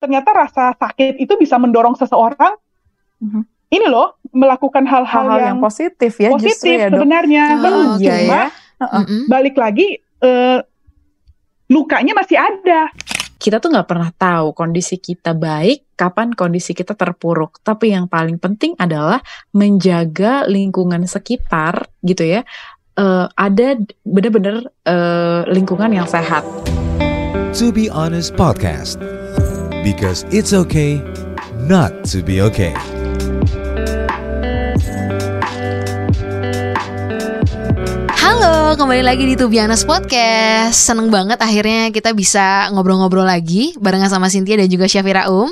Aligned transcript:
ternyata 0.00 0.32
rasa 0.32 0.72
sakit 0.74 1.20
itu 1.20 1.36
bisa 1.36 1.60
mendorong 1.60 1.94
seseorang 1.94 2.56
Mhm. 3.20 3.42
ini 3.68 3.86
loh 3.86 4.16
melakukan 4.32 4.88
hal-hal 4.88 5.26
yang, 5.36 5.44
yang, 5.44 5.58
positif 5.60 6.16
ya 6.16 6.32
justru 6.40 6.48
positif 6.48 6.76
ya 6.80 6.88
dok. 6.88 7.04
sebenarnya. 7.04 7.44
Oh, 7.60 7.96
Cuma 8.00 8.40
ya. 8.40 8.44
Balik 9.28 9.60
lagi 9.60 10.00
eh, 10.00 10.58
lukanya 11.68 12.16
masih 12.16 12.40
ada. 12.40 12.88
Kita 13.36 13.56
tuh 13.56 13.72
nggak 13.72 13.88
pernah 13.88 14.08
tahu 14.12 14.52
kondisi 14.52 14.96
kita 14.96 15.32
baik, 15.32 15.96
kapan 15.96 16.32
kondisi 16.32 16.72
kita 16.72 16.92
terpuruk. 16.92 17.60
Tapi 17.60 17.92
yang 17.92 18.08
paling 18.08 18.36
penting 18.36 18.76
adalah 18.76 19.20
menjaga 19.52 20.44
lingkungan 20.44 21.04
sekitar 21.04 21.88
gitu 22.00 22.24
ya. 22.24 22.40
Eh, 22.96 23.26
ada 23.28 23.68
bener-bener 24.04 24.64
eh, 24.84 25.42
lingkungan 25.48 25.92
yang 25.92 26.08
sehat. 26.08 26.44
To 27.52 27.68
Be 27.68 27.92
Honest 27.92 28.32
Podcast. 28.32 29.19
Because 29.80 30.28
it's 30.28 30.52
okay 30.52 31.00
not 31.56 32.04
to 32.12 32.20
be 32.20 32.44
okay. 32.44 32.76
Halo, 38.12 38.76
kembali 38.76 39.00
lagi 39.00 39.24
di 39.24 39.40
Tubianas 39.40 39.88
Podcast. 39.88 40.76
Seneng 40.76 41.08
banget 41.08 41.40
akhirnya 41.40 41.88
kita 41.96 42.12
bisa 42.12 42.68
ngobrol-ngobrol 42.76 43.24
lagi 43.24 43.72
barengan 43.80 44.12
sama 44.12 44.28
Cynthia 44.28 44.60
dan 44.60 44.68
juga 44.68 44.84
Syafira 44.84 45.32
Um. 45.32 45.48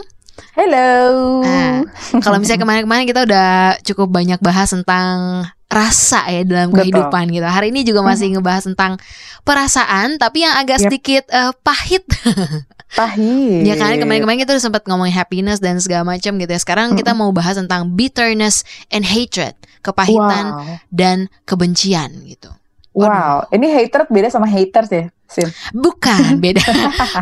Hello. 0.52 1.40
Nah, 1.40 1.88
kalau 2.20 2.36
misalnya 2.36 2.68
kemarin-kemarin 2.68 3.08
kita 3.08 3.24
udah 3.24 3.80
cukup 3.80 4.12
banyak 4.12 4.44
bahas 4.44 4.68
tentang 4.68 5.48
rasa 5.72 6.28
ya 6.28 6.44
dalam 6.44 6.68
Betul. 6.68 6.92
kehidupan 6.92 7.32
gitu. 7.32 7.48
Hari 7.48 7.72
ini 7.72 7.80
juga 7.80 8.04
masih 8.04 8.36
ngebahas 8.36 8.68
tentang 8.68 9.00
perasaan, 9.40 10.20
tapi 10.20 10.44
yang 10.44 10.52
agak 10.52 10.84
Yap. 10.84 10.84
sedikit 10.84 11.24
eh, 11.32 11.52
pahit. 11.64 12.04
Pahit. 12.90 13.62
ya 13.62 13.74
kan 13.74 13.96
kemarin-kemarin 13.96 14.40
kita 14.40 14.52
udah 14.52 14.64
sempat 14.64 14.82
ngomongin 14.84 15.12
happiness 15.12 15.58
dan 15.58 15.76
segala 15.76 16.06
macam 16.06 16.34
gitu 16.34 16.48
ya. 16.48 16.56
Sekarang 16.56 16.94
kita 16.94 17.12
mau 17.12 17.28
bahas 17.30 17.54
tentang 17.54 17.92
bitterness 17.92 18.64
and 18.88 19.04
hatred, 19.04 19.52
kepahitan 19.80 20.44
Wow. 20.50 20.80
dan 20.88 21.16
kebencian 21.44 22.24
gitu. 22.24 22.48
Wow, 22.92 23.46
ini 23.54 23.70
hatred 23.70 24.10
beda 24.10 24.26
sama 24.26 24.50
haters 24.50 24.90
ya, 24.90 25.06
Sin. 25.24 25.46
Bukan 25.70 26.18
beda. 26.42 26.64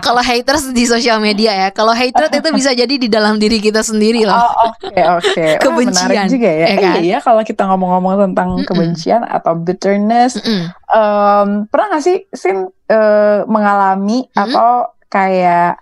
Kalau 0.01 0.25
haters 0.25 0.73
di 0.73 0.89
sosial 0.89 1.21
media 1.21 1.53
ya. 1.53 1.69
Kalau 1.69 1.93
hatred 1.93 2.33
itu 2.33 2.49
bisa 2.51 2.73
jadi 2.73 2.89
di 2.89 3.13
dalam 3.13 3.37
diri 3.37 3.61
kita 3.61 3.85
sendiri 3.85 4.25
loh. 4.25 4.33
Oh, 4.33 4.73
oke 4.73 4.97
oke. 5.21 5.37
Wah, 5.37 5.61
Kebencian, 5.61 6.09
menarik 6.09 6.33
juga 6.33 6.49
ya. 6.49 6.67
ya 6.67 6.77
kan? 6.81 6.95
Eh, 6.97 7.03
iya 7.05 7.19
kalau 7.21 7.43
kita 7.45 7.69
ngomong-ngomong 7.69 8.33
tentang 8.33 8.57
Mm-mm. 8.57 8.65
kebencian 8.65 9.21
atau 9.21 9.53
bitterness, 9.53 10.41
Mm-mm. 10.41 10.65
em, 10.89 11.49
pernah 11.69 11.87
gak 11.93 12.05
sih 12.09 12.25
Sin 12.33 12.57
eh, 12.89 13.39
mengalami 13.45 14.25
Mm-mm. 14.25 14.43
atau 14.49 14.96
kayak 15.09 15.79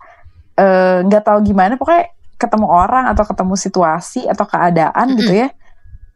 eh, 0.59 0.99
nggak 1.05 1.23
tahu 1.25 1.39
gimana 1.45 1.75
pokoknya 1.81 2.13
ketemu 2.35 2.67
orang 2.67 3.09
atau 3.11 3.25
ketemu 3.25 3.55
situasi 3.57 4.27
atau 4.27 4.45
keadaan 4.45 5.15
Mm-mm. 5.15 5.19
gitu 5.23 5.33
ya 5.47 5.49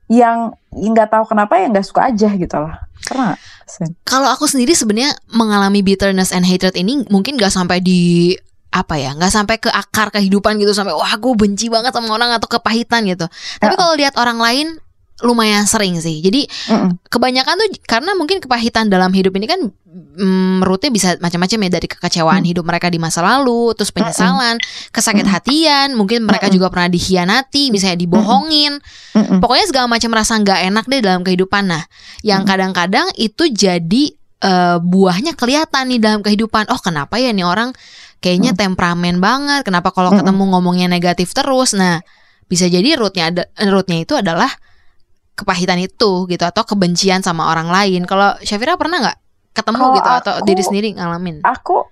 yang 0.08 0.56
nggak 0.72 1.12
tahu 1.12 1.28
kenapa 1.28 1.60
ya 1.60 1.68
nggak 1.68 1.84
suka 1.84 2.08
aja 2.08 2.32
gitu 2.32 2.56
loh. 2.56 2.72
Pernah 3.04 3.36
nggak, 3.36 3.40
Sin? 3.68 3.92
Kalau 4.08 4.28
aku 4.32 4.48
sendiri 4.48 4.72
sebenarnya 4.72 5.12
mengalami 5.28 5.84
bitterness 5.84 6.32
and 6.32 6.48
hatred 6.48 6.72
ini 6.80 7.04
mungkin 7.12 7.36
gak 7.36 7.52
sampai 7.52 7.84
di 7.84 8.32
apa 8.68 9.00
ya 9.00 9.16
nggak 9.16 9.32
sampai 9.32 9.56
ke 9.56 9.72
akar 9.72 10.12
kehidupan 10.12 10.60
gitu 10.60 10.76
sampai 10.76 10.92
wah 10.92 11.16
gue 11.16 11.32
benci 11.32 11.72
banget 11.72 11.88
sama 11.88 12.12
orang 12.12 12.36
atau 12.36 12.52
kepahitan 12.52 13.00
gitu 13.08 13.24
tapi 13.64 13.74
kalau 13.80 13.96
lihat 13.96 14.12
orang 14.20 14.36
lain 14.36 14.76
lumayan 15.18 15.66
sering 15.66 15.98
sih. 15.98 16.22
Jadi 16.22 16.46
Mm-mm. 16.70 17.02
kebanyakan 17.10 17.58
tuh 17.58 17.68
karena 17.82 18.14
mungkin 18.14 18.38
kepahitan 18.38 18.86
dalam 18.86 19.10
hidup 19.10 19.34
ini 19.34 19.50
kan 19.50 19.58
mm, 19.90 20.62
rootnya 20.62 20.94
bisa 20.94 21.08
macam-macam 21.18 21.58
ya 21.58 21.70
dari 21.74 21.86
kekecewaan 21.90 22.42
Hmm. 22.42 22.50
hidup 22.54 22.62
mereka 22.62 22.86
di 22.86 23.02
masa 23.02 23.18
lalu 23.26 23.74
terus 23.74 23.90
penyesalan 23.90 24.62
kesakit 24.94 25.26
hatian 25.26 25.98
mungkin 25.98 26.22
mereka 26.22 26.46
Mm-mm. 26.46 26.56
juga 26.62 26.66
pernah 26.70 26.86
dikhianati 26.86 27.74
misalnya 27.74 27.98
dibohongin. 27.98 28.78
Mm-mm. 29.18 29.42
pokoknya 29.42 29.66
segala 29.66 29.86
macam 29.90 30.10
rasa 30.14 30.38
nggak 30.38 30.60
enak 30.70 30.84
deh 30.86 31.00
dalam 31.02 31.20
kehidupan. 31.26 31.66
Nah 31.66 31.82
yang 32.22 32.46
kadang-kadang 32.46 33.10
itu 33.18 33.50
jadi 33.50 34.14
eh, 34.38 34.78
buahnya 34.78 35.34
kelihatan 35.34 35.90
nih 35.90 35.98
dalam 35.98 36.20
kehidupan. 36.22 36.70
Oh 36.70 36.78
kenapa 36.78 37.18
ya 37.18 37.34
nih 37.34 37.42
orang 37.42 37.74
kayaknya 38.22 38.54
temperamen 38.54 39.18
banget? 39.18 39.66
Kenapa 39.66 39.90
kalau 39.90 40.14
Mm-mm. 40.14 40.22
ketemu 40.22 40.42
ngomongnya 40.54 40.86
negatif 40.86 41.34
terus? 41.34 41.74
Nah 41.74 41.98
bisa 42.46 42.64
jadi 42.64 42.94
rootnya 42.94 43.24
ada 43.34 43.42
rootnya 43.66 44.06
itu 44.06 44.14
adalah 44.14 44.48
kepahitan 45.38 45.78
itu 45.78 46.26
gitu 46.26 46.42
atau 46.42 46.66
kebencian 46.66 47.22
sama 47.22 47.46
orang 47.46 47.70
lain. 47.70 48.02
Kalau 48.02 48.34
Syafira 48.42 48.74
pernah 48.74 48.98
nggak 48.98 49.18
ketemu 49.54 49.78
Kalau 49.80 49.94
gitu 49.94 50.10
atau 50.10 50.32
aku- 50.36 50.44
diri 50.44 50.62
sendiri 50.62 50.88
ngalamin? 50.94 51.46
Aku 51.46 51.86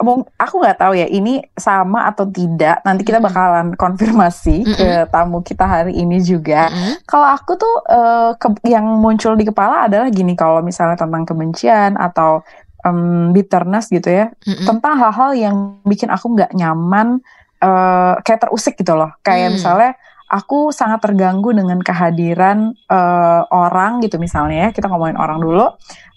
mung- 0.00 0.24
aku 0.34 0.54
nggak 0.56 0.80
tahu 0.80 0.96
ya 0.96 1.04
ini 1.04 1.44
sama 1.52 2.08
atau 2.08 2.24
tidak. 2.24 2.80
Nanti 2.80 3.04
kita 3.04 3.20
bakalan 3.20 3.76
konfirmasi 3.76 4.64
ke 4.64 4.88
tamu 5.08 5.44
kita 5.44 5.64
hari 5.64 5.92
ini 5.94 6.16
juga. 6.18 6.72
Mm-mm. 6.72 7.04
kalau 7.04 7.28
aku 7.28 7.52
tuh 7.54 7.74
eh, 7.86 8.30
ke- 8.34 8.64
yang 8.64 8.88
muncul 8.98 9.36
di 9.36 9.44
kepala 9.44 9.84
adalah 9.84 10.08
gini 10.08 10.32
kalau 10.32 10.64
misalnya 10.64 10.96
tentang 10.96 11.28
kebencian 11.28 11.94
atau 11.94 12.40
em, 12.80 13.32
bitterness 13.32 13.88
gitu 13.88 14.08
ya 14.08 14.32
Mm-mm. 14.44 14.64
tentang 14.64 14.96
hal-hal 14.96 15.32
yang 15.32 15.56
bikin 15.84 16.08
aku 16.08 16.32
nggak 16.32 16.52
nyaman 16.52 17.20
eh, 17.60 18.14
kayak 18.20 18.44
terusik 18.44 18.76
gitu 18.76 18.92
loh. 18.92 19.12
Kayak 19.20 19.52
Hmm. 19.52 19.56
misalnya 19.56 19.90
aku 20.30 20.72
sangat 20.72 21.04
terganggu 21.04 21.52
dengan 21.52 21.80
kehadiran 21.80 22.72
eh, 22.72 23.42
orang 23.52 24.00
gitu 24.04 24.16
misalnya 24.20 24.68
ya 24.68 24.70
kita 24.72 24.88
ngomongin 24.88 25.16
orang 25.20 25.38
dulu 25.40 25.66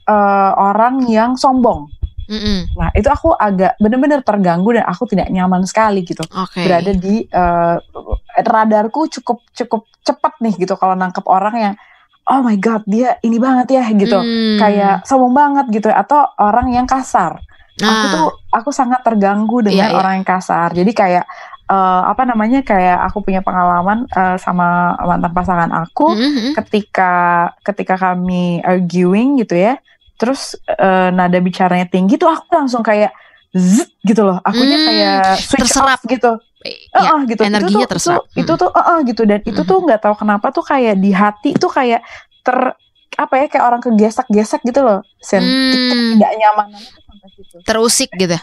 eh, 0.07 0.51
orang 0.55 1.07
yang 1.09 1.35
sombong 1.35 1.91
Mm-mm. 2.27 2.75
Nah, 2.75 2.91
itu 2.91 3.07
aku 3.07 3.31
agak 3.31 3.79
bener-bener 3.79 4.19
terganggu 4.19 4.75
dan 4.75 4.83
aku 4.83 5.07
tidak 5.07 5.31
nyaman 5.31 5.63
sekali 5.63 6.03
gitu. 6.03 6.27
oke 6.27 6.59
Berada 6.59 6.91
di 6.91 7.23
eh, 7.23 7.75
radarku 8.43 9.07
cukup 9.07 9.47
cukup 9.55 9.87
cepat 10.03 10.35
nih 10.43 10.59
gitu 10.59 10.75
kalau 10.75 10.91
nangkep 10.99 11.23
orang 11.23 11.55
yang 11.55 11.73
oh 12.27 12.43
my 12.43 12.59
god, 12.59 12.83
dia 12.83 13.15
ini 13.23 13.39
banget 13.39 13.79
ya 13.79 13.87
gitu. 13.95 14.19
Hmm. 14.19 14.59
Kayak 14.59 15.07
sombong 15.07 15.31
banget 15.31 15.65
gitu 15.71 15.87
atau 15.87 16.27
orang 16.35 16.75
yang 16.75 16.83
kasar. 16.83 17.39
Aku 17.79 17.87
Nah, 17.87 18.11
tuh 18.11 18.29
aku 18.51 18.69
sangat 18.75 19.07
terganggu 19.07 19.63
dengan 19.63 19.87
Iya, 19.87 19.93
iya. 19.93 19.97
orang 19.97 20.13
yang 20.19 20.27
kasar. 20.27 20.75
Jadi 20.75 20.91
kayak 20.91 21.25
eh, 21.67 22.01
apa 22.07 22.23
namanya? 22.23 22.59
kayak 22.61 22.97
aku 23.05 23.21
punya 23.21 23.39
pengalaman 23.39 24.07
eh, 24.09 24.37
sama 24.37 24.95
mantan 24.99 25.31
pasangan 25.31 25.71
aku 25.77 26.11
Mm-mm. 26.11 26.51
ketika 26.55 27.13
ketika 27.61 27.95
kami 27.95 28.59
arguing 28.61 29.37
gitu 29.37 29.53
ya 29.53 29.75
terus 30.15 30.55
eh, 30.65 31.09
nada 31.09 31.37
bicaranya 31.37 31.85
tinggi 31.85 32.17
tuh 32.17 32.27
aku 32.27 32.49
langsung 32.49 32.81
kayak 32.81 33.13
zzz 33.53 33.87
gitu 34.01 34.25
loh 34.25 34.37
akunya 34.41 34.77
Hmm, 34.77 34.87
kayak 34.87 35.21
switch 35.39 35.69
terserap. 35.69 35.97
off 35.97 36.01
gitu 36.03 36.31
ya, 36.65 36.99
Heeh, 36.99 37.19
gitu 37.29 37.41
energinya 37.43 37.85
itu 37.85 37.87
tuh, 37.87 37.91
terserap. 37.95 38.23
itu, 38.27 38.39
itu 38.41 38.53
tuh 38.57 38.69
heeh, 38.73 38.97
gitu 39.05 39.21
dan 39.23 39.39
itu 39.45 39.61
tuh 39.61 39.77
nggak 39.83 39.99
tahu 40.01 40.15
kenapa 40.17 40.47
tuh 40.49 40.65
kayak 40.65 40.95
di 40.97 41.11
hati 41.13 41.53
tuh 41.53 41.69
kayak 41.69 42.01
ter 42.41 42.57
apa 43.17 43.33
ya 43.33 43.45
kayak 43.47 43.65
orang 43.65 43.81
kegesek-gesek 43.81 44.61
gitu 44.61 44.81
loh 44.81 44.99
sen 45.17 45.41
Hmm. 45.41 46.17
tidak 46.17 46.31
nyaman 46.33 46.65
tuh 46.69 47.01
sampai 47.01 47.29
situ 47.33 47.55
terusik 47.63 48.09
gitu 48.13 48.37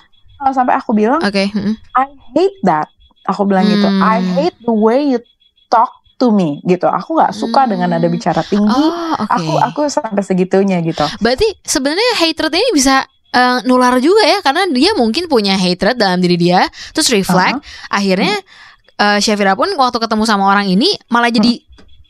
sampai 0.45 0.75
aku 0.75 0.91
bilang 0.93 1.19
oke 1.19 1.45
mm-mm. 1.51 1.75
I 1.95 2.06
hate 2.35 2.59
that 2.62 2.91
aku 3.25 3.43
bilang 3.45 3.67
gitu 3.67 3.85
Hmm. 3.85 4.01
I 4.01 4.19
hate 4.21 4.59
the 4.59 4.73
way 4.73 5.09
you 5.09 5.21
talk 5.67 5.91
to 6.15 6.29
me 6.29 6.62
gitu 6.62 6.87
aku 6.87 7.15
nggak 7.15 7.33
suka 7.33 7.65
dengan 7.65 7.91
nada 7.91 8.03
Hmm. 8.03 8.12
bicara 8.12 8.41
tinggi 8.43 8.71
oh 8.71 9.12
oke 9.19 9.29
aku 9.29 9.53
aku 9.59 9.81
sampai 9.89 10.21
segitunya 10.21 10.79
gitu 10.81 11.03
Berarti 11.19 11.59
sebenarnya 11.61 12.07
hatred 12.19 12.53
ini 12.53 12.71
bisa 12.73 13.03
eh, 13.31 13.59
nular 13.65 13.99
juga 13.99 14.23
ya 14.23 14.39
karena 14.41 14.62
dia 14.69 14.95
mungkin 14.95 15.27
punya 15.27 15.55
hatred 15.55 15.97
dalam 15.97 16.19
diri 16.19 16.39
dia, 16.39 16.62
terus 16.93 17.11
reflect, 17.11 17.59
akhirnya 17.89 18.39
eh, 18.95 19.19
Syafira 19.19 19.53
pun 19.53 19.67
waktu 19.75 19.99
ketemu 19.99 20.23
sama 20.23 20.47
orang 20.47 20.65
ini 20.65 20.95
malah 21.09 21.29
jadi 21.29 21.59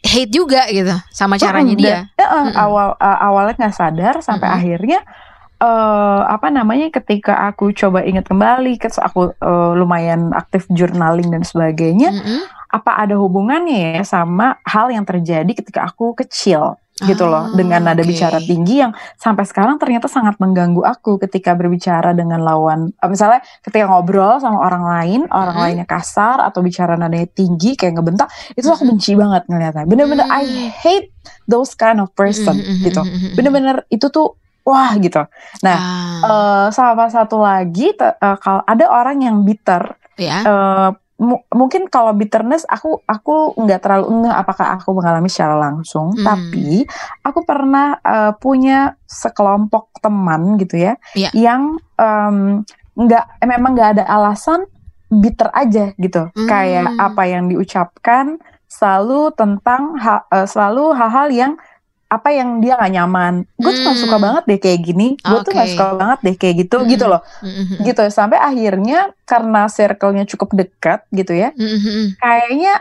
hate 0.04 0.28
juga 0.28 0.68
gitu 0.68 0.92
sama 1.08 1.40
caranya 1.40 1.72
Mm-mm, 1.72 1.80
dia. 1.80 1.96
dan- 2.12 2.12
eh, 2.14 2.20
eh, 2.20 2.44
Mm-mm. 2.44 2.60
awal 2.60 2.88
eh, 2.92 3.18
awalnya 3.22 3.54
nggak 3.56 3.72
sadar 3.72 4.14
sampai 4.20 4.46
Mm-mm. 4.46 4.58
akhirnya 4.60 5.00
eh 5.64 6.20
apa 6.28 6.52
namanya 6.52 6.92
ketika 6.92 7.48
aku 7.48 7.72
coba 7.72 8.04
ingat 8.04 8.28
kembali 8.28 8.76
terus 8.76 9.00
aku 9.00 9.32
eh, 9.32 9.72
lumayan 9.72 10.28
aktif 10.32 10.68
journaling 10.68 11.32
dan 11.32 11.40
sebagainya 11.40 12.12
Mm-mm. 12.12 12.40
apa 12.68 13.00
ada 13.00 13.16
hubungannya 13.16 13.96
ya 13.96 14.04
sama 14.04 14.60
hal 14.68 14.92
yang 14.92 15.08
terjadi 15.08 15.48
ketika 15.48 15.88
aku 15.88 16.12
kecil 16.14 16.76
gitu 16.94 17.26
loh 17.26 17.50
Ah, 17.50 17.56
dengan 17.58 17.82
nada 17.82 18.00
oke. 18.00 18.06
bicara 18.06 18.38
tinggi 18.38 18.78
yang 18.78 18.94
sampai 19.18 19.42
sekarang 19.42 19.82
ternyata 19.82 20.06
sangat 20.06 20.38
mengganggu 20.38 20.78
aku 20.78 21.18
ketika 21.18 21.50
berbicara 21.50 22.14
dengan 22.14 22.38
lawan 22.38 22.94
eh, 22.94 23.08
misalnya 23.10 23.42
ketika 23.66 23.90
ngobrol 23.90 24.38
sama 24.38 24.62
orang 24.62 24.84
lain 24.86 25.20
orang 25.26 25.56
Mm-mm. 25.58 25.64
lainnya 25.66 25.86
kasar 25.88 26.38
atau 26.38 26.62
bicara 26.62 26.94
nadanya 26.94 27.26
tinggi 27.26 27.74
kayak 27.74 27.98
ngebentak 27.98 28.28
itu 28.54 28.68
aku 28.68 28.86
benci 28.86 29.18
banget 29.18 29.42
ngeliatnya 29.48 29.84
bener-bener 29.88 30.26
I 30.28 30.44
Mm. 30.44 30.70
hate 30.70 31.08
those 31.48 31.74
kind 31.74 31.98
of 31.98 32.12
person 32.12 32.62
Mm-mm, 32.62 32.84
gitu 32.84 33.02
mm-mm, 33.02 33.10
mm-mm. 33.10 33.34
bener-bener 33.34 33.76
itu 33.90 34.06
tuh 34.06 34.38
wah 34.64 34.96
gitu 34.96 35.22
nah 35.60 35.78
Ah, 35.78 36.20
eh 36.24 36.66
sama 36.70 37.06
satu 37.06 37.38
lagi 37.38 37.92
te- 37.92 38.16
eh, 38.16 38.36
kalau 38.38 38.64
ada 38.64 38.84
orang 38.86 39.20
yang 39.20 39.36
bitter 39.40 39.92
ya. 40.16 40.40
eh, 40.40 40.90
mu- 41.16 41.44
mungkin 41.48 41.86
kalau 41.86 42.10
bitterness 42.10 42.64
aku 42.64 42.98
aku 43.00 43.54
nggak 43.56 43.80
terlalu 43.80 44.06
ngeh 44.20 44.34
apakah 44.34 44.74
aku 44.74 44.90
mengalami 44.92 45.28
secara 45.28 45.54
langsung 45.60 46.10
Hmm. 46.12 46.24
tapi 46.24 46.82
aku 47.20 47.40
pernah 47.42 47.96
eh, 47.96 48.32
punya 48.34 48.96
sekelompok 49.04 50.00
teman 50.00 50.56
gitu 50.56 50.80
ya 50.80 50.98
Iya. 51.14 51.30
yang 51.32 51.78
nggak 52.94 53.24
memang 53.42 53.70
nggak 53.74 53.90
ada 53.94 54.04
alasan 54.06 54.64
bitter 55.06 55.50
aja 55.52 55.94
gitu. 55.94 56.26
Hmm. 56.28 56.48
Kayak 56.48 56.90
apa 56.96 57.22
yang 57.24 57.46
diucapkan 57.46 58.38
selalu 58.66 59.30
tentang 59.32 59.94
ha- 59.96 60.26
selalu 60.44 60.90
hal-hal 60.92 61.28
yang 61.30 61.52
apa 62.06 62.28
yang 62.30 62.62
dia 62.62 62.74
gak 62.74 62.92
nyaman. 62.92 63.34
Gue 63.54 63.70
tuh 63.70 63.82
gak 63.82 63.96
Hmm. 63.96 64.04
suka 64.06 64.16
banget 64.18 64.42
deh 64.46 64.58
kayak 64.58 64.80
gini. 64.80 65.06
Gue 65.18 65.40
tuh 65.42 65.50
gak 65.50 65.68
suka 65.68 65.86
banget 65.94 66.18
deh 66.22 66.34
kayak 66.34 66.54
gitu 66.62 66.76
Hmm. 66.78 66.88
gitu 66.88 67.04
loh. 67.06 67.20
Mm-mm. 67.40 67.82
Gitu 67.82 68.02
sampai 68.08 68.38
akhirnya 68.38 68.98
karena 69.22 69.66
circle-nya 69.66 70.24
cukup 70.24 70.54
dekat 70.54 71.02
gitu 71.10 71.32
ya. 71.32 71.50
Mm-mm. 71.52 72.14
Kayaknya 72.16 72.74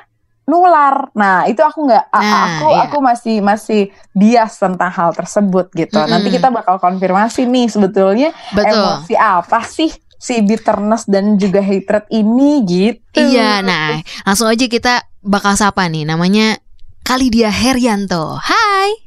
nular. 0.44 1.08
Nah, 1.16 1.48
itu 1.48 1.64
aku 1.64 1.88
nggak 1.88 2.06
Nah, 2.12 2.60
aku 2.60 2.68
iya. 2.70 2.82
aku 2.86 2.98
masih 3.00 3.36
masih 3.40 3.82
bias 4.12 4.60
tentang 4.60 4.92
hal 4.92 5.16
tersebut 5.16 5.72
gitu. 5.72 5.98
Nanti 5.98 6.28
Mm-mm. 6.28 6.38
kita 6.38 6.52
bakal 6.52 6.78
konfirmasi 6.78 7.48
nih 7.48 7.72
sebetulnya 7.72 8.30
Betul. 8.52 8.76
emosi 8.76 9.16
apa 9.16 9.64
sih 9.64 9.88
si 10.20 10.40
bitterness 10.40 11.04
dan 11.04 11.36
juga 11.36 11.60
hatred 11.60 12.08
ini 12.08 12.64
gitu. 12.64 13.20
Iya, 13.20 13.60
nah 13.60 14.00
langsung 14.24 14.48
aja 14.48 14.68
kita 14.68 15.04
bakal 15.20 15.56
sapa 15.56 15.88
nih 15.88 16.04
namanya 16.04 16.56
Kalidia 17.04 17.52
Herianto. 17.52 18.40
Hai. 18.40 19.03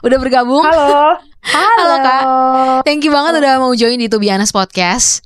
Udah 0.00 0.16
bergabung? 0.16 0.64
Halo. 0.64 1.20
Halo, 1.44 1.94
Kak. 2.00 2.22
Thank 2.88 3.04
you 3.04 3.12
banget 3.12 3.36
udah 3.40 3.60
mau 3.60 3.72
join 3.76 4.00
di 4.00 4.08
Honest 4.32 4.52
Podcast. 4.52 5.20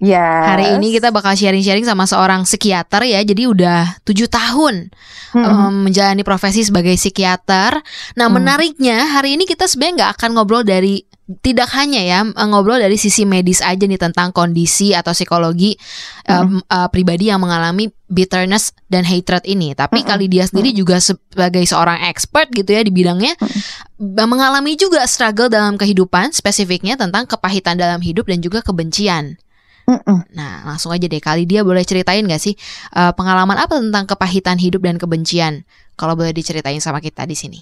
Ya. 0.00 0.22
Hari 0.54 0.80
ini 0.80 0.96
kita 0.96 1.12
bakal 1.12 1.36
sharing-sharing 1.36 1.84
sama 1.84 2.06
seorang 2.06 2.46
psikiater 2.46 3.04
ya. 3.04 3.20
Jadi 3.20 3.44
udah 3.44 4.00
tujuh 4.00 4.30
tahun 4.30 4.88
em, 5.34 5.74
menjalani 5.84 6.22
profesi 6.24 6.64
sebagai 6.64 6.94
psikiater. 6.96 7.82
Nah, 8.16 8.26
Hmm. 8.30 8.40
menariknya 8.40 9.12
hari 9.12 9.34
ini 9.36 9.44
kita 9.44 9.66
sebenarnya 9.68 9.94
nggak 10.06 10.12
akan 10.16 10.30
ngobrol 10.38 10.62
dari 10.64 11.04
tidak 11.38 11.70
hanya 11.78 12.02
ya 12.02 12.26
eh, 12.26 12.46
ngobrol 12.50 12.82
dari 12.82 12.98
sisi 12.98 13.22
medis 13.22 13.62
aja 13.62 13.86
nih 13.86 14.00
tentang 14.00 14.34
kondisi 14.34 14.90
atau 14.90 15.14
psikologi 15.14 15.78
em, 16.26 16.58
eh, 16.58 16.88
pribadi 16.90 17.30
yang 17.30 17.38
mengalami 17.38 17.86
bitterness 18.10 18.74
dan 18.90 19.06
hatred 19.06 19.46
ini. 19.46 19.70
Tapi 19.78 20.02
Mm-mm. 20.02 20.10
kali 20.10 20.26
dia 20.26 20.50
sendiri 20.50 20.74
juga 20.74 20.98
sebagai 20.98 21.62
seorang 21.62 22.10
expert 22.10 22.50
gitu 22.50 22.74
ya 22.74 22.82
di 22.82 22.90
bidangnya 22.90 23.38
eh, 23.38 24.26
mengalami 24.26 24.74
juga 24.74 25.06
struggle 25.06 25.46
dalam 25.46 25.78
kehidupan 25.78 26.34
spesifiknya 26.34 26.98
tentang 26.98 27.30
kepahitan 27.30 27.78
dalam 27.78 28.02
hidup 28.02 28.26
dan 28.26 28.42
juga 28.42 28.58
kebencian. 28.66 29.38
Mm-mm. 29.86 30.18
Nah, 30.34 30.66
langsung 30.66 30.90
aja 30.90 31.06
deh 31.06 31.22
kali 31.22 31.46
dia 31.46 31.62
boleh 31.62 31.82
ceritain 31.86 32.26
gak 32.26 32.42
sih 32.42 32.58
eh, 32.94 33.12
pengalaman 33.14 33.54
apa 33.54 33.78
tentang 33.78 34.10
kepahitan 34.10 34.58
hidup 34.58 34.82
dan 34.82 34.98
kebencian? 34.98 35.62
Kalau 35.94 36.18
boleh 36.18 36.34
diceritain 36.34 36.80
sama 36.82 36.98
kita 36.98 37.22
di 37.28 37.38
sini. 37.38 37.60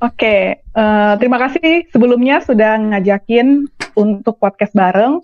Oke, 0.00 0.64
eh, 0.64 1.12
terima 1.20 1.36
kasih 1.36 1.88
sebelumnya 1.92 2.40
sudah 2.40 2.80
ngajakin 2.80 3.68
untuk 3.92 4.40
podcast 4.40 4.72
bareng. 4.72 5.20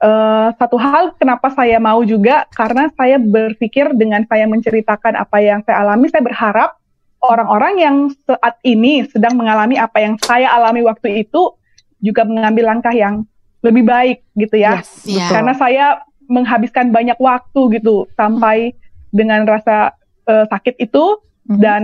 Eh, 0.00 0.48
satu 0.56 0.76
hal 0.80 1.16
kenapa 1.16 1.52
saya 1.52 1.76
mau 1.80 2.00
juga 2.04 2.48
karena 2.52 2.88
saya 2.96 3.20
berpikir 3.20 3.92
dengan 3.96 4.24
saya 4.28 4.48
menceritakan 4.48 5.16
apa 5.16 5.38
yang 5.40 5.60
saya 5.64 5.84
alami, 5.84 6.08
saya 6.08 6.24
berharap 6.24 6.76
orang-orang 7.24 7.74
yang 7.80 7.96
saat 8.28 8.60
ini 8.64 9.08
sedang 9.08 9.36
mengalami 9.36 9.80
apa 9.80 10.00
yang 10.00 10.20
saya 10.20 10.52
alami 10.52 10.84
waktu 10.84 11.24
itu 11.24 11.56
juga 12.04 12.24
mengambil 12.28 12.76
langkah 12.76 12.92
yang 12.92 13.24
lebih 13.64 13.84
baik 13.84 14.20
gitu 14.36 14.60
ya. 14.60 14.80
Yes, 14.80 15.08
betul. 15.08 15.32
Karena 15.32 15.52
saya 15.56 15.86
menghabiskan 16.28 16.92
banyak 16.92 17.16
waktu 17.16 17.80
gitu 17.80 18.08
sampai 18.16 18.76
dengan 19.08 19.48
rasa 19.48 19.96
eh, 20.24 20.48
sakit 20.48 20.80
itu 20.80 21.20
Mhm. 21.44 21.60
dan 21.60 21.82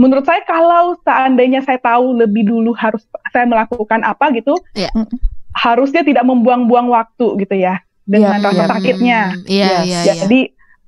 menurut 0.00 0.24
saya 0.24 0.40
kalau 0.42 0.96
seandainya 1.00 1.60
saya 1.62 1.78
tahu 1.78 2.16
lebih 2.16 2.48
dulu 2.48 2.72
harus 2.72 3.04
saya 3.30 3.44
melakukan 3.44 4.00
apa 4.02 4.32
gitu, 4.32 4.56
Iya. 4.72 4.88
Mm-mm. 4.92 5.18
harusnya 5.52 6.00
tidak 6.00 6.24
membuang-buang 6.24 6.88
waktu 6.88 7.44
gitu 7.44 7.54
ya 7.56 7.80
dengan 8.02 8.40
Iya, 8.40 8.46
rasa 8.48 8.62
iya. 8.64 8.70
sakitnya. 8.72 9.20
Hmm, 9.36 9.44
Iya, 9.46 9.66
Yes. 9.68 9.82
iya, 9.84 9.98
Ya, 9.98 10.02
iya. 10.02 10.14
Jadi 10.24 10.40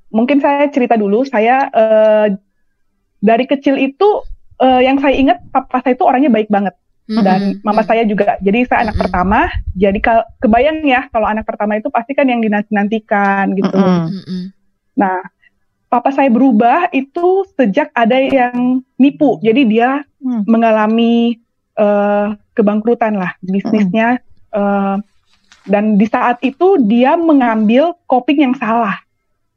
mungkin 0.08 0.38
saya 0.40 0.66
cerita 0.72 0.96
dulu, 0.96 1.22
saya 1.26 1.68
eh, 1.68 2.26
dari 3.20 3.44
kecil 3.44 3.76
itu 3.76 4.08
eh, 4.58 4.80
yang 4.84 4.98
saya 4.98 5.14
ingat 5.14 5.38
papa 5.50 5.80
saya 5.80 5.94
itu 5.94 6.04
orangnya 6.04 6.30
baik 6.30 6.48
banget 6.48 6.74
dan 7.20 7.40
mama 7.60 7.84
saya 7.84 8.08
juga. 8.08 8.40
Jadi 8.40 8.64
saya 8.64 8.88
anak 8.88 8.96
Mm-mm. 8.96 9.02
pertama, 9.04 9.40
jadi 9.76 9.98
kal- 10.00 10.28
kebayang 10.40 10.80
ya 10.88 11.04
kalau 11.12 11.28
anak 11.28 11.44
pertama 11.44 11.76
itu 11.76 11.92
pasti 11.92 12.16
kan 12.16 12.24
yang 12.24 12.40
dinanti-nantikan 12.40 13.52
gitu. 13.52 13.76
Mm-mm. 13.76 14.56
Nah, 14.96 15.20
papa 15.94 16.10
saya 16.10 16.26
berubah 16.26 16.90
itu 16.90 17.46
sejak 17.54 17.94
ada 17.94 18.18
yang 18.18 18.82
nipu. 18.98 19.38
Jadi 19.38 19.62
dia 19.70 20.02
Hmm. 20.18 20.42
mengalami 20.50 21.38
eh, 21.74 22.26
kebangkrutan 22.52 23.14
lah 23.14 23.34
bisnisnya. 23.40 24.18
eh, 24.50 24.96
dan 25.66 25.98
di 25.98 26.06
saat 26.06 26.38
itu 26.42 26.78
dia 26.78 27.14
mengambil 27.14 27.98
coping 28.06 28.42
yang 28.42 28.54
salah. 28.54 28.98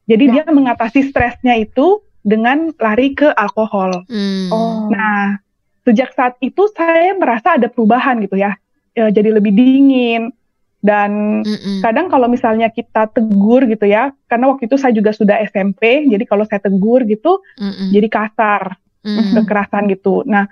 Jadi 0.06 0.26
Ya. 0.26 0.34
dia 0.42 0.44
mengatasi 0.50 1.10
stresnya 1.10 1.54
itu 1.54 2.02
dengan 2.24 2.74
lari 2.78 3.14
ke 3.14 3.30
alkohol. 3.30 4.02
Mm. 4.10 4.50
Oh. 4.50 4.90
Nah, 4.90 5.38
sejak 5.84 6.16
saat 6.18 6.34
itu 6.42 6.66
saya 6.74 7.14
merasa 7.14 7.60
ada 7.60 7.70
perubahan 7.70 8.18
gitu 8.24 8.36
ya. 8.36 8.58
Eh, 8.92 9.14
jadi 9.14 9.30
lebih 9.30 9.54
dingin 9.54 10.34
dan 10.78 11.42
Mm-mm. 11.42 11.82
kadang 11.82 12.08
kalau 12.08 12.30
misalnya 12.30 12.70
kita 12.70 13.10
tegur 13.10 13.66
gitu 13.66 13.90
ya, 13.90 14.14
karena 14.30 14.54
waktu 14.54 14.70
itu 14.70 14.78
saya 14.78 14.94
juga 14.94 15.10
sudah 15.10 15.42
SMP, 15.50 16.06
jadi 16.06 16.22
kalau 16.30 16.46
saya 16.46 16.62
tegur 16.62 17.02
gitu, 17.10 17.42
Mm-mm. 17.58 17.90
jadi 17.90 18.08
kasar, 18.08 18.78
Mm. 19.08 19.40
kekerasan 19.42 19.88
gitu. 19.88 20.22
Nah, 20.28 20.52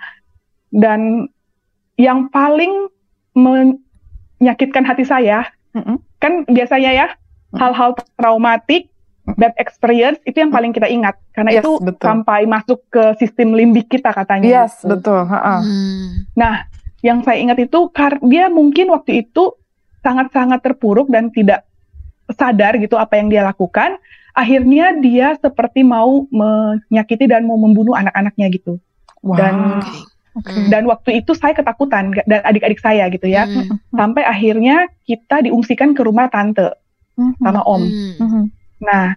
dan 0.72 1.27
yang 2.00 2.31
paling 2.31 2.88
menyakitkan 3.36 4.88
hati 4.88 5.04
saya, 5.04 5.45
Mm-mm. 5.75 6.00
kan 6.18 6.48
biasanya 6.48 6.92
ya 6.95 7.07
Mm. 7.54 7.60
hal-hal 7.62 7.92
traumatik, 8.18 8.89
bad 9.38 9.54
experience 9.62 10.18
itu 10.25 10.42
yang 10.42 10.50
paling 10.50 10.71
kita 10.74 10.89
ingat, 10.89 11.18
karena 11.33 11.60
Yes, 11.60 11.63
itu 11.66 11.71
betul. 11.81 12.06
sampai 12.06 12.50
masuk 12.50 12.80
ke 12.89 13.04
sistem 13.21 13.54
limbik 13.54 13.89
kita 13.89 14.10
katanya. 14.10 14.66
Yes, 14.66 14.81
gitu. 14.81 14.98
betul. 14.98 15.21
Ha-ha. 15.28 15.62
Mm. 15.62 16.33
Nah, 16.33 16.66
yang 17.06 17.21
saya 17.21 17.38
ingat 17.38 17.62
itu 17.62 17.94
kar 17.94 18.18
dia 18.25 18.50
mungkin 18.50 18.89
waktu 18.89 19.28
itu 19.28 19.54
sangat-sangat 20.06 20.62
terpuruk 20.62 21.10
dan 21.10 21.34
tidak 21.34 21.66
sadar 22.38 22.78
gitu 22.78 22.94
apa 23.02 23.18
yang 23.18 23.34
dia 23.34 23.42
lakukan. 23.42 23.98
Akhirnya 24.38 24.94
dia 25.02 25.34
seperti 25.42 25.81
mau 25.81 26.30
menyakiti 26.30 27.25
dan 27.25 27.50
mau 27.50 27.57
membunuh 27.57 27.98
anak-anaknya 27.98 28.54
gitu. 28.54 28.78
Wow. 29.25 29.42
Dan-. 29.42 29.81
Mm. 30.36 30.68
Dan 30.68 30.84
waktu 30.92 31.24
itu 31.24 31.31
saya 31.31 31.56
ketakutan 31.56 32.12
dan 32.28 32.44
adik-adik 32.44 32.84
saya 32.84 33.07
gitu 33.07 33.24
ya. 33.25 33.48
Mm. 33.48 33.80
Sampai 33.96 34.28
akhirnya 34.28 34.92
kita 35.07 35.48
diungsikan 35.48 35.96
ke 35.96 36.04
rumah 36.04 36.28
tante 36.28 36.75
Mhm. 37.16 37.40
sama 37.40 37.63
om. 37.63 37.81
Mm. 38.19 38.46
Nah, 38.84 39.16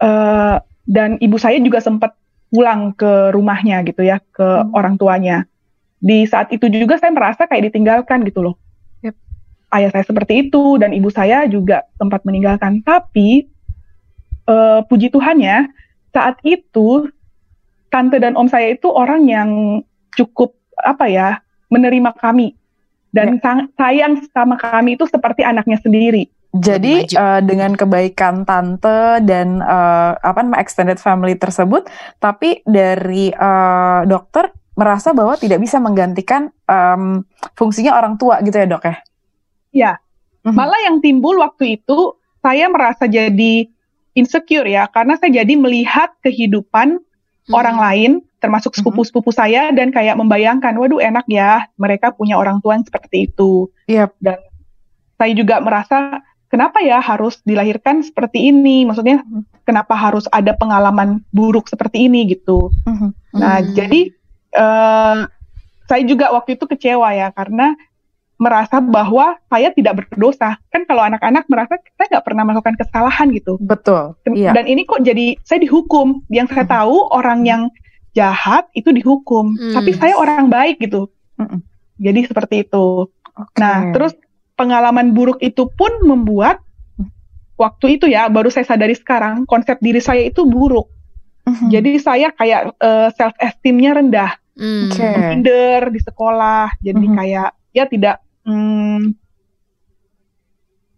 eh, 0.00 0.56
dan 0.88 1.20
ibu 1.20 1.36
saya 1.36 1.60
juga 1.60 1.84
sempat 1.84 2.16
pulang 2.48 2.96
ke 2.96 3.34
rumahnya 3.34 3.82
gitu 3.84 4.06
ya, 4.06 4.22
ke 4.30 4.44
Hmm. 4.44 4.70
orang 4.72 4.94
tuanya. 4.94 5.42
Di 5.98 6.22
saat 6.28 6.54
itu 6.54 6.70
juga 6.70 7.00
saya 7.02 7.10
merasa 7.10 7.50
kayak 7.50 7.72
ditinggalkan 7.72 8.22
gitu 8.24 8.46
loh. 8.46 8.54
Ayah 9.74 9.90
saya 9.90 10.06
seperti 10.06 10.46
itu 10.48 10.78
dan 10.78 10.94
ibu 10.94 11.10
saya 11.10 11.50
juga 11.50 11.82
sempat 11.98 12.22
meninggalkan. 12.22 12.78
Tapi 12.86 13.50
eh, 14.46 14.80
puji 14.86 15.10
Tuhannya 15.10 15.66
saat 16.14 16.38
itu 16.46 17.10
tante 17.90 18.22
dan 18.22 18.38
om 18.38 18.46
saya 18.46 18.74
itu 18.74 18.86
orang 18.90 19.26
yang 19.26 19.50
cukup 20.14 20.54
apa 20.78 21.10
ya 21.10 21.28
menerima 21.70 22.14
kami 22.18 22.54
dan 23.10 23.38
sang- 23.42 23.70
sayang 23.74 24.22
sama 24.30 24.58
kami 24.58 24.94
itu 24.94 25.06
seperti 25.10 25.42
anaknya 25.42 25.78
sendiri. 25.82 26.30
Jadi 26.54 27.10
eh, 27.10 27.40
dengan 27.42 27.74
kebaikan 27.74 28.46
tante 28.46 29.18
dan 29.26 29.58
eh, 29.58 30.12
apa 30.14 30.38
namanya 30.38 30.62
extended 30.62 31.02
family 31.02 31.34
tersebut, 31.34 31.90
tapi 32.22 32.62
dari 32.62 33.34
eh, 33.34 34.00
dokter 34.06 34.54
merasa 34.74 35.14
bahwa 35.14 35.38
tidak 35.38 35.62
bisa 35.62 35.78
menggantikan 35.78 36.50
em, 36.66 37.22
fungsinya 37.54 37.94
orang 37.94 38.18
tua 38.18 38.42
gitu 38.42 38.58
ya 38.58 38.66
dok 38.66 38.82
ya? 38.82 38.98
Ya, 39.74 39.98
Mhm. 40.44 40.54
Malah 40.54 40.80
yang 40.84 40.96
timbul 41.00 41.40
waktu 41.40 41.80
itu 41.80 42.20
saya 42.44 42.68
merasa 42.68 43.08
jadi 43.08 43.64
insecure 44.12 44.68
ya 44.68 44.84
karena 44.92 45.16
saya 45.16 45.40
jadi 45.40 45.56
melihat 45.56 46.12
kehidupan 46.20 47.00
Mm. 47.48 47.52
orang 47.56 47.76
lain 47.80 48.12
termasuk 48.38 48.76
Mhm. 48.76 48.78
sepupu-sepupu 48.84 49.32
saya 49.32 49.72
dan 49.72 49.88
kayak 49.88 50.20
membayangkan 50.20 50.76
waduh 50.76 51.00
enak 51.00 51.24
ya 51.32 51.64
mereka 51.80 52.12
punya 52.12 52.36
orang 52.36 52.60
tua 52.60 52.76
yang 52.76 52.84
seperti 52.84 53.32
itu. 53.32 53.72
Yep. 53.88 54.20
Dan 54.20 54.38
saya 55.16 55.32
juga 55.32 55.64
merasa 55.64 56.20
kenapa 56.52 56.84
ya 56.84 57.00
harus 57.00 57.40
dilahirkan 57.40 58.04
seperti 58.04 58.52
ini? 58.52 58.84
Maksudnya 58.84 59.24
Mhm. 59.24 59.64
kenapa 59.64 59.96
harus 59.96 60.28
ada 60.28 60.52
pengalaman 60.52 61.24
buruk 61.32 61.72
seperti 61.72 62.04
ini 62.04 62.28
gitu. 62.28 62.68
Mhm. 62.84 63.08
Nah, 63.40 63.64
Hmm. 63.64 63.72
jadi 63.72 64.12
eh, 64.54 65.18
saya 65.88 66.02
juga 66.06 66.30
waktu 66.30 66.54
itu 66.54 66.68
kecewa 66.68 67.10
ya 67.10 67.34
karena 67.34 67.74
merasa 68.34 68.82
bahwa 68.82 69.38
saya 69.46 69.70
tidak 69.70 70.04
berdosa. 70.04 70.58
Kan 70.68 70.84
kalau 70.84 71.06
anak-anak 71.06 71.46
merasa 71.46 71.78
saya 71.94 72.18
nggak 72.18 72.26
pernah 72.26 72.42
melakukan 72.42 72.74
kesalahan 72.74 73.30
gitu. 73.30 73.56
Betul. 73.58 74.18
Dan- 74.26 74.34
Iya. 74.34 74.50
Dan 74.52 74.64
ini 74.66 74.82
kok 74.82 75.00
jadi 75.00 75.38
saya 75.40 75.62
dihukum. 75.62 76.26
Yang 76.28 76.54
saya 76.54 76.66
tahu 76.66 76.96
orang 77.10 77.46
yang 77.46 77.62
jahat 78.14 78.66
itu 78.72 78.90
dihukum, 78.90 79.54
Hmm. 79.54 79.74
tapi 79.74 79.90
saya 79.92 80.14
orang 80.14 80.46
baik 80.46 80.78
gitu. 80.78 81.10
Mhm. 81.38 81.58
Jadi 81.98 82.20
seperti 82.26 82.54
itu. 82.62 83.10
Oke. 83.34 83.58
Nah, 83.58 83.90
terus 83.90 84.14
pengalaman 84.54 85.10
buruk 85.10 85.38
itu 85.38 85.66
pun 85.68 85.90
membuat 86.02 86.62
waktu 87.54 87.98
itu 87.98 88.06
ya 88.06 88.26
baru 88.26 88.50
saya 88.50 88.66
sadari 88.66 88.94
sekarang 88.94 89.46
konsep 89.46 89.78
diri 89.78 89.98
saya 89.98 90.22
itu 90.22 90.42
buruk. 90.42 90.90
Mhm. 91.44 91.70
Jadi 91.70 91.90
saya 91.98 92.30
kayak 92.30 92.74
self 93.14 93.34
esteemnya 93.38 93.94
rendah, 93.94 94.30
Hmm. 94.54 94.90
Oke. 94.90 95.06
minder 95.06 95.80
di 95.90 96.00
sekolah. 96.00 96.72
Jadi 96.80 97.04
Mhm. 97.04 97.14
kayak 97.14 97.48
ya 97.70 97.84
tidak 97.84 98.16
hmm, 98.44 99.16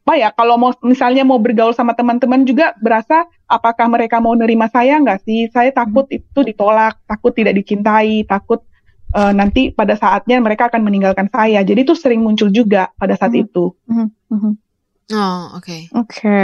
apa 0.06 0.14
ya 0.22 0.30
kalau 0.30 0.54
mau 0.54 0.70
misalnya 0.86 1.26
mau 1.26 1.34
bergaul 1.42 1.74
sama 1.74 1.90
teman-teman 1.90 2.46
juga 2.46 2.78
berasa 2.78 3.26
apakah 3.50 3.90
mereka 3.90 4.22
mau 4.22 4.38
nerima 4.38 4.70
saya 4.70 5.02
nggak 5.02 5.26
sih? 5.26 5.50
Saya 5.50 5.74
takut 5.74 6.06
itu 6.14 6.46
ditolak, 6.46 7.02
takut 7.10 7.34
tidak 7.34 7.58
dicintai, 7.58 8.22
takut 8.22 8.62
eh, 9.10 9.32
nanti 9.34 9.74
pada 9.74 9.98
saatnya 9.98 10.38
mereka 10.38 10.70
akan 10.70 10.82
meninggalkan 10.86 11.26
saya. 11.26 11.62
Jadi 11.66 11.82
itu 11.82 11.98
sering 11.98 12.22
muncul 12.22 12.54
juga 12.54 12.94
pada 12.94 13.18
saat 13.18 13.34
Mhm. 13.34 13.42
itu. 13.50 13.74
Mhm. 13.90 14.06
Mhm. 14.30 14.52
Oh, 15.14 15.42
oke. 15.58 15.76
Oke. 15.94 16.42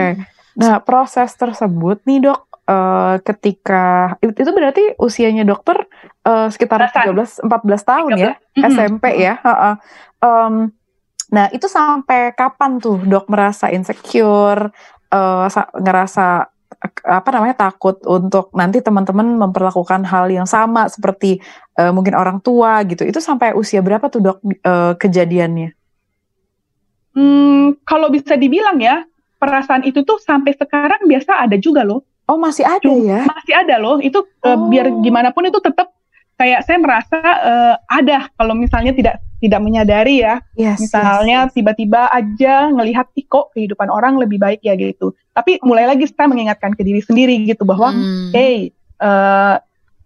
Nah, 0.54 0.78
proses 0.82 1.30
tersebut 1.34 2.02
nih, 2.02 2.18
Dok, 2.22 2.40
eh, 2.66 3.14
ketika 3.22 4.14
itu 4.18 4.42
itu 4.42 4.50
berarti 4.50 4.82
usianya 4.98 5.46
dokter 5.46 5.86
eh, 6.22 6.48
sekitar 6.50 6.82
Belasan. 6.86 7.02
13 7.14 7.30
14 7.42 7.82
tahun 7.82 8.10
ya, 8.14 8.32
Mhm. 8.58 8.62
SMP 8.74 9.04
ya. 9.22 9.34
Heeh. 9.38 9.74
Em, 10.18 10.54
nah, 11.32 11.48
itu 11.48 11.64
sampai 11.66 12.36
kapan 12.36 12.76
tuh, 12.76 13.00
Dok, 13.00 13.26
merasa 13.26 13.72
insecure, 13.72 14.68
sa- 15.48 15.72
ngerasa 15.72 16.46
apa 17.04 17.28
namanya 17.30 17.68
takut 17.68 18.00
untuk 18.04 18.50
nanti 18.52 18.82
teman-teman 18.82 19.38
memperlakukan 19.38 20.02
hal 20.02 20.26
yang 20.28 20.48
sama 20.48 20.88
seperti 20.88 21.38
eh, 21.72 21.92
mungkin 21.92 22.12
orang 22.12 22.38
tua 22.38 22.84
gitu. 22.84 23.02
Itu 23.02 23.18
sampai 23.18 23.56
usia 23.56 23.80
berapa 23.80 24.06
tuh, 24.06 24.20
Dok, 24.20 24.38
eh, 24.44 24.92
kejadiannya? 24.96 25.72
Hmm, 27.12 27.76
kalau 27.84 28.08
bisa 28.08 28.36
dibilang 28.36 28.80
ya 28.80 29.04
perasaan 29.36 29.84
itu 29.84 30.00
tuh 30.00 30.16
sampai 30.16 30.56
sekarang 30.56 31.04
biasa 31.04 31.44
ada 31.44 31.56
juga 31.60 31.84
loh. 31.84 32.04
Oh, 32.24 32.40
masih 32.40 32.64
ada 32.64 32.80
Cuma- 32.80 33.04
ya? 33.04 33.20
masih 33.28 33.52
ada 33.52 33.76
loh 33.76 34.00
itu 34.00 34.16
Oh. 34.40 34.70
biar 34.70 34.88
gimana 35.04 35.28
pun 35.28 35.44
itu 35.44 35.58
tetap 35.60 35.92
kayak 36.38 36.64
saya 36.64 36.78
merasa 36.80 37.18
eh, 37.20 37.74
ada 37.90 38.32
kalau 38.32 38.56
misalnya 38.56 38.96
tidak 38.96 39.20
tidak 39.42 39.58
menyadari 39.58 40.22
ya 40.22 40.38
Yes, 40.54 40.78
misalnya 40.78 41.38
yes, 41.40 41.46
yes. 41.50 41.54
tiba-tiba 41.54 42.06
aja 42.06 42.70
ngelihat 42.70 43.10
"Ih, 43.12 43.26
kok 43.26 43.50
kehidupan 43.50 43.88
orang 43.88 44.16
lebih 44.16 44.38
baik 44.38 44.62
ya 44.62 44.72
gitu 44.72 45.10
tapi 45.28 45.58
mulai 45.60 45.84
lagi 45.84 46.06
saya 46.06 46.24
mengingatkan 46.24 46.72
ke 46.72 46.80
diri 46.80 47.00
sendiri 47.00 47.34
gitu 47.42 47.64
bahwa 47.64 47.90
Hmm. 47.90 48.30
hey 48.30 48.70
eh, 48.96 49.56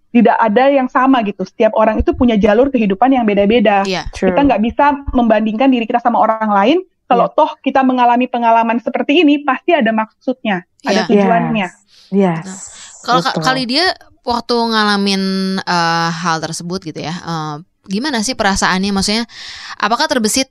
tidak 0.08 0.32
ada 0.34 0.64
yang 0.66 0.88
sama 0.88 1.20
gitu 1.20 1.44
setiap 1.44 1.76
orang 1.76 2.00
itu 2.00 2.10
punya 2.10 2.34
jalur 2.34 2.72
kehidupan 2.72 3.12
yang 3.12 3.22
beda-beda 3.22 3.84
Iya. 3.84 4.08
True. 4.10 4.32
kita 4.32 4.40
nggak 4.42 4.62
bisa 4.64 4.84
membandingkan 5.12 5.68
diri 5.68 5.84
kita 5.84 6.00
sama 6.00 6.16
orang 6.16 6.48
lain 6.48 6.78
kalau 7.04 7.28
Iya. 7.28 7.36
toh 7.36 7.50
kita 7.60 7.80
mengalami 7.80 8.24
pengalaman 8.24 8.80
seperti 8.80 9.20
ini 9.20 9.44
pasti 9.44 9.70
ada 9.70 9.92
maksudnya 9.92 10.64
ada 10.80 11.04
Iya. 11.04 11.06
tujuannya 11.06 11.68
Yes. 12.08 12.72
Kalau 13.02 13.20
ka- 13.20 13.34
betul. 13.34 13.44
kali 13.44 13.62
dia 13.66 13.86
waktu 14.22 14.56
ngalamin 14.56 15.22
eh, 15.60 16.10
hal 16.12 16.40
tersebut 16.40 16.80
gitu 16.82 16.98
ya, 16.98 17.12
eh, 17.12 17.54
gimana 17.86 18.20
sih 18.22 18.34
perasaannya? 18.34 18.90
Maksudnya, 18.92 19.24
apakah 19.78 20.06
terbesit 20.06 20.50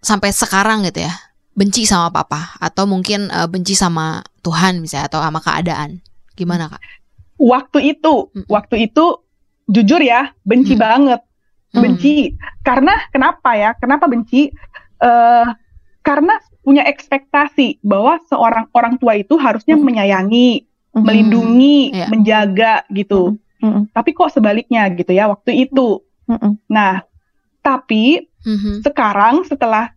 sampai 0.00 0.32
sekarang 0.32 0.82
gitu 0.88 1.04
ya, 1.04 1.12
benci 1.52 1.84
sama 1.84 2.08
papa 2.08 2.56
atau 2.58 2.88
mungkin 2.88 3.28
eh, 3.28 3.48
benci 3.48 3.76
sama 3.76 4.20
Tuhan 4.40 4.80
misalnya 4.80 5.08
atau 5.12 5.20
sama 5.20 5.40
keadaan? 5.40 6.00
Gimana 6.34 6.68
kak? 6.68 6.80
waktu 7.40 7.96
itu 7.96 8.28
Mm-mm. 8.36 8.44
waktu 8.52 8.84
itu 8.84 9.24
jujur 9.64 10.04
ya 10.04 10.28
benci 10.44 10.76
Hmm. 10.76 10.84
banget 10.84 11.20
Hmm. 11.72 11.80
benci 11.80 12.36
karena 12.60 12.92
kenapa 13.08 13.56
ya 13.56 13.72
kenapa 13.80 14.04
benci 14.04 14.52
Eh 15.00 15.46
karena 16.04 16.36
punya 16.60 16.84
ekspektasi 16.84 17.80
bahwa 17.80 18.20
seorang 18.28 18.68
orang 18.76 19.00
tua 19.00 19.16
itu 19.16 19.40
harusnya 19.40 19.80
Hmm. 19.80 19.88
menyayangi 19.88 20.68
Mhm. 20.92 21.00
melindungi 21.00 21.78
Iya. 21.96 22.06
menjaga 22.12 22.74
gitu 22.92 23.40
Mhm. 23.64 23.96
tapi 23.96 24.12
kok 24.12 24.28
sebaliknya 24.28 24.84
gitu 24.92 25.08
ya 25.08 25.24
waktu 25.24 25.64
itu 25.64 26.04
Nah 26.68 27.02
tapi 27.60 28.26
Mhm. 28.42 28.80
sekarang 28.82 29.44
setelah 29.44 29.92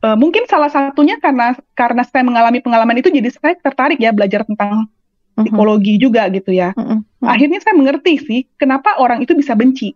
eh, 0.00 0.16
mungkin 0.16 0.48
salah 0.48 0.72
satunya 0.72 1.20
karena 1.20 1.52
karena 1.76 2.00
saya 2.08 2.24
mengalami 2.24 2.64
pengalaman 2.64 2.96
itu 2.96 3.12
jadi 3.12 3.28
saya 3.28 3.52
tertarik 3.60 4.00
ya 4.00 4.14
belajar 4.16 4.48
tentang 4.48 4.88
Mhm. 5.36 5.44
psikologi 5.44 6.00
juga 6.00 6.24
gitu 6.32 6.50
ya 6.50 6.72
Mhm. 6.72 7.20
Mhm. 7.20 7.28
akhirnya 7.28 7.60
saya 7.60 7.74
mengerti 7.76 8.16
sih 8.16 8.40
kenapa 8.56 8.96
orang 8.96 9.20
itu 9.20 9.36
bisa 9.36 9.52
benci. 9.52 9.92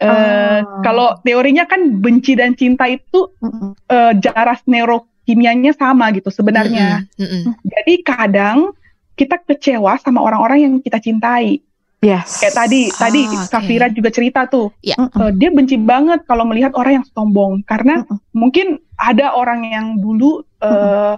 Eh, 0.00 0.08
Ah. 0.08 0.64
Kalau 0.80 1.20
teorinya 1.20 1.64
kan 1.64 2.00
benci 2.00 2.32
dan 2.32 2.52
cinta 2.52 2.88
itu 2.88 3.32
Mhm. 3.40 3.76
eh, 3.88 4.12
jaras 4.20 4.60
neurokimianya 4.64 5.72
sama 5.72 6.08
gitu 6.12 6.32
sebenarnya. 6.32 7.04
Mm-mm. 7.16 7.52
Mm-mm. 7.52 7.54
Jadi 7.64 7.94
kadang 8.00 8.72
kita 9.12 9.36
kecewa 9.38 10.00
sama 10.00 10.24
orang-orang 10.24 10.58
yang 10.64 10.74
kita 10.80 10.96
cintai. 10.96 11.60
Yes. 12.00 12.40
Kayak 12.40 12.56
tadi, 12.64 12.80
Ah, 12.88 12.96
tadi 12.96 13.20
oke. 13.28 13.44
Safira 13.44 13.86
juga 13.92 14.08
cerita 14.08 14.48
tuh, 14.48 14.72
Mhm. 14.80 15.20
eh, 15.20 15.32
dia 15.36 15.50
benci 15.52 15.76
banget 15.76 16.24
kalau 16.24 16.48
melihat 16.48 16.72
orang 16.72 17.04
yang 17.04 17.06
sombong 17.12 17.60
karena 17.68 18.08
Mhm. 18.08 18.16
mungkin 18.32 18.66
ada 18.96 19.36
orang 19.36 19.68
yang 19.68 19.86
dulu 20.00 20.44
eh, 20.60 21.16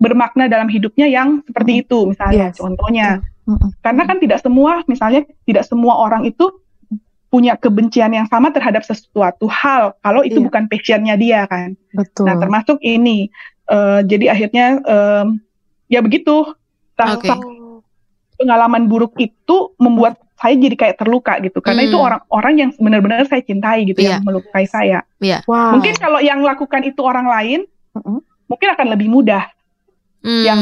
bermakna 0.00 0.48
dalam 0.48 0.72
hidupnya 0.72 1.04
yang 1.04 1.44
seperti 1.44 1.84
itu, 1.84 2.08
misalnya 2.08 2.48
Yes. 2.48 2.56
contohnya. 2.56 3.20
Mhm. 3.44 3.80
Karena 3.84 4.02
kan 4.08 4.16
tidak 4.16 4.40
semua, 4.40 4.80
misalnya 4.88 5.24
tidak 5.44 5.68
semua 5.68 6.00
orang 6.00 6.24
itu 6.24 6.48
punya 7.28 7.60
kebencian 7.60 8.16
yang 8.16 8.24
sama 8.24 8.48
terhadap 8.48 8.88
sesuatu 8.88 9.44
hal 9.52 9.92
kalau 10.00 10.24
itu 10.24 10.40
Iya. 10.40 10.46
bukan 10.48 10.64
passionnya 10.64 11.12
dia 11.20 11.44
kan. 11.44 11.76
Betul. 11.92 12.24
Nah 12.24 12.40
termasuk 12.40 12.80
ini, 12.80 13.28
Eh, 13.68 14.00
jadi 14.08 14.32
akhirnya 14.32 14.80
em, 14.80 15.44
ya 15.92 16.00
begitu. 16.00 16.56
Sa- 16.96 17.20
Pengalaman 18.38 18.86
buruk 18.86 19.18
itu 19.18 19.74
membuat 19.82 20.22
saya 20.38 20.54
jadi 20.54 20.78
kayak 20.78 20.96
terluka 21.02 21.34
gitu, 21.42 21.58
karena 21.58 21.82
Hmm. 21.82 21.90
itu 21.90 21.98
orang-orang 21.98 22.54
yang 22.54 22.70
benar-benar 22.78 23.26
saya 23.26 23.42
cintai 23.42 23.82
gitu 23.90 23.98
Iya. 24.06 24.22
yang 24.22 24.22
melukai 24.22 24.70
saya. 24.70 25.02
Wow. 25.50 25.74
Mungkin 25.74 25.98
kalau 25.98 26.22
yang 26.22 26.46
lakukan 26.46 26.86
itu 26.86 27.02
orang 27.02 27.26
lain, 27.26 27.66
mungkin 28.46 28.68
akan 28.70 28.86
lebih 28.94 29.10
mudah. 29.10 29.50
Hmm. 30.22 30.44
Yang 30.46 30.60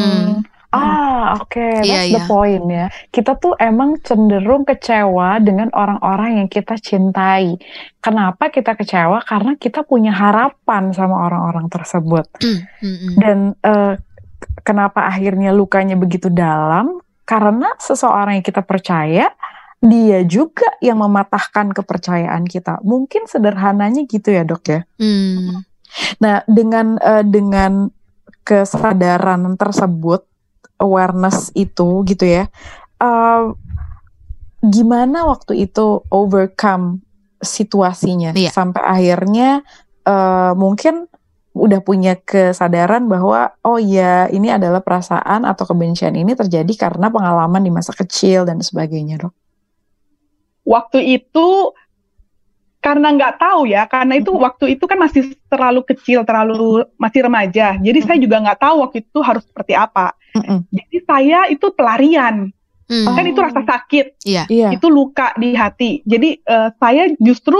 Ah, 0.76 1.40
oke, 1.40 1.56
Iya, 1.80 2.04
that's 2.04 2.12
the 2.12 2.20
iya. 2.20 2.28
point 2.28 2.64
ya. 2.68 2.86
Kita 3.08 3.40
tuh 3.40 3.56
emang 3.56 3.96
cenderung 4.04 4.68
kecewa 4.68 5.40
dengan 5.40 5.72
orang-orang 5.72 6.42
yang 6.42 6.48
kita 6.52 6.76
cintai. 6.76 7.56
Kenapa 8.04 8.52
kita 8.52 8.76
kecewa? 8.76 9.24
Karena 9.24 9.56
kita 9.56 9.88
punya 9.88 10.12
harapan 10.12 10.92
sama 10.92 11.30
orang-orang 11.30 11.72
tersebut. 11.72 12.28
Mm, 12.44 12.60
mm-mm. 12.82 13.12
Dan 13.16 13.38
eh, 13.64 13.94
kenapa 14.60 15.08
akhirnya 15.08 15.54
lukanya 15.56 15.96
begitu 15.96 16.28
dalam? 16.28 17.00
Karena 17.26 17.74
seseorang 17.76 18.38
yang 18.38 18.46
kita 18.46 18.62
percaya, 18.62 19.34
dia 19.82 20.22
juga 20.24 20.70
yang 20.80 21.02
mematahkan 21.02 21.74
kepercayaan 21.74 22.46
kita. 22.46 22.80
Mungkin 22.86 23.26
sederhananya 23.26 24.06
gitu 24.06 24.30
ya, 24.32 24.46
Dok 24.46 24.64
ya. 24.70 24.80
Hmm. 24.96 25.66
Nah, 26.22 26.46
dengan 26.46 26.96
eh, 27.02 27.24
dengan 27.26 27.90
kesadaran 28.46 29.58
tersebut, 29.58 30.22
awareness 30.78 31.50
itu 31.52 32.06
gitu 32.06 32.24
ya, 32.24 32.46
eh, 33.02 33.44
gimana 34.62 35.26
waktu 35.26 35.68
itu 35.68 36.02
overcome 36.08 37.02
situasinya 37.42 38.32
Iya. 38.32 38.50
sampai 38.54 38.82
akhirnya 38.82 39.60
eh, 40.06 40.52
mungkin 40.54 41.10
udah 41.56 41.80
punya 41.80 42.20
kesadaran 42.20 43.08
bahwa 43.08 43.56
oh 43.64 43.80
ya 43.80 44.28
ini 44.28 44.52
adalah 44.52 44.84
perasaan 44.84 45.48
atau 45.48 45.64
kebencian 45.64 46.12
ini 46.12 46.36
terjadi 46.36 46.68
karena 46.76 47.08
pengalaman 47.08 47.64
di 47.64 47.72
masa 47.72 47.96
kecil 47.96 48.44
dan 48.44 48.60
sebagainya, 48.60 49.16
dok. 49.24 49.32
waktu 50.66 51.22
itu 51.22 51.72
karena 52.82 53.10
nggak 53.10 53.34
tahu 53.42 53.66
ya, 53.66 53.82
karena 53.90 54.14
itu 54.14 54.30
Mhm. 54.30 54.42
waktu 54.42 54.64
itu 54.78 54.84
kan 54.86 54.98
masih 54.98 55.34
terlalu 55.50 55.82
kecil, 55.82 56.22
terlalu 56.22 56.86
masih 56.94 57.26
remaja. 57.26 57.74
Jadi 57.78 57.98
saya 58.02 58.18
juga 58.18 58.38
nggak 58.38 58.60
tahu 58.62 58.76
waktu 58.86 58.96
itu 59.02 59.18
harus 59.26 59.42
seperti 59.42 59.74
apa. 59.74 60.14
Mm-mm. 60.38 60.62
Jadi 60.70 60.96
saya 61.02 61.40
itu 61.50 61.66
pelarian, 61.74 62.50
Hmm. 62.86 63.10
kan 63.10 63.26
itu 63.26 63.40
rasa 63.42 63.66
sakit, 63.66 64.22
Iya. 64.22 64.46
Iya. 64.46 64.68
itu 64.70 64.86
luka 64.86 65.34
di 65.34 65.58
hati. 65.58 66.06
Jadi 66.06 66.38
eh, 66.38 66.68
saya 66.78 67.10
justru 67.18 67.58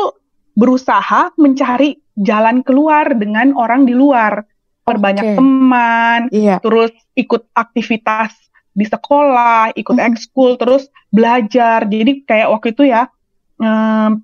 berusaha 0.54 1.34
mencari 1.34 1.98
jalan 2.16 2.64
keluar 2.64 3.12
dengan 3.12 3.52
orang 3.54 3.84
di 3.84 3.92
luar, 3.92 4.44
perbanyak 4.82 5.34
Oke. 5.34 5.36
teman, 5.36 6.20
Iya. 6.32 6.56
terus 6.64 6.92
ikut 7.12 7.44
aktivitas 7.52 8.32
di 8.72 8.84
sekolah, 8.84 9.72
ikut 9.76 9.96
Mhm. 9.96 10.06
ekskul, 10.12 10.56
terus 10.56 10.88
belajar. 11.12 11.84
Jadi 11.84 12.24
kayak 12.24 12.48
waktu 12.52 12.72
itu 12.76 12.88
ya, 12.88 13.08
em, 13.56 14.20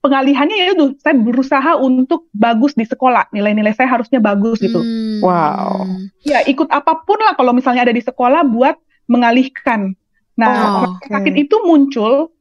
pengalihannya 0.00 0.56
ya 0.56 0.66
itu 0.72 0.96
saya 0.96 1.12
berusaha 1.16 1.76
untuk 1.76 2.28
bagus 2.32 2.72
di 2.72 2.88
sekolah, 2.88 3.28
nilai-nilai 3.36 3.76
saya 3.76 3.88
harusnya 3.88 4.16
bagus 4.16 4.56
gitu. 4.60 4.80
Hmm. 4.80 5.20
Wow. 5.20 5.84
Ya 6.24 6.40
ikut 6.48 6.72
apa 6.72 7.04
pun 7.04 7.20
lah 7.20 7.36
kalau 7.36 7.52
misalnya 7.52 7.84
ada 7.84 7.92
di 7.92 8.00
sekolah 8.00 8.44
buat 8.48 8.80
mengalihkan. 9.12 9.92
Nah, 10.40 10.48
Oh, 10.48 10.56
rasa 11.04 11.20
sakit 11.20 11.34
itu 11.36 11.56
muncul 11.68 12.32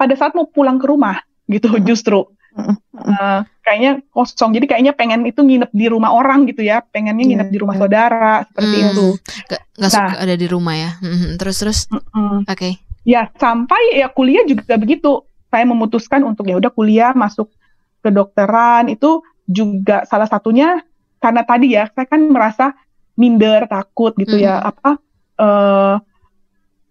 pada 0.00 0.16
saat 0.16 0.32
mau 0.32 0.48
pulang 0.48 0.80
ke 0.80 0.88
rumah 0.88 1.20
gitu 1.44 1.76
Mhm. 1.76 1.84
justru. 1.84 2.24
Mhm. 2.56 2.74
Eh, 2.94 3.40
kayaknya 3.60 3.90
kosong. 4.10 4.54
Jadi 4.54 4.66
kayaknya 4.66 4.92
pengen 4.94 5.26
itu 5.26 5.42
nginep 5.42 5.70
di 5.70 5.86
rumah 5.90 6.10
orang 6.10 6.46
gitu 6.46 6.62
ya, 6.62 6.78
pengennya 6.80 7.26
nginep 7.26 7.48
di 7.50 7.58
rumah 7.58 7.74
iya. 7.74 7.82
saudara 7.82 8.32
seperti 8.46 8.76
Hmm. 8.78 8.88
itu. 8.90 9.06
Gak, 9.50 9.60
gak 9.74 9.82
Nah. 9.82 9.90
suka 9.90 10.14
ada 10.22 10.34
di 10.34 10.46
rumah 10.46 10.74
ya. 10.74 10.90
Mhm, 11.02 11.30
Terus 11.36 11.56
terus, 11.58 11.78
Mm-mm. 11.90 12.46
oke. 12.46 12.70
Ya 13.04 13.28
sampai 13.34 13.98
ya 13.98 14.08
kuliah 14.08 14.46
juga 14.46 14.78
begitu. 14.78 15.26
Saya 15.50 15.64
memutuskan 15.66 16.22
untuk 16.22 16.46
ya 16.46 16.56
udah 16.56 16.70
kuliah 16.70 17.12
masuk 17.12 17.50
kedokteran 18.00 18.88
itu 18.88 19.22
juga 19.44 20.04
salah 20.04 20.26
satunya 20.26 20.80
karena 21.18 21.42
tadi 21.42 21.72
ya 21.72 21.88
saya 21.88 22.04
kan 22.04 22.20
merasa 22.20 22.72
minder 23.14 23.64
takut 23.64 24.12
gitu 24.16 24.36
ya 24.36 24.60
Mhm. 24.60 24.70
apa 24.70 24.90
eh 25.34 25.94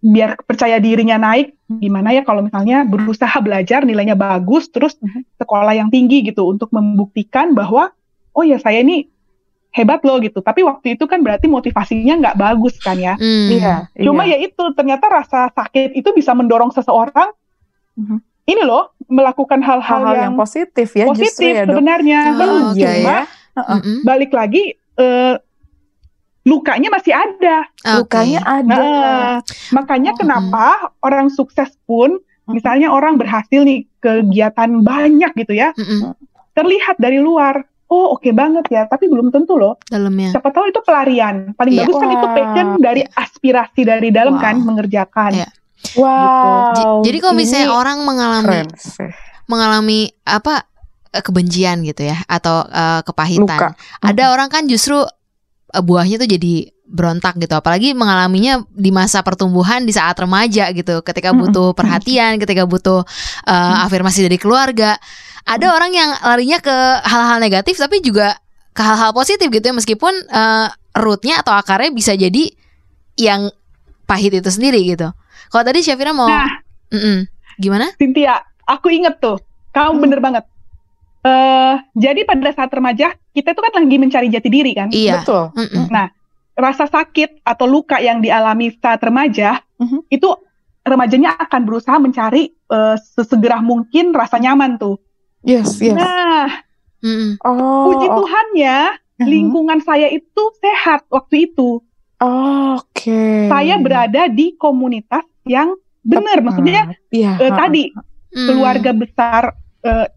biar 0.03 0.35
percaya 0.37 0.77
dirinya 0.77 1.15
naik 1.15 1.55
gimana 1.73 2.11
ya 2.11 2.21
kalau 2.21 2.43
misalnya 2.43 2.83
berusaha 2.83 3.33
belajar 3.39 3.81
nilainya 3.81 4.13
bagus 4.13 4.67
terus 4.67 4.99
Mhm. 4.99 5.23
sekolah 5.37 5.73
yang 5.73 5.87
tinggi 5.87 6.21
gitu 6.23 6.43
untuk 6.45 6.67
membuktikan 6.69 7.51
bahwa 7.51 7.95
oh 8.29 8.43
ya 8.43 8.57
saya 8.57 8.79
ini 8.79 9.07
hebat 9.71 10.03
loh 10.03 10.19
gitu 10.19 10.37
tapi 10.37 10.61
waktu 10.61 10.93
itu 10.93 11.07
kan 11.07 11.19
berarti 11.19 11.47
motivasinya 11.47 12.19
nggak 12.19 12.35
bagus 12.35 12.75
kan 12.77 12.93
ya 12.95 13.15
Hmm. 13.15 13.47
Iya, 13.49 13.75
Cuma 13.97 14.23
iya. 14.23 14.37
ya 14.37 14.45
itu 14.45 14.63
ternyata 14.73 15.07
rasa 15.07 15.47
sakit 15.49 15.95
itu 15.95 16.09
bisa 16.11 16.31
mendorong 16.31 16.69
seseorang 16.69 17.31
Mhm. 17.95 18.17
ini 18.45 18.61
loh 18.61 18.91
melakukan 19.07 19.61
hal-hal 19.61 20.03
yang, 20.05 20.19
yang 20.19 20.35
positif 20.35 20.91
ya 20.91 21.07
justru 21.07 21.23
positif 21.23 21.47
ya 21.49 21.63
dok. 21.63 21.69
sebenarnya. 21.71 22.19
Oh. 22.35 22.75
Iya 22.75 22.89
Cuma 22.93 23.15
ya. 23.15 23.19
Heeh. 23.53 23.77
Mm-mm. 23.79 23.97
balik 24.03 24.31
lagi 24.31 24.63
eh, 24.93 25.35
lukanya 26.43 26.91
masih 26.91 27.11
ada. 27.11 27.67
Oke. 27.97 28.19
Lukanya 28.19 28.39
ada. 28.43 28.75
Nah, 28.75 29.33
makanya 29.71 30.11
Oh, 30.11 30.17
kenapa 30.17 30.65
orang 30.99 31.27
sukses 31.27 31.71
pun 31.83 32.19
misalnya 32.45 32.91
orang 32.91 33.15
berhasil 33.15 33.63
nih 33.63 33.87
kegiatan 33.97 34.83
banyak 34.83 35.31
gitu 35.33 35.53
ya, 35.53 35.71
Mm-mm. 35.73 36.11
terlihat 36.53 36.95
dari 36.97 37.17
luar. 37.17 37.63
Oh 37.87 38.11
oke 38.11 38.25
banget 38.29 38.65
ya, 38.67 38.83
tapi 38.83 39.05
belum 39.05 39.29
tentu 39.29 39.55
loh. 39.55 39.77
Dalamnya. 39.85 40.33
Siapa 40.33 40.49
tahu 40.49 40.67
itu 40.67 40.81
pelarian. 40.81 41.53
Paling 41.53 41.73
Iya. 41.73 41.81
bagus 41.85 41.95
kan 41.95 42.09
itu 42.09 42.25
Wah. 42.25 42.33
passion 42.33 42.67
dari 42.77 43.01
aspirasi 43.05 43.81
dari 43.83 44.09
dalam 44.09 44.35
Wow. 44.35 44.41
kan 44.41 44.55
mengerjakan. 44.59 45.31
Iya. 45.35 45.47
Wow. 45.93 46.73
J- 46.73 46.85
Jadi 47.05 47.17
kalau 47.19 47.35
misalnya 47.35 47.67
ini 47.67 47.71
orang 47.71 47.97
mengalami 48.01 48.47
keren 48.49 48.67
mengalami 49.45 49.99
apa 50.23 50.63
kebencian 51.13 51.83
gitu 51.83 52.01
ya 52.03 52.17
atau 52.25 52.65
eh, 52.65 53.01
kepahitan. 53.03 53.45
Luka. 53.45 53.69
Ada 54.01 54.23
orang 54.31 54.49
kan 54.49 54.65
justru 54.65 55.03
buahnya 55.81 56.21
tuh 56.21 56.29
jadi 56.29 56.69
berontak 56.85 57.39
gitu. 57.41 57.57
Apalagi 57.57 57.97
mengalaminya 57.97 58.61
di 58.69 58.93
masa 58.93 59.25
pertumbuhan 59.25 59.87
di 59.87 59.93
saat 59.95 60.13
remaja 60.19 60.69
gitu, 60.75 61.01
ketika 61.01 61.33
butuh 61.33 61.73
perhatian, 61.73 62.37
ketika 62.37 62.69
butuh 62.69 63.01
eh, 63.47 63.75
afirmasi 63.87 64.29
dari 64.29 64.37
keluarga. 64.37 64.99
Ada 65.43 65.75
orang 65.75 65.91
yang 65.91 66.09
larinya 66.23 66.59
ke 66.63 66.75
hal-hal 67.03 67.41
negatif 67.43 67.75
tapi 67.75 67.99
juga 67.99 68.37
ke 68.71 68.79
hal-hal 68.79 69.11
positif 69.11 69.49
gitu 69.51 69.65
ya 69.65 69.75
meskipun 69.75 70.13
eh, 70.29 70.67
rootnya 70.93 71.41
atau 71.41 71.57
akarnya 71.57 71.91
bisa 71.91 72.13
jadi 72.13 72.53
yang 73.17 73.49
pahit 74.05 74.33
itu 74.33 74.49
sendiri 74.49 74.79
gitu. 74.85 75.09
Kalau 75.49 75.63
tadi 75.65 75.81
Syafira 75.81 76.13
mau 76.13 76.29
Nah. 76.29 77.25
Gimana? 77.57 77.89
Cynthia, 77.97 78.41
aku 78.69 78.89
inget 78.93 79.17
tuh, 79.17 79.41
kamu 79.73 79.97
Hmm. 79.97 80.01
bener 80.01 80.19
banget. 80.21 80.43
Eh 81.23 81.75
jadi 81.95 82.21
pada 82.23 82.51
saat 82.51 82.67
remaja 82.69 83.15
kita 83.31 83.55
tuh 83.55 83.63
kan 83.63 83.79
lagi 83.79 83.97
mencari 83.97 84.27
jati 84.27 84.49
diri 84.51 84.71
kan. 84.75 84.91
Iya. 84.91 85.23
Betul. 85.23 85.55
Mm-mm. 85.55 85.87
Rasa 86.53 86.85
sakit 86.85 87.41
atau 87.41 87.65
luka 87.65 87.97
yang 87.97 88.19
dialami 88.19 88.69
saat 88.77 89.01
remaja 89.01 89.57
Mhm. 89.81 90.05
itu 90.07 90.29
remajanya 90.83 91.33
akan 91.39 91.61
berusaha 91.63 91.97
mencari 91.97 92.51
eh, 92.51 92.95
sesegera 92.99 93.63
mungkin 93.63 94.11
rasa 94.11 94.37
nyaman 94.37 94.77
tuh. 94.77 94.99
Yes, 95.41 95.79
yes. 95.79 95.95
Nah, 95.95 96.47
Mm-mm. 96.99 97.39
Oh. 97.41 97.87
puji 97.89 98.07
oh. 98.07 98.15
Tuhannya 98.19 98.77
Mhm. 99.17 99.27
lingkungan 99.27 99.79
saya 99.79 100.07
itu 100.07 100.43
sehat 100.59 101.07
waktu 101.07 101.49
itu. 101.49 101.79
Oh, 102.19 102.79
Oke. 102.79 103.51
Saya 103.51 103.75
berada 103.77 104.25
di 104.27 104.55
komunitas 104.55 105.23
yang 105.43 105.75
benar, 105.99 106.39
maksudnya 106.39 106.95
Iya. 107.09 107.31
eh, 107.37 107.51
ha, 107.51 107.57
tadi 107.57 107.91
Mm. 108.33 108.47
keluarga 108.47 108.91
besar 108.91 109.41
eh, 109.83 110.07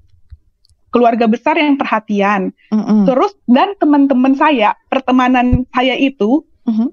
keluarga 0.96 1.28
besar 1.28 1.60
yang 1.60 1.76
perhatian. 1.76 2.56
mm-mm. 2.72 3.04
Terus 3.04 3.36
dan 3.44 3.76
teman-teman 3.76 4.32
saya, 4.32 4.72
pertemanan 4.88 5.68
saya 5.68 5.92
itu 5.92 6.40
Mhm. 6.64 6.88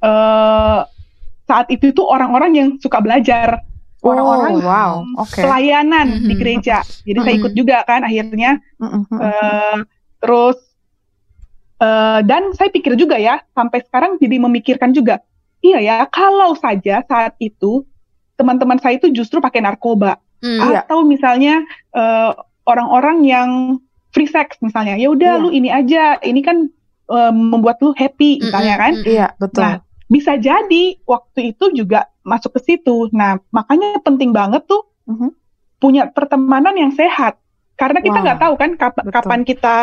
eh 0.00 0.80
saat 1.44 1.66
itu 1.66 1.90
tuh 1.90 2.06
orang-orang 2.06 2.50
yang 2.54 2.68
suka 2.78 3.02
belajar, 3.02 3.58
orang-orang 4.00 4.54
Oh, 4.54 4.62
wow. 4.62 4.92
Oke. 5.18 5.42
pelayanan 5.42 6.22
di 6.22 6.38
Mhm. 6.38 6.38
gereja. 6.38 6.78
Jadi 7.02 7.18
saya 7.18 7.34
ikut 7.34 7.52
juga 7.52 7.82
kan 7.82 8.06
akhirnya. 8.06 8.62
Mm-mm. 8.78 9.02
eh 9.18 9.78
terus 10.22 10.56
eh 11.76 12.20
dan 12.22 12.54
saya 12.54 12.70
pikir 12.70 12.94
juga 12.94 13.18
ya 13.18 13.42
sampai 13.50 13.82
sekarang 13.82 14.14
jadi 14.16 14.36
memikirkan 14.38 14.92
juga, 14.92 15.18
iya 15.58 15.80
ya 15.80 15.96
kalau 16.06 16.54
saja 16.54 17.02
saat 17.02 17.34
itu 17.40 17.82
teman-teman 18.36 18.78
saya 18.78 18.96
itu 18.96 19.10
justru 19.10 19.42
pakai 19.42 19.60
narkoba 19.60 20.16
Mm. 20.40 20.56
Iya. 20.56 20.88
atau 20.88 21.04
misalnya 21.04 21.60
orang-orang 22.70 23.22
yang 23.22 23.50
free 24.10 24.26
sex 24.26 24.54
misalnya 24.60 24.94
ya 24.94 25.08
udah 25.08 25.32
Iya. 25.36 25.42
lu 25.42 25.48
ini 25.50 25.68
aja 25.68 26.02
ini 26.22 26.40
kan 26.40 26.70
eh, 27.10 27.32
membuat 27.32 27.82
lu 27.82 27.90
happy 27.92 28.38
misalnya 28.40 28.74
kan. 28.78 28.94
Iya, 29.02 29.26
betul. 29.36 29.62
Nah, 29.62 29.74
bisa 30.06 30.34
jadi 30.34 30.82
waktu 31.02 31.54
itu 31.54 31.70
juga 31.72 32.06
masuk 32.22 32.54
ke 32.54 32.60
situ 32.64 33.06
nah 33.10 33.38
makanya 33.50 33.98
penting 34.00 34.30
banget 34.30 34.66
tuh 34.66 34.82
Mhm. 35.06 35.30
punya 35.78 36.06
pertemanan 36.06 36.74
yang 36.74 36.90
sehat 36.90 37.38
karena 37.74 37.98
kita 37.98 38.18
nggak 38.20 38.38
tahu 38.38 38.54
kan 38.54 38.70
kap- 38.76 38.98
betul. 38.98 39.10
kapan 39.10 39.40
kita 39.42 39.76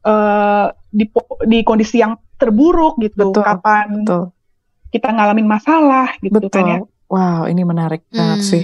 eh, 0.00 0.66
di 0.88 1.04
di 1.44 1.58
kondisi 1.62 1.98
yang 1.98 2.14
terburuk 2.36 2.98
gitu 2.98 3.30
Betul, 3.30 3.42
kapan 3.42 3.86
betul. 4.02 4.30
kita 4.88 5.08
ngalamin 5.10 5.46
masalah 5.46 6.14
gitu 6.18 6.38
Betul. 6.38 6.50
kan 6.52 6.64
ya 6.66 6.78
Wow, 7.08 7.48
ini 7.48 7.64
menarik 7.64 8.04
banget 8.12 8.38
Mm. 8.38 8.44
sih. 8.44 8.62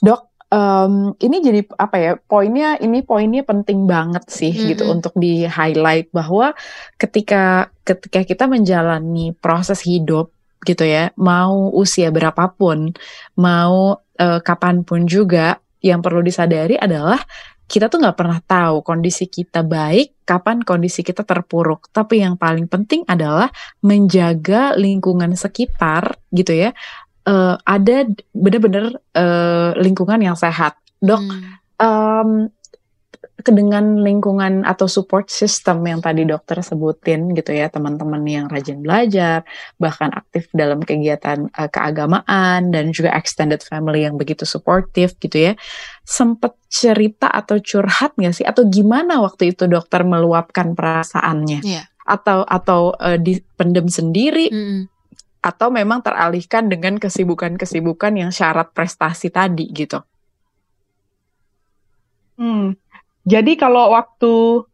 Dok, 0.00 0.31
em, 0.52 1.16
ini 1.16 1.36
jadi 1.40 1.60
apa 1.80 1.96
ya? 1.96 2.12
Poinnya 2.20 2.76
ini 2.78 3.00
poinnya 3.00 3.42
penting 3.42 3.88
banget 3.88 4.28
sih 4.28 4.52
gitu 4.52 4.84
Mm-mm. 4.84 5.00
untuk 5.00 5.16
di 5.16 5.48
highlight 5.48 6.12
bahwa 6.12 6.52
ketika 7.00 7.72
ketika 7.82 8.20
kita 8.28 8.44
menjalani 8.44 9.32
proses 9.40 9.80
hidup 9.82 10.28
gitu 10.62 10.84
ya, 10.84 11.10
mau 11.18 11.72
usia 11.72 12.12
berapapun, 12.12 12.92
mau 13.40 13.98
eh, 14.20 14.38
kapan 14.44 14.84
pun 14.86 15.08
juga, 15.10 15.58
yang 15.82 15.98
perlu 15.98 16.22
disadari 16.22 16.78
adalah 16.78 17.18
kita 17.66 17.88
tuh 17.88 18.04
nggak 18.04 18.18
pernah 18.20 18.38
tahu 18.44 18.84
kondisi 18.84 19.26
kita 19.32 19.64
baik, 19.64 20.28
kapan 20.28 20.60
kondisi 20.60 21.00
kita 21.00 21.24
terpuruk. 21.24 21.88
Tapi 21.88 22.20
yang 22.20 22.36
paling 22.36 22.68
penting 22.68 23.00
adalah 23.08 23.48
menjaga 23.80 24.76
lingkungan 24.76 25.32
sekitar 25.32 26.20
gitu 26.30 26.52
ya 26.52 26.70
eh, 27.22 27.54
ada 27.58 27.96
benar-benar 28.32 28.86
eh, 29.14 29.70
lingkungan 29.78 30.20
yang 30.20 30.34
sehat. 30.34 30.74
Dok, 30.98 31.18
Mm. 31.18 31.42
em, 31.82 32.30
ke- 33.42 33.50
dengan 33.50 33.98
lingkungan 33.98 34.62
atau 34.62 34.86
support 34.86 35.26
system 35.26 35.82
yang 35.82 35.98
tadi 35.98 36.22
dokter 36.22 36.62
sebutin 36.62 37.34
gitu 37.34 37.50
ya, 37.50 37.66
teman-teman 37.66 38.22
yang 38.22 38.46
rajin 38.46 38.78
belajar, 38.78 39.42
bahkan 39.82 40.14
aktif 40.14 40.46
dalam 40.54 40.78
kegiatan 40.78 41.50
eh, 41.50 41.66
keagamaan 41.66 42.70
dan 42.70 42.94
juga 42.94 43.10
extended 43.18 43.58
family 43.66 44.06
yang 44.06 44.14
begitu 44.14 44.46
suportif 44.46 45.18
gitu 45.18 45.50
ya. 45.50 45.52
Sempet 46.06 46.54
cerita 46.70 47.26
atau 47.30 47.58
curhat 47.58 48.14
nggak 48.14 48.34
sih? 48.34 48.46
Atau 48.46 48.70
gimana 48.70 49.18
waktu 49.18 49.50
itu 49.54 49.66
dokter 49.66 50.06
meluapkan 50.06 50.78
perasaannya? 50.78 51.66
Iya. 51.66 51.82
Atau 52.02 52.46
atau 52.46 52.94
eh, 52.98 53.18
dipendem 53.18 53.90
sendiri 53.90 54.50
Mm-mm. 54.54 54.90
Atau 55.42 55.68
memang 55.74 56.00
teralihkan 56.06 56.70
dengan 56.70 57.02
kesibukan-kesibukan 57.02 58.14
yang 58.14 58.30
syarat 58.30 58.70
prestasi 58.70 59.28
tadi 59.28 59.66
gitu. 59.74 59.98
Hmm. 62.38 62.78
Jadi 63.26 63.58
kalau 63.58 63.90
waktu 63.92 64.64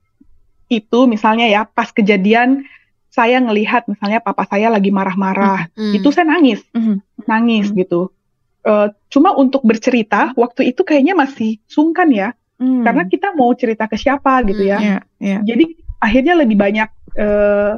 itu 0.68 0.98
misalnya 1.08 1.48
ya 1.48 1.64
pas 1.64 1.88
kejadian 1.88 2.68
saya 3.08 3.40
ngelihat 3.40 3.88
misalnya 3.88 4.20
papa 4.20 4.44
saya 4.44 4.68
lagi 4.68 4.92
marah-marah, 4.92 5.72
Mm. 5.74 5.96
itu 5.96 6.08
saya 6.12 6.28
nangis, 6.28 6.60
Mhm. 6.76 7.24
nangis 7.24 7.66
Mhm. 7.72 7.76
gitu. 7.82 8.12
Eh, 8.62 8.88
cuma 9.08 9.32
untuk 9.32 9.64
bercerita 9.64 10.36
waktu 10.36 10.70
itu 10.76 10.84
kayaknya 10.84 11.16
masih 11.16 11.56
sungkan 11.64 12.12
ya, 12.12 12.36
karena 12.60 13.08
kita 13.08 13.32
mau 13.32 13.48
cerita 13.56 13.88
ke 13.88 13.96
siapa 13.96 14.44
gitu 14.44 14.60
ya. 14.60 14.78
Iya, 14.78 14.98
iya. 15.18 15.38
Jadi 15.40 15.64
akhirnya 15.98 16.34
lebih 16.36 16.56
banyak 16.60 16.88
eh, 17.18 17.72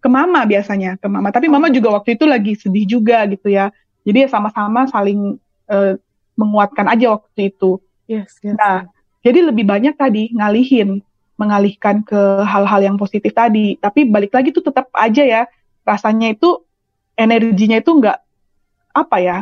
ke 0.00 0.08
mama 0.08 0.42
biasanya, 0.48 0.96
ke 0.96 1.06
mama. 1.06 1.28
Tapi 1.30 1.46
mama 1.46 1.68
juga 1.68 1.92
waktu 2.00 2.16
itu 2.16 2.24
lagi 2.24 2.56
sedih 2.56 2.84
juga 2.88 3.28
gitu 3.28 3.52
ya. 3.52 3.68
Jadi 4.02 4.26
ya 4.26 4.28
sama-sama 4.32 4.88
saling 4.88 5.36
eh, 5.68 6.00
menguatkan 6.40 6.88
aja 6.88 7.20
waktu 7.20 7.52
itu. 7.52 7.76
Yes, 8.08 8.40
yes. 8.40 8.56
Nah, 8.56 8.88
jadi 9.20 9.44
lebih 9.52 9.68
banyak 9.68 9.94
tadi 9.94 10.32
ngalihin, 10.32 11.04
mengalihkan 11.36 12.00
ke 12.00 12.20
hal-hal 12.48 12.80
yang 12.80 12.96
positif 12.96 13.36
tadi. 13.36 13.76
Tapi 13.76 14.08
balik 14.08 14.32
lagi 14.32 14.50
tuh 14.50 14.64
tetap 14.64 14.88
aja 14.96 15.22
ya, 15.22 15.42
rasanya 15.84 16.32
itu 16.32 16.64
energinya 17.14 17.76
itu 17.80 17.92
nggak 17.92 18.18
apa 18.96 19.16
ya, 19.20 19.38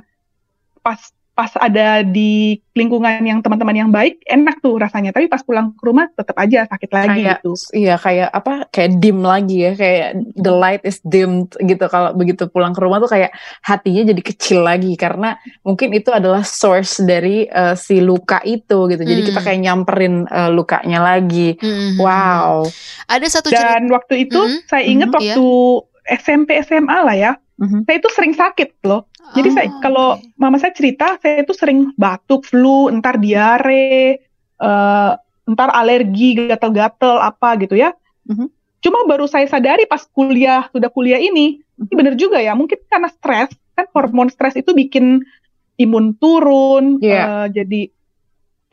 pas 0.83 0.99
pas 1.39 1.55
ada 1.55 2.03
di 2.03 2.59
lingkungan 2.75 3.23
yang 3.23 3.39
teman-teman 3.39 3.71
yang 3.79 3.91
baik 3.95 4.19
enak 4.27 4.59
tuh 4.59 4.75
rasanya. 4.75 5.15
Tapi 5.15 5.31
pas 5.31 5.39
pulang 5.39 5.71
ke 5.71 5.87
rumah 5.87 6.11
tetap 6.11 6.35
aja 6.35 6.67
sakit 6.67 6.91
lagi 6.91 7.23
kayak 7.23 7.39
gitu. 7.39 7.55
iya 7.79 7.95
kayak 7.95 8.27
apa 8.35 8.67
kayak 8.75 8.99
dim 8.99 9.23
lagi 9.23 9.63
ya. 9.63 9.73
Kayak 9.79 10.09
the 10.35 10.51
light 10.51 10.83
is 10.83 10.99
dimmed 11.07 11.55
gitu. 11.63 11.87
Kalau 11.87 12.11
begitu 12.19 12.51
pulang 12.51 12.75
ke 12.75 12.83
rumah 12.83 12.99
tuh 12.99 13.07
kayak 13.07 13.31
hatinya 13.63 14.11
jadi 14.11 14.19
kecil 14.19 14.67
lagi. 14.67 14.99
Karena 14.99 15.39
mungkin 15.63 15.95
itu 15.95 16.11
adalah 16.11 16.43
source 16.43 17.07
dari 17.07 17.47
uh, 17.47 17.79
si 17.79 18.03
luka 18.03 18.43
itu 18.43 18.91
gitu. 18.91 19.03
Jadi 19.07 19.21
kita 19.23 19.39
Hmm. 19.39 19.47
kayak 19.47 19.61
nyamperin 19.63 20.15
uh, 20.27 20.51
lukanya 20.51 21.07
lagi. 21.07 21.55
Mhm. 21.55 22.03
wow. 22.03 22.67
Ada 23.07 23.39
satu 23.39 23.55
cerita. 23.55 23.79
dan 23.79 23.87
waktu 23.95 24.27
itu 24.27 24.43
Mhm, 24.43 24.59
saya 24.67 24.83
ingat 24.83 25.09
mhm, 25.09 25.17
waktu 25.23 25.47
SMP 26.09 26.59
SMA 26.65 26.99
lah 26.99 27.15
ya 27.15 27.33
Mhm. 27.59 27.85
saya 27.85 27.97
itu 27.99 28.11
sering 28.15 28.33
sakit 28.33 28.71
loh 28.87 29.05
Jadi 29.29 29.49
Oh, 29.51 29.55
saya 29.61 29.69
kalau 29.85 30.09
oke. 30.17 30.41
mama 30.41 30.57
saya 30.57 30.73
cerita, 30.73 31.21
saya 31.21 31.45
itu 31.45 31.53
sering 31.53 31.93
batuk, 32.01 32.49
flu, 32.49 32.89
entar 32.89 33.21
diare, 33.21 34.25
eh, 34.57 35.13
entar 35.45 35.69
alergi, 35.69 36.49
gatal-gatal 36.49 37.21
apa 37.21 37.61
gitu 37.61 37.77
ya. 37.77 37.93
Mhm. 38.25 38.49
Cuma 38.81 39.05
baru 39.05 39.29
saya 39.29 39.45
sadari 39.45 39.85
pas 39.85 40.01
kuliah, 40.09 40.65
sudah 40.73 40.89
kuliah 40.89 41.21
ini, 41.21 41.61
ini 41.61 41.93
bener 41.93 42.17
juga 42.17 42.41
ya. 42.41 42.57
Mungkin 42.57 42.81
karena 42.89 43.13
stres, 43.13 43.53
kan 43.77 43.85
hormon 43.93 44.33
stres 44.33 44.57
itu 44.57 44.73
bikin 44.73 45.21
imun 45.77 46.17
turun, 46.17 46.97
Iya. 47.05 47.21
eh, 47.21 47.47
jadi 47.53 47.81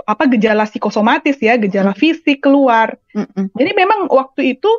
apa 0.08 0.24
gejala 0.32 0.64
psikosomatis 0.72 1.36
ya, 1.44 1.60
gejala 1.60 1.92
fisik 1.92 2.48
keluar. 2.48 2.96
Mm-mm. 3.12 3.52
Jadi 3.60 3.72
memang 3.76 4.08
waktu 4.08 4.56
itu 4.56 4.72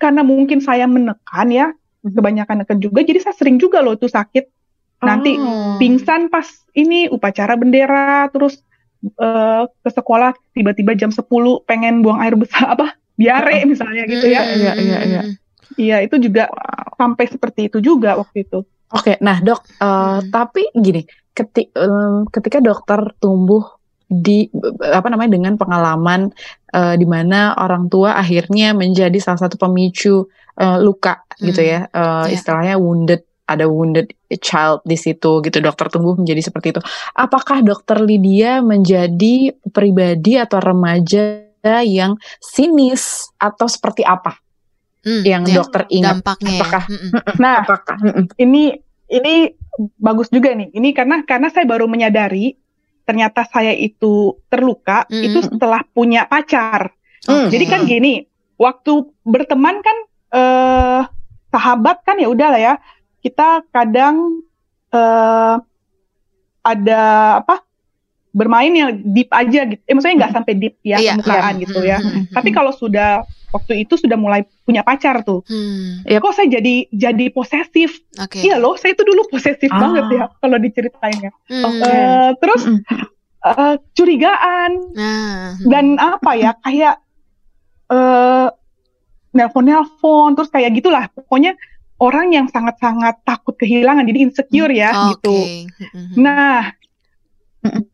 karena 0.00 0.24
mungkin 0.24 0.64
saya 0.64 0.88
menekan 0.88 1.52
ya. 1.52 1.68
Kebanyakan 2.12 2.64
nekan 2.64 2.78
juga, 2.80 3.00
jadi 3.04 3.18
saya 3.22 3.34
sering 3.36 3.56
juga 3.60 3.80
loh 3.84 3.94
tuh 3.96 4.08
sakit 4.10 4.44
Nanti 4.98 5.38
Oh. 5.38 5.78
pingsan 5.78 6.26
pas 6.26 6.42
ini 6.74 7.06
upacara 7.06 7.54
bendera 7.54 8.26
terus 8.34 8.58
eh, 8.98 9.62
ke 9.70 9.90
sekolah 9.94 10.34
tiba-tiba 10.50 10.98
jam 10.98 11.14
10 11.14 11.62
pengen 11.70 12.02
buang 12.02 12.18
air 12.18 12.34
besar 12.34 12.66
apa 12.74 12.98
diare 13.14 13.62
misalnya 13.62 14.10
gitu 14.10 14.26
ya. 14.26 14.42
Iya, 14.42 14.72
iya, 14.74 14.98
iya. 15.06 15.22
Iya, 15.78 15.96
itu 16.02 16.18
juga 16.18 16.50
sampai 16.98 17.30
seperti 17.30 17.70
itu 17.70 17.78
juga 17.78 18.18
waktu 18.18 18.42
itu. 18.42 18.66
Oke, 18.90 19.20
nah 19.22 19.38
dok, 19.38 19.62
eh, 19.78 19.86
Hmm. 19.86 20.34
tapi 20.34 20.66
gini, 20.74 21.06
keti- 21.30 21.70
em, 21.78 22.26
ketika 22.34 22.58
dokter 22.58 22.98
tumbuh 23.22 23.78
di 24.08 24.48
apa 24.82 25.12
namanya 25.12 25.36
dengan 25.36 25.54
pengalaman 25.54 26.32
eh, 26.74 26.94
di 26.98 27.06
mana 27.06 27.54
orang 27.54 27.86
tua 27.86 28.16
akhirnya 28.18 28.74
menjadi 28.74 29.14
salah 29.22 29.46
satu 29.46 29.60
pemicu 29.60 30.26
eh, 30.58 30.78
luka 30.78 31.22
gitu 31.38 31.58
Hmm. 31.58 31.70
ya, 31.70 31.80
Eh, 31.86 32.24
Iya. 32.26 32.34
istilahnya 32.34 32.74
wounded, 32.76 33.22
ada 33.44 33.64
wounded 33.64 34.10
child 34.38 34.82
di 34.82 34.94
situ 34.94 35.40
gitu, 35.40 35.58
dokter 35.58 35.88
tumbuh 35.88 36.12
menjadi 36.12 36.42
seperti 36.42 36.74
itu. 36.74 36.80
Apakah 37.14 37.62
dokter 37.62 37.96
Lydia 37.98 38.60
menjadi 38.60 39.54
pribadi 39.70 40.36
atau 40.36 40.58
remaja 40.58 41.46
yang 41.80 42.14
sinis 42.38 43.26
atau 43.34 43.66
seperti 43.66 44.02
apa 44.02 44.36
Hmm, 44.98 45.22
yang 45.22 45.42
ya, 45.42 45.54
dokter 45.56 45.86
ingat? 45.88 46.20
dampaknya 46.20 46.52
ya. 46.52 46.60
Apakah? 46.60 46.84
Mm-mm. 46.86 47.10
Nah, 47.38 47.56
Apakah? 47.62 47.96
Ini 48.36 48.62
ini 49.08 49.34
bagus 49.96 50.28
juga 50.28 50.52
nih. 50.52 50.68
Ini 50.70 50.88
karena 50.90 51.22
karena 51.22 51.48
saya 51.48 51.64
baru 51.64 51.86
menyadari 51.86 52.52
ternyata 53.02 53.46
saya 53.48 53.72
itu 53.72 54.36
terluka 54.46 55.08
Mm. 55.08 55.22
itu 55.24 55.38
setelah 55.40 55.80
punya 55.88 56.26
pacar. 56.26 56.92
Hmm. 57.24 57.48
Jadi 57.48 57.64
kan 57.64 57.80
gini, 57.84 58.20
waktu 58.54 58.92
berteman 59.22 59.80
kan 59.80 59.96
eh 60.30 61.02
sahabat 61.48 62.02
kan 62.02 62.16
ya 62.16 62.28
udah 62.28 62.48
lah 62.50 62.60
ya. 62.62 62.74
Kita 63.18 63.64
kadang 63.68 64.44
eh 64.90 65.56
ada 66.62 67.02
apa? 67.38 67.64
bermain 68.28 68.70
yang 68.70 68.92
deep 69.08 69.32
aja 69.32 69.66
gitu. 69.66 69.80
Eh 69.82 69.96
maksudnya 69.96 70.16
nggak 70.20 70.34
sampai 70.36 70.52
deep 70.54 70.76
ya 70.84 71.00
Iya. 71.00 71.16
permukaan 71.16 71.54
Iya. 71.56 71.62
gitu 71.64 71.80
ya. 71.80 71.98
Mm, 71.98 72.06
mm, 72.06 72.14
mm, 72.14 72.24
Tapi 72.30 72.48
kalau 72.52 72.70
sudah 72.70 73.10
waktu 73.50 73.82
itu 73.82 73.96
sudah 73.96 74.14
mulai 74.14 74.44
punya 74.62 74.84
pacar 74.84 75.24
tuh. 75.24 75.42
Hmm, 75.42 76.04
Yap. 76.04 76.20
Kok 76.22 76.34
saya 76.36 76.46
jadi 76.52 76.86
jadi 76.86 77.26
posesif? 77.32 77.98
Oke. 78.14 78.38
Iya 78.38 78.60
loh, 78.60 78.76
saya 78.76 78.92
itu 78.92 79.02
dulu 79.02 79.26
posesif 79.26 79.72
Ah. 79.72 79.80
banget 79.80 80.04
ya 80.12 80.24
kalau 80.38 80.58
diceritain 80.60 81.18
ya. 81.18 81.32
Hmm, 81.50 81.64
Oke. 81.66 81.88
Eh, 81.88 82.30
terus 82.36 82.62
Mm-mm. 82.62 82.78
eh, 83.42 83.74
curigaan 83.96 84.70
Nah. 84.92 85.56
dan 85.64 85.84
apa 85.96 86.30
ya 86.36 86.52
kayak 86.60 86.94
eh 87.88 88.48
nelpon-nelpon 89.38 90.34
terus 90.34 90.50
kayak 90.50 90.74
gitulah 90.74 91.06
pokoknya 91.14 91.54
orang 92.02 92.34
yang 92.34 92.46
sangat-sangat 92.50 93.22
takut 93.22 93.54
kehilangan 93.58 94.06
jadi 94.06 94.18
insecure 94.26 94.70
ya 94.74 94.90
Oke. 94.94 95.18
gitu. 95.18 95.34
Mm-mm. 95.82 96.14
Nah, 96.18 96.74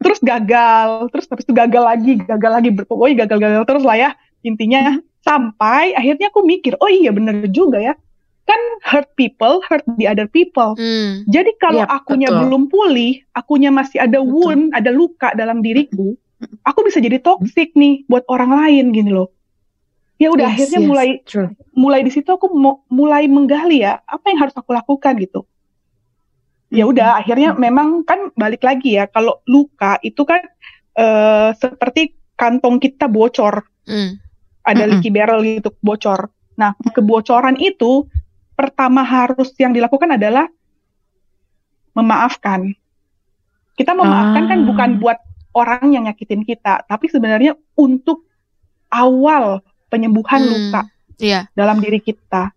terus 0.01 0.21
gagal, 0.21 1.09
terus 1.09 1.25
habis 1.29 1.45
itu 1.49 1.57
gagal 1.57 1.85
lagi, 1.85 2.13
gagal 2.21 2.53
lagi, 2.53 2.69
pokoknya 2.85 3.25
gagal-gagal 3.25 3.65
terus 3.65 3.85
lah 3.85 3.97
ya 3.97 4.11
intinya 4.45 5.01
sampai 5.25 5.97
akhirnya 5.97 6.29
aku 6.29 6.45
mikir, 6.45 6.77
oh 6.85 6.91
iya 6.93 7.09
bener 7.09 7.49
juga 7.49 7.81
ya, 7.81 7.97
kan 8.45 8.61
hurt 8.85 9.09
people, 9.17 9.65
hurt 9.65 9.81
the 9.97 10.05
other 10.05 10.29
people. 10.29 10.77
Hmm, 10.77 11.25
Jadi 11.33 11.57
kalau 11.57 11.89
Yap, 11.89 12.05
akunya 12.05 12.29
betul. 12.29 12.41
belum 12.45 12.63
pulih, 12.69 13.13
akunya 13.33 13.73
masih 13.73 14.05
ada 14.05 14.21
Betul. 14.21 14.37
wound, 14.37 14.65
ada 14.77 14.91
luka 14.93 15.33
dalam 15.33 15.65
diriku, 15.65 16.13
aku 16.69 16.85
bisa 16.85 17.01
jadi 17.01 17.25
toxic 17.25 17.73
nih 17.73 18.05
buat 18.05 18.29
orang 18.29 18.53
lain 18.53 18.93
gini 18.93 19.11
loh. 19.17 19.33
Ya 20.15 20.31
udah 20.31 20.47
Yes, 20.47 20.55
akhirnya 20.55 20.81
yes, 20.81 20.89
mulai 20.89 21.09
true. 21.27 21.49
mulai 21.75 22.01
di 22.07 22.11
situ 22.15 22.31
aku 22.31 22.47
mulai 22.87 23.27
menggali 23.27 23.83
ya 23.83 23.99
apa 24.07 24.31
yang 24.31 24.47
harus 24.47 24.55
aku 24.55 24.71
lakukan 24.71 25.19
gitu. 25.19 25.43
Ya 26.71 26.87
udah 26.87 27.19
akhirnya 27.19 27.55
memang 27.55 28.07
kan 28.07 28.31
balik 28.35 28.63
lagi 28.63 28.95
ya 28.99 29.11
kalau 29.11 29.43
luka 29.47 29.99
itu 30.07 30.23
kan 30.23 30.43
eh, 30.95 31.51
seperti 31.59 32.15
kantong 32.39 32.79
kita 32.79 33.07
bocor, 33.11 33.63
hmm, 33.87 34.11
ada 34.63 34.87
Mm-mm. 34.87 34.99
leaky 34.99 35.11
barrel 35.11 35.43
gitu 35.43 35.71
bocor. 35.83 36.31
Nah, 36.55 36.75
kebocoran 36.95 37.59
itu 37.59 38.07
pertama 38.55 39.03
harus 39.03 39.51
yang 39.59 39.75
dilakukan 39.75 40.15
adalah 40.15 40.47
memaafkan. 41.95 42.75
Kita 43.75 43.91
memaafkan 43.95 44.47
kan 44.47 44.59
Ah. 44.63 44.67
bukan 44.67 44.91
buat 45.03 45.19
orang 45.55 45.91
yang 45.95 46.07
nyakitin 46.07 46.47
kita, 46.47 46.87
tapi 46.87 47.11
sebenarnya 47.11 47.55
untuk 47.75 48.27
awal 48.91 49.63
penyembuhan 49.89 50.41
Hmm. 50.41 50.51
luka 50.51 50.83
Iya. 51.17 51.47
dalam 51.53 51.79
diri 51.79 51.99
kita. 51.99 52.51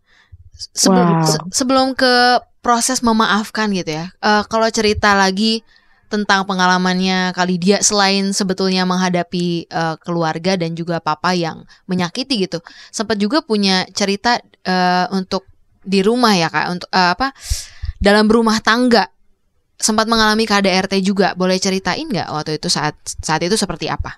Sebelum 0.74 1.22
Wow. 1.22 1.26
se- 1.26 1.46
sebelum 1.54 1.88
ke 1.94 2.42
proses 2.60 3.00
memaafkan 3.00 3.70
gitu 3.72 3.94
ya. 3.94 4.06
eh, 4.18 4.44
kalau 4.46 4.66
cerita 4.68 5.14
lagi 5.14 5.62
tentang 6.08 6.48
pengalamannya 6.48 7.36
kali 7.36 7.60
dia 7.60 7.84
selain 7.84 8.32
sebetulnya 8.32 8.84
menghadapi 8.84 9.68
eh, 9.68 9.96
keluarga 10.02 10.58
dan 10.58 10.74
juga 10.74 10.98
papa 10.98 11.32
yang 11.32 11.62
menyakiti 11.86 12.48
gitu. 12.48 12.60
Sempat 12.90 13.18
juga 13.18 13.40
punya 13.42 13.86
cerita 13.92 14.40
eh, 14.64 15.06
untuk 15.12 15.46
di 15.88 16.04
rumah 16.04 16.34
ya 16.34 16.50
Kak, 16.50 16.66
untuk 16.68 16.90
eh, 16.90 17.12
apa? 17.14 17.32
Dalam 17.98 18.26
berumah 18.26 18.60
tangga 18.60 19.08
sempat 19.78 20.10
mengalami 20.10 20.44
KDRT 20.44 21.00
juga. 21.02 21.34
Boleh 21.34 21.62
ceritain 21.62 22.04
nggak 22.04 22.28
waktu 22.28 22.58
itu 22.58 22.66
saat 22.68 22.98
saat 23.22 23.46
itu 23.46 23.54
seperti 23.54 23.86
apa? 23.88 24.18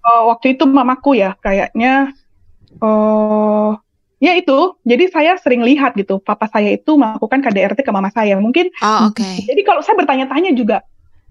Eh, 0.00 0.22
waktu 0.32 0.56
itu 0.56 0.64
mamaku 0.64 1.20
ya 1.20 1.36
kayaknya 1.44 2.08
eh 2.80 3.70
ya 4.20 4.32
itu 4.36 4.76
jadi 4.84 5.04
saya 5.12 5.32
sering 5.36 5.60
lihat 5.60 5.92
gitu 5.96 6.20
papa 6.20 6.48
saya 6.48 6.72
itu 6.72 6.96
melakukan 6.96 7.40
KDRT 7.44 7.84
ke 7.84 7.92
mama 7.92 8.08
saya 8.08 8.36
mungkin 8.40 8.72
Oh, 8.80 9.12
oke. 9.12 9.20
jadi 9.44 9.60
kalau 9.60 9.84
saya 9.84 10.00
bertanya-tanya 10.00 10.56
juga 10.56 10.80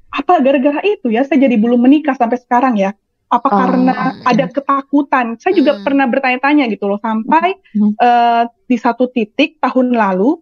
apa 0.09 0.41
gara-gara 0.41 0.81
itu 0.85 1.09
ya 1.09 1.25
saya 1.25 1.49
jadi 1.49 1.57
belum 1.57 1.81
menikah 1.81 2.13
sampai 2.17 2.37
sekarang 2.41 2.77
ya 2.77 2.93
apa 3.29 3.45
Oh, 3.45 3.57
karena 3.57 3.93
ada 4.25 4.45
ketakutan 4.49 5.37
saya 5.37 5.53
juga 5.53 5.77
Hmm. 5.77 5.85
pernah 5.85 6.05
bertanya-tanya 6.09 6.65
gitu 6.69 6.89
loh 6.89 6.97
sampai 7.01 7.57
Hmm. 7.73 7.93
eh, 7.97 8.43
di 8.65 8.77
satu 8.77 9.09
titik 9.09 9.57
tahun 9.61 9.93
lalu 9.93 10.37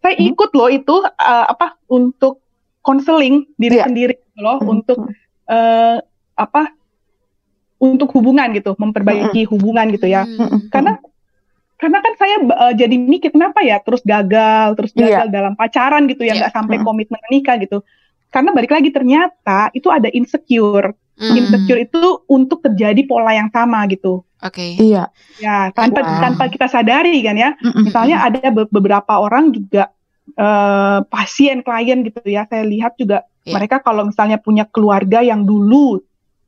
saya 0.00 0.16
Hmm. 0.16 0.32
ikut 0.32 0.50
loh 0.52 0.68
itu 0.68 0.94
eh, 1.04 1.46
apa 1.48 1.76
untuk 1.88 2.40
konseling 2.80 3.48
diri 3.56 3.80
Iya. 3.80 3.88
sendiri 3.88 4.14
gitu 4.20 4.40
loh 4.40 4.60
Hmm. 4.60 4.80
untuk 4.80 4.98
eh, 5.48 5.96
apa 6.36 6.75
untuk 7.76 8.08
hubungan 8.16 8.50
gitu 8.52 8.72
memperbaiki 8.74 9.44
hubungan 9.46 9.92
gitu 9.92 10.08
ya 10.08 10.24
Hmm. 10.24 10.68
karena 10.72 10.96
karena 11.76 11.98
kan 12.00 12.12
saya 12.16 12.36
eh, 12.40 12.72
jadi 12.74 12.96
mikir 12.96 13.36
kenapa 13.36 13.60
ya 13.60 13.76
terus 13.84 14.00
gagal 14.00 14.72
terus 14.74 14.96
Iya. 14.96 15.22
gagal 15.22 15.26
dalam 15.28 15.52
pacaran 15.54 16.08
gitu 16.08 16.24
ya 16.24 16.32
Iya. 16.32 16.40
nggak 16.40 16.54
sampai 16.56 16.76
Mm. 16.80 16.84
komitmen 16.88 17.20
menikah 17.28 17.56
gitu 17.60 17.84
karena 18.32 18.50
balik 18.52 18.72
lagi 18.72 18.88
ternyata 18.88 19.68
itu 19.72 19.88
ada 19.92 20.08
insecure 20.08 20.96
Hmm. 21.16 21.32
insecure 21.36 21.80
itu 21.80 22.24
untuk 22.28 22.60
terjadi 22.60 23.00
pola 23.04 23.32
yang 23.32 23.48
sama 23.48 23.84
gitu 23.88 24.24
Oke. 24.40 24.76
Iya. 24.76 25.08
ya 25.36 25.68
tanpa 25.72 26.00
Wow. 26.00 26.20
tanpa 26.20 26.44
kita 26.48 26.64
sadari 26.66 27.20
kan 27.20 27.36
ya 27.36 27.52
Mm-mm. 27.56 27.88
misalnya 27.88 28.24
ada 28.24 28.48
be- 28.48 28.68
beberapa 28.68 29.12
orang 29.16 29.52
juga 29.52 29.92
eh, 30.26 30.98
pasien 31.06 31.62
klien 31.62 32.02
gitu 32.02 32.18
ya 32.24 32.44
saya 32.44 32.64
lihat 32.64 32.96
juga 32.96 33.22
Iya. 33.44 33.54
mereka 33.54 33.78
kalau 33.78 34.02
misalnya 34.04 34.36
punya 34.36 34.66
keluarga 34.66 35.22
yang 35.22 35.44
dulu 35.44 36.02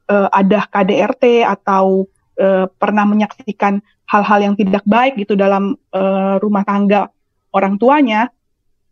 eh, 0.08 0.28
ada 0.32 0.64
KDRT 0.66 1.44
atau 1.44 2.08
eh, 2.34 2.66
pernah 2.76 3.04
menyaksikan 3.04 3.78
hal-hal 4.04 4.40
yang 4.40 4.54
tidak 4.54 4.82
baik 4.84 5.16
gitu 5.16 5.34
dalam 5.34 5.76
eh, 5.92 6.34
rumah 6.38 6.64
tangga 6.64 7.12
orang 7.50 7.76
tuanya 7.76 8.28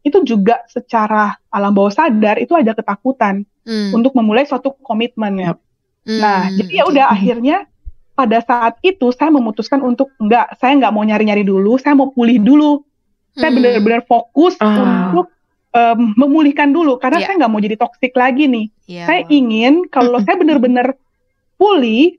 itu 0.00 0.22
juga 0.22 0.62
secara 0.66 1.34
alam 1.50 1.74
bawah 1.74 1.90
sadar 1.90 2.38
itu 2.38 2.54
ada 2.54 2.72
ketakutan 2.72 3.42
Hmm. 3.66 3.90
untuk 3.90 4.14
memulai 4.14 4.46
suatu 4.46 4.78
komitmen. 4.78 5.42
Nah, 5.42 5.58
Hmm, 6.06 6.54
jadi 6.54 6.70
ya 6.70 6.84
udah 6.86 7.10
akhirnya 7.10 7.66
pada 8.14 8.38
saat 8.38 8.78
itu 8.78 9.10
saya 9.10 9.34
memutuskan 9.34 9.82
untuk 9.82 10.14
enggak, 10.22 10.54
saya 10.56 10.78
nggak 10.78 10.94
mau 10.94 11.02
nyari-nyari 11.02 11.42
dulu, 11.42 11.74
saya 11.74 11.98
mau 11.98 12.14
pulih 12.14 12.38
dulu. 12.38 12.86
Saya 13.34 13.50
Hmm. 13.50 13.58
benar-benar 13.58 14.06
fokus 14.06 14.54
Ah. 14.62 15.10
untuk 15.10 15.34
em, 15.74 16.14
memulihkan 16.16 16.72
dulu 16.72 16.96
karena 16.96 17.20
Iya. 17.20 17.26
saya 17.26 17.34
nggak 17.36 17.52
mau 17.52 17.60
jadi 17.60 17.76
toksik 17.76 18.14
lagi 18.16 18.48
nih. 18.48 18.66
Iya. 18.86 19.04
Saya 19.04 19.20
ingin 19.28 19.84
kalau 19.90 20.16
saya 20.24 20.38
benar-benar 20.38 20.94
pulih, 21.56 22.16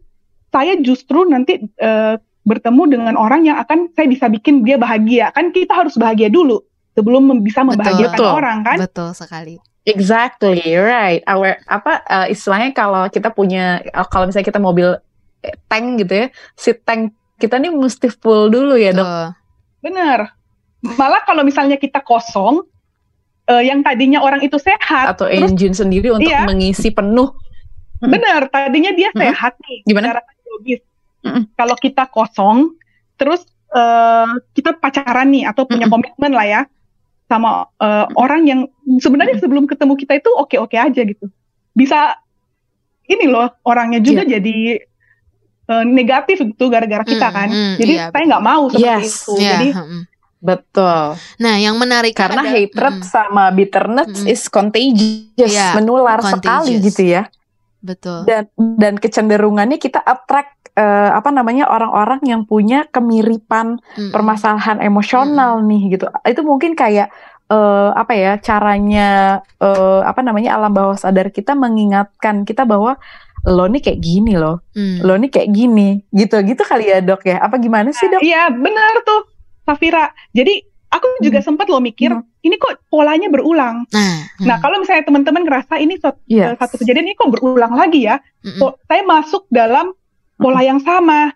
saya 0.52 0.78
justru 0.82 1.26
nanti 1.30 1.62
eh, 1.62 2.16
bertemu 2.48 2.84
dengan 2.88 3.14
orang 3.20 3.44
yang 3.44 3.58
akan 3.60 3.92
saya 3.92 4.08
bisa 4.08 4.32
bikin 4.32 4.64
dia 4.64 4.80
bahagia. 4.80 5.30
Kan 5.36 5.52
kita 5.52 5.74
harus 5.74 6.00
bahagia 6.00 6.32
dulu 6.32 6.64
sebelum 6.96 7.44
bisa 7.44 7.62
membahagiakan 7.62 8.18
Betul. 8.18 8.32
orang 8.32 8.58
kan? 8.64 8.78
Betul 8.82 9.10
sekali. 9.14 9.56
Exactly, 9.88 10.76
right. 10.76 11.24
Our 11.24 11.64
apa 11.64 12.04
uh, 12.04 12.28
istilahnya 12.28 12.76
kalau 12.76 13.08
kita 13.08 13.32
punya 13.32 13.80
uh, 13.96 14.04
kalau 14.04 14.28
misalnya 14.28 14.52
kita 14.52 14.60
mobil 14.60 15.00
tank 15.72 16.04
gitu 16.04 16.14
ya, 16.24 16.28
si 16.60 16.76
tank 16.76 17.16
kita 17.40 17.56
nih 17.62 17.72
mesti 17.72 18.12
full 18.12 18.52
dulu 18.52 18.76
ya 18.76 18.92
dok. 18.92 19.08
Bener. 19.80 20.34
Malah 20.84 21.24
kalau 21.24 21.48
misalnya 21.48 21.80
kita 21.80 22.04
kosong, 22.04 22.66
eh, 23.48 23.64
yang 23.66 23.82
tadinya 23.82 24.22
orang 24.22 24.44
itu 24.44 24.58
sehat, 24.60 25.18
Atau 25.18 25.30
terus 25.30 25.54
engine 25.54 25.74
sendiri 25.74 26.14
untuk 26.14 26.30
Iya. 26.30 26.46
mengisi 26.46 26.92
penuh. 26.92 27.34
Mm. 28.00 28.10
bener, 28.10 28.42
tadinya 28.48 28.92
dia 28.92 29.10
Mm-mm. 29.10 29.20
sehat 29.20 29.54
nih, 29.60 29.78
Gimana? 29.84 30.06
secara 30.08 30.22
biologis. 30.38 30.82
Mm-mm. 31.20 31.44
Kalau 31.52 31.76
kita 31.76 32.04
kosong, 32.08 32.58
terus 33.14 33.42
eh, 33.70 34.32
kita 34.52 34.72
pacaran 34.74 35.28
nih 35.28 35.44
atau 35.46 35.64
punya 35.64 35.86
Mm-mm. 35.86 35.98
komitmen 35.98 36.32
lah 36.32 36.46
ya 36.46 36.62
sama 37.26 37.68
eh, 37.76 38.06
orang 38.14 38.42
yang 38.44 38.62
sebenarnya 38.96 39.38
sebelum 39.38 39.66
ketemu 39.66 39.94
kita 39.96 40.14
itu 40.16 40.30
oke-oke 40.30 40.74
aja 40.74 41.02
gitu. 41.02 41.26
Bisa 41.72 42.16
ini 43.04 43.26
loh 43.26 43.50
orangnya 43.62 43.98
juga 44.00 44.22
Iya. 44.22 44.38
jadi 44.38 44.58
eh, 45.68 45.86
negatif 45.86 46.38
gitu 46.40 46.68
gara-gara 46.68 47.02
kita 47.02 47.28
Mm, 47.28 47.34
kan. 47.34 47.50
mm, 47.50 47.74
Jadi 47.76 47.94
iya, 47.94 48.08
saya 48.08 48.24
nggak 48.26 48.46
mau 48.46 48.64
seperti 48.68 48.88
Yes. 49.04 49.16
itu. 49.20 49.34
Iya, 49.36 49.52
Jadi 49.52 49.70
mm. 49.74 50.04
Betul. 50.38 51.18
Nah, 51.42 51.56
yang 51.58 51.76
menarik 51.76 52.14
Karena 52.14 52.40
ada- 52.40 52.54
hatred 52.54 52.96
Mm, 52.96 53.04
sama 53.04 53.50
bitterness 53.50 54.06
Mm-mm. 54.16 54.30
is 54.30 54.46
contagious, 54.46 55.50
Iya, 55.50 55.74
menular 55.74 56.22
sekali 56.22 56.78
contagious. 56.78 56.86
gitu 56.86 57.04
ya. 57.04 57.26
Betul. 57.82 58.26
Dan 58.26 58.50
dan 58.78 58.98
kecenderungannya 58.98 59.78
kita 59.78 60.02
attract 60.02 60.74
eh, 60.78 61.10
apa 61.14 61.30
namanya 61.34 61.70
orang-orang 61.70 62.22
yang 62.26 62.42
punya 62.46 62.86
kemiripan 62.90 63.82
Mm-mm. 63.82 64.12
permasalahan 64.14 64.78
emosional 64.82 65.62
nih 65.66 65.98
gitu. 65.98 66.06
Itu 66.24 66.42
mungkin 66.46 66.78
kayak 66.78 67.10
eh, 67.48 67.90
apa 67.96 68.14
ya 68.14 68.34
caranya 68.38 69.40
eh, 69.58 70.02
apa 70.04 70.22
namanya 70.22 70.58
alam 70.58 70.74
bawah 70.74 70.98
sadar 70.98 71.34
kita 71.34 71.58
mengingatkan 71.58 72.46
kita 72.46 72.68
bahwa 72.68 73.00
lo 73.48 73.64
nih 73.72 73.80
kayak 73.80 74.02
gini 74.04 74.36
loh, 74.36 74.60
Mm. 74.76 75.08
lo 75.08 75.14
nih 75.16 75.32
kayak 75.32 75.50
gini, 75.56 76.04
gitu 76.12 76.36
gitu 76.44 76.62
kali 76.68 76.92
ya 76.92 77.00
dok 77.00 77.24
ya? 77.24 77.40
Apa 77.40 77.56
gimana 77.58 77.96
sih 77.96 78.12
dok? 78.12 78.20
Iya 78.20 78.52
benar 78.52 79.02
tuh 79.08 79.24
Safira. 79.64 80.12
Jadi 80.36 80.64
aku 80.88 81.20
juga 81.20 81.40
sempat 81.40 81.68
loh 81.68 81.80
mikir 81.80 82.10
Hmm. 82.10 82.24
ini 82.42 82.56
kok 82.56 82.80
polanya 82.88 83.28
berulang. 83.28 83.84
Nah, 83.92 84.24
Nah 84.40 84.58
kalau 84.58 84.80
misalnya 84.80 85.04
teman-teman 85.04 85.44
ngerasa 85.44 85.76
ini 85.78 86.00
suatu, 86.00 86.20
Iya. 86.26 86.56
satu 86.56 86.78
kejadian 86.78 87.12
ini 87.12 87.16
kok 87.16 87.30
berulang 87.30 87.74
lagi 87.74 88.08
ya, 88.08 88.22
kok 88.56 88.80
saya 88.86 89.04
masuk 89.04 89.44
dalam 89.50 89.92
pola 90.36 90.62
yang 90.62 90.80
sama. 90.80 91.34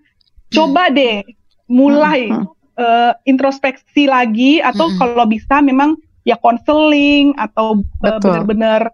Coba 0.47 0.87
deh 0.87 1.23
mulai 1.65 2.27
Hmm. 2.27 2.47
eh, 2.73 3.13
introspeksi 3.25 4.07
lagi 4.07 4.57
atau 4.57 4.89
Mm-mm. 4.89 4.97
kalau 4.97 5.25
bisa 5.25 5.59
memang 5.59 5.95
ya 6.23 6.33
konseling 6.35 7.35
atau 7.35 7.77
eh, 8.01 8.17
benar-benar 8.17 8.89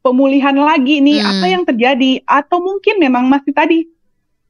pemulihan 0.00 0.52
lagi 0.52 1.00
nih 1.00 1.18
Mm. 1.18 1.30
apa 1.30 1.46
yang 1.48 1.62
terjadi 1.64 2.20
atau 2.22 2.60
mungkin 2.60 3.00
memang 3.00 3.24
masih 3.24 3.56
tadi 3.56 3.88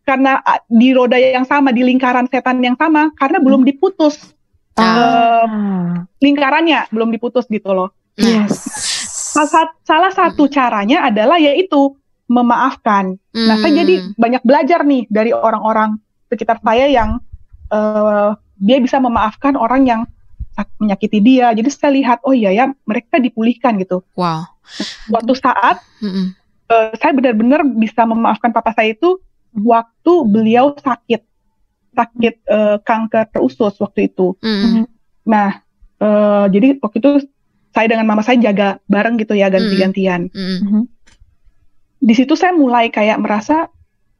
karena 0.02 0.42
ah, 0.42 0.58
di 0.66 0.90
roda 0.90 1.14
yang 1.14 1.46
sama 1.46 1.70
di 1.70 1.80
lingkaran 1.80 2.26
setan 2.26 2.58
yang 2.58 2.74
sama 2.74 3.14
karena 3.14 3.38
belum 3.38 3.62
diputus 3.62 4.33
Ah. 4.74 6.02
lingkarannya 6.18 6.90
belum 6.90 7.14
diputus 7.14 7.46
gitu 7.46 7.70
loh. 7.70 7.94
Nah, 8.18 8.46
Yes. 8.46 8.58
Salah, 9.34 9.50
sat- 9.50 9.78
salah 9.82 10.12
satu 10.14 10.46
caranya 10.46 11.10
adalah 11.10 11.38
yaitu 11.38 11.98
memaafkan. 12.30 13.18
Nah, 13.34 13.58
saya 13.58 13.72
mm. 13.74 13.78
jadi 13.82 13.94
banyak 14.14 14.42
belajar 14.46 14.80
nih 14.86 15.10
dari 15.10 15.34
orang-orang 15.34 15.98
sekitar 16.30 16.62
saya 16.62 16.86
yang 16.86 17.18
eh, 17.74 18.30
dia 18.62 18.78
bisa 18.78 19.02
memaafkan 19.02 19.58
orang 19.58 19.82
yang 19.84 20.00
sak- 20.54 20.70
menyakiti 20.78 21.18
dia. 21.18 21.50
Jadi 21.50 21.68
saya 21.68 21.92
lihat, 21.98 22.18
oh 22.22 22.32
iya 22.32 22.54
ya, 22.54 22.70
mereka 22.86 23.18
dipulihkan 23.18 23.76
gitu. 23.82 24.06
wow. 24.14 24.46
Suatu 25.10 25.34
saat 25.36 25.82
eh, 26.00 26.94
saya 26.96 27.12
benar-benar 27.12 27.66
bisa 27.74 28.06
memaafkan 28.06 28.54
papa 28.54 28.72
saya 28.72 28.94
itu 28.94 29.18
waktu 29.54 30.12
beliau 30.26 30.74
sakit, 30.78 31.22
sakit 31.94 32.34
eh, 32.44 32.76
kanker 32.82 33.38
usus 33.40 33.78
waktu 33.78 34.10
itu. 34.12 34.34
Mm-mm. 34.42 34.84
Nah, 35.30 35.62
eh, 36.02 36.44
jadi 36.50 36.82
waktu 36.82 36.98
itu 36.98 37.10
saya 37.74 37.86
dengan 37.90 38.06
mama 38.10 38.22
saya 38.26 38.38
jaga 38.42 38.82
bareng 38.90 39.16
gitu 39.18 39.34
ya 39.38 39.48
ganti-gantian. 39.48 40.28
Mm-mm. 40.34 40.58
Mhm. 40.66 40.82
Di 42.04 42.14
situ 42.18 42.36
saya 42.36 42.52
mulai 42.52 42.92
kayak 42.92 43.16
merasa, 43.16 43.72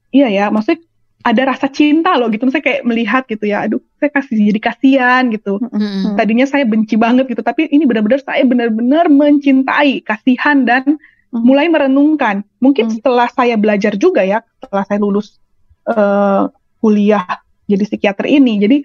iya 0.08 0.32
ya, 0.32 0.48
maksudnya 0.48 0.80
ada 1.24 1.42
rasa 1.52 1.68
cinta 1.68 2.16
loh 2.16 2.32
gitu. 2.32 2.48
Saya 2.48 2.64
kayak 2.64 2.82
melihat 2.88 3.28
gitu 3.28 3.44
ya, 3.44 3.68
aduh, 3.68 3.80
saya 4.00 4.08
kasih 4.08 4.54
jadi 4.54 4.60
kasihan 4.62 5.22
gitu. 5.28 5.60
Mm-mm. 5.60 6.16
Tadinya 6.16 6.48
saya 6.48 6.64
benci 6.64 6.96
banget 6.96 7.28
gitu, 7.28 7.44
tapi 7.44 7.68
ini 7.68 7.84
benar-benar 7.84 8.24
saya 8.24 8.46
benar-benar 8.48 9.12
mencintai, 9.12 10.00
kasihan 10.00 10.64
dan 10.64 10.96
Hmm. 11.34 11.42
mulai 11.42 11.66
merenungkan. 11.66 12.46
Mungkin 12.62 12.86
Hmm. 12.86 12.94
setelah 12.94 13.26
saya 13.26 13.58
belajar 13.58 13.98
juga 13.98 14.22
ya, 14.22 14.46
setelah 14.62 14.86
saya 14.86 15.02
lulus 15.02 15.42
eh, 15.84 16.42
kuliah 16.78 17.43
jadi 17.64 17.82
psikiater 17.84 18.26
ini, 18.28 18.60
jadi 18.60 18.76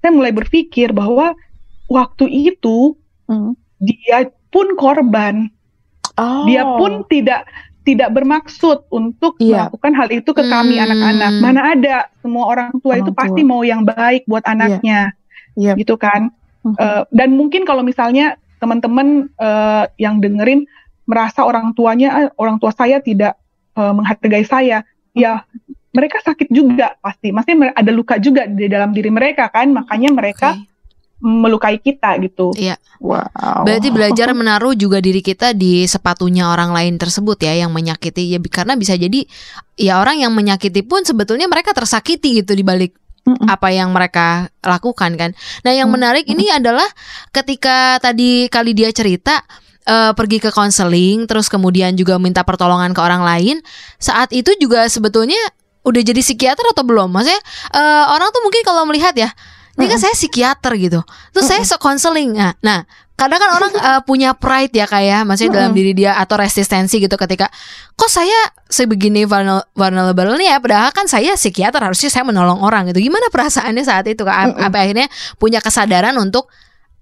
saya 0.00 0.10
mulai 0.10 0.32
berpikir 0.32 0.90
bahwa 0.90 1.36
waktu 1.86 2.26
itu 2.30 2.96
Hmm. 3.30 3.54
dia 3.78 4.26
pun 4.50 4.74
korban, 4.74 5.46
Oh. 6.18 6.42
dia 6.44 6.66
pun 6.66 7.06
tidak 7.06 7.46
tidak 7.80 8.12
bermaksud 8.12 8.84
untuk 8.92 9.40
Iya. 9.40 9.66
melakukan 9.70 9.92
hal 9.96 10.08
itu 10.12 10.30
ke 10.36 10.44
kami 10.44 10.76
Hmm. 10.76 10.84
anak-anak. 10.90 11.32
Mana 11.40 11.60
ada 11.72 11.96
semua 12.20 12.44
orang 12.50 12.70
tua 12.82 12.98
Orang 12.98 13.00
itu 13.02 13.10
tua. 13.14 13.20
pasti 13.24 13.40
mau 13.46 13.62
yang 13.64 13.86
baik 13.86 14.26
buat 14.28 14.44
anaknya, 14.44 15.14
Iya. 15.56 15.78
gitu 15.78 15.96
kan? 15.96 16.28
Mhm. 16.62 16.76
Eh, 16.76 17.02
dan 17.08 17.28
mungkin 17.38 17.64
kalau 17.64 17.80
misalnya 17.80 18.36
teman-teman 18.60 19.32
eh, 19.32 19.84
yang 19.96 20.20
dengerin 20.20 20.68
merasa 21.08 21.42
orang 21.42 21.72
tuanya, 21.72 22.08
"Ah, 22.12 22.28
orang 22.36 22.60
tua 22.60 22.70
saya 22.70 23.00
tidak 23.00 23.38
eh, 23.78 23.92
menghargai 23.94 24.44
saya, 24.44 24.82
ya 25.14 25.46
mereka 25.90 26.22
sakit 26.22 26.48
juga 26.50 26.94
pasti, 27.02 27.34
masih 27.34 27.74
ada 27.74 27.90
luka 27.90 28.16
juga 28.22 28.46
di 28.46 28.70
dalam 28.70 28.94
diri 28.94 29.10
mereka 29.10 29.50
kan, 29.50 29.74
makanya 29.74 30.10
mereka 30.14 30.48
Oke. 30.54 30.70
melukai 31.20 31.76
kita 31.82 32.14
gitu. 32.22 32.54
Wow. 33.02 33.66
Berarti 33.66 33.88
belajar 33.90 34.30
menaruh 34.36 34.76
juga 34.78 35.02
diri 35.02 35.24
kita 35.24 35.56
di 35.56 35.88
sepatunya 35.88 36.52
orang 36.52 36.70
lain 36.70 36.94
tersebut 37.00 37.40
ya 37.42 37.66
yang 37.66 37.72
menyakiti 37.74 38.36
ya 38.36 38.38
karena 38.44 38.76
bisa 38.76 38.94
jadi 38.94 39.24
ya 39.74 39.98
orang 39.98 40.20
yang 40.20 40.32
menyakiti 40.36 40.84
pun 40.86 41.02
sebetulnya 41.02 41.48
mereka 41.48 41.72
tersakiti 41.72 42.44
gitu 42.44 42.52
di 42.54 42.62
balik 42.62 43.00
apa 43.46 43.68
yang 43.72 43.92
mereka 43.92 44.48
lakukan 44.64 45.16
kan. 45.16 45.30
Nah, 45.64 45.72
yang 45.72 45.88
menarik 45.92 46.24
ini 46.28 46.48
adalah 46.48 46.86
ketika 47.34 48.00
tadi 48.00 48.48
kali 48.48 48.72
dia 48.72 48.88
cerita 48.92 49.44
eh, 49.84 50.12
pergi 50.16 50.38
ke 50.40 50.50
konseling 50.52 51.28
terus 51.28 51.52
kemudian 51.52 51.94
juga 51.96 52.16
minta 52.16 52.44
pertolongan 52.44 52.96
ke 52.96 53.00
orang 53.00 53.22
lain, 53.24 53.56
saat 54.00 54.32
itu 54.32 54.56
juga 54.56 54.88
sebetulnya 54.88 55.40
udah 55.80 56.02
jadi 56.04 56.20
psikiater 56.20 56.64
atau 56.72 56.84
belum? 56.84 57.08
Maksudnya 57.08 57.40
eh, 57.72 58.04
orang 58.10 58.28
tuh 58.30 58.42
mungkin 58.44 58.62
kalau 58.62 58.84
melihat 58.84 59.14
ya, 59.16 59.30
ini 59.76 59.86
kan 59.88 59.98
saya 59.98 60.12
psikiater 60.12 60.72
gitu. 60.76 61.00
Terus 61.32 61.46
saya 61.48 61.62
se-konseling. 61.64 62.36
Nah, 62.36 62.52
nah, 62.60 62.84
kadang 63.16 63.40
kan 63.40 63.50
orang 63.56 63.72
eh, 63.88 64.00
punya 64.04 64.36
pride 64.36 64.72
ya 64.72 64.84
kayak 64.84 65.24
maksudnya 65.24 65.64
dalam 65.64 65.72
diri 65.72 65.92
dia 65.92 66.16
atau 66.16 66.36
resistensi 66.36 67.00
gitu 67.00 67.16
ketika 67.16 67.48
kok 67.96 68.08
saya 68.08 68.32
sebegini 68.68 69.24
vulner- 69.24 69.64
vulnerable 69.72 70.36
nih 70.36 70.52
ya 70.52 70.56
padahal 70.56 70.88
kan 70.92 71.04
saya 71.04 71.36
psikiater 71.36 71.80
harusnya 71.80 72.08
saya 72.08 72.24
menolong 72.24 72.60
orang 72.60 72.88
gitu. 72.88 73.00
Gimana 73.00 73.28
perasaannya 73.28 73.84
saat 73.84 74.04
itu 74.08 74.20
Kak? 74.20 74.56
Apa 74.56 74.84
akhirnya 74.84 75.08
punya 75.36 75.60
kesadaran 75.60 76.16
untuk 76.16 76.48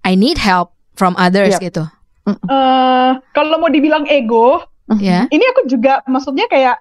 I 0.02 0.14
need 0.14 0.38
help 0.38 0.74
from 0.94 1.14
others 1.14 1.58
Yep. 1.58 1.62
gitu. 1.70 1.84
eh 2.28 3.10
kalau 3.32 3.56
mau 3.56 3.72
dibilang 3.72 4.04
ego, 4.04 4.60
Ya. 5.00 5.24
ini 5.28 5.44
aku 5.48 5.64
juga 5.64 6.00
maksudnya 6.04 6.44
kayak, 6.44 6.76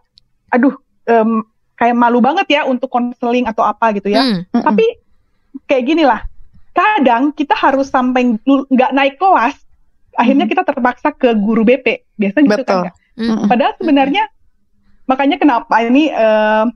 aduh, 0.50 0.76
em, 1.04 1.44
kayak 1.78 1.96
malu 1.96 2.20
banget 2.20 2.50
ya 2.50 2.62
untuk 2.66 2.90
konseling 2.90 3.46
atau 3.46 3.62
apa 3.62 3.94
gitu 3.94 4.10
ya. 4.10 4.22
Hmm. 4.26 4.42
Tapi 4.52 4.86
kayak 5.70 5.84
gini 5.86 6.04
lah, 6.04 6.26
kadang 6.74 7.30
kita 7.32 7.54
harus 7.54 7.88
sampai 7.88 8.36
nggak 8.44 8.92
naik 8.92 9.16
kelas, 9.16 9.56
akhirnya 10.18 10.50
kita 10.50 10.66
terpaksa 10.66 11.14
ke 11.14 11.38
guru 11.38 11.62
BP, 11.62 12.04
biasanya 12.18 12.46
gitu 12.50 12.62
Betul. 12.66 12.82
kan. 12.90 12.94
Hmm. 13.18 13.46
Padahal 13.46 13.74
sebenarnya 13.78 14.24
makanya 15.06 15.38
kenapa 15.38 15.74
ini 15.86 16.10
em, 16.12 16.68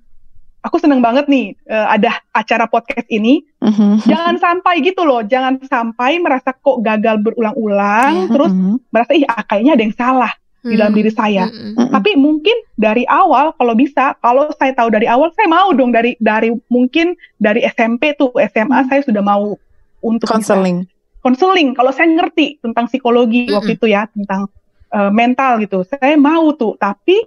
aku 0.61 0.77
seneng 0.77 1.01
banget 1.01 1.25
nih 1.25 1.57
eh, 1.65 1.87
ada 1.97 2.21
acara 2.31 2.69
podcast 2.69 3.09
ini 3.09 3.41
Mhm. 3.61 4.09
Jangan 4.09 4.35
sampai 4.41 4.81
gitu 4.81 5.05
loh, 5.05 5.21
jangan 5.21 5.61
sampai 5.61 6.17
merasa 6.17 6.49
kok 6.49 6.81
gagal 6.81 7.21
berulang-ulang, 7.21 8.25
Iya. 8.25 8.31
terus 8.33 8.51
merasa 8.89 9.11
ih 9.13 9.21
ah, 9.29 9.45
kayaknya 9.45 9.77
ada 9.77 9.83
yang 9.85 9.93
salah 9.93 10.33
di 10.61 10.77
dalam 10.77 10.93
Hmm. 10.93 10.99
diri 11.01 11.11
saya. 11.11 11.45
Mm-mm. 11.49 11.73
Mhm. 11.73 11.89
Tapi 11.89 12.11
mungkin 12.15 12.53
dari 12.75 13.01
awal 13.05 13.53
kalau 13.55 13.73
bisa, 13.73 14.13
kalau 14.19 14.49
saya 14.55 14.73
tahu 14.73 14.89
dari 14.89 15.09
awal 15.09 15.33
saya 15.33 15.49
mau 15.49 15.73
dong 15.73 15.89
dari 15.89 16.13
dari 16.21 16.53
mungkin 16.69 17.13
dari 17.37 17.65
SMP 17.65 18.13
tuh 18.13 18.29
SMA 18.37 18.85
saya 18.85 19.01
sudah 19.01 19.21
mau 19.21 19.57
untuk 19.99 20.25
bisa 20.29 20.33
Counseling. 20.53 20.85
konseling. 21.21 21.73
Kalau 21.73 21.89
saya 21.89 22.09
ngerti 22.09 22.61
tentang 22.61 22.85
psikologi 22.85 23.45
Mm-mm. 23.45 23.57
waktu 23.57 23.71
itu 23.75 23.85
ya, 23.85 24.05
tentang 24.09 24.49
eh, 24.89 25.09
mental 25.09 25.57
gitu, 25.59 25.81
saya 25.81 26.13
mau 26.15 26.53
tuh. 26.53 26.77
Tapi 26.77 27.17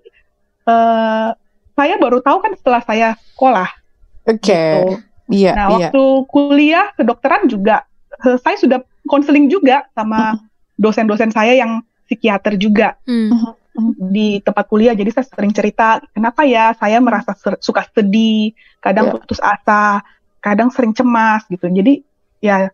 eh, 0.64 1.30
saya 1.74 1.94
baru 1.98 2.18
tahu 2.18 2.38
kan 2.38 2.52
setelah 2.54 2.82
saya 2.82 3.08
sekolah. 3.34 3.68
Oke. 4.24 4.46
Gitu. 4.46 4.82
Iya, 5.24 5.52
Nah, 5.56 5.66
iya. 5.72 5.88
waktu 5.88 6.02
kuliah 6.28 6.86
kedokteran 6.94 7.48
juga 7.48 7.82
eh, 8.22 8.38
saya 8.38 8.54
sudah 8.54 8.78
konseling 9.04 9.48
juga 9.48 9.84
sama 9.92 10.38
dosen-dosen 10.76 11.30
saya 11.30 11.54
yang 11.54 11.80
psikiater 12.14 12.54
juga 12.54 12.94
Hmm. 13.02 13.58
di 13.98 14.38
tempat 14.38 14.70
kuliah. 14.70 14.94
Jadi 14.94 15.10
saya 15.10 15.26
sering 15.26 15.50
cerita, 15.50 15.98
kenapa 16.14 16.46
ya 16.46 16.78
saya 16.78 17.02
merasa 17.02 17.34
ser- 17.34 17.58
suka 17.58 17.82
sedih, 17.90 18.54
kadang 18.78 19.10
Ya. 19.10 19.18
putus 19.18 19.42
asa, 19.42 19.98
kadang 20.38 20.70
sering 20.70 20.94
cemas 20.94 21.42
gitu. 21.50 21.66
Jadi 21.66 22.06
ya 22.38 22.70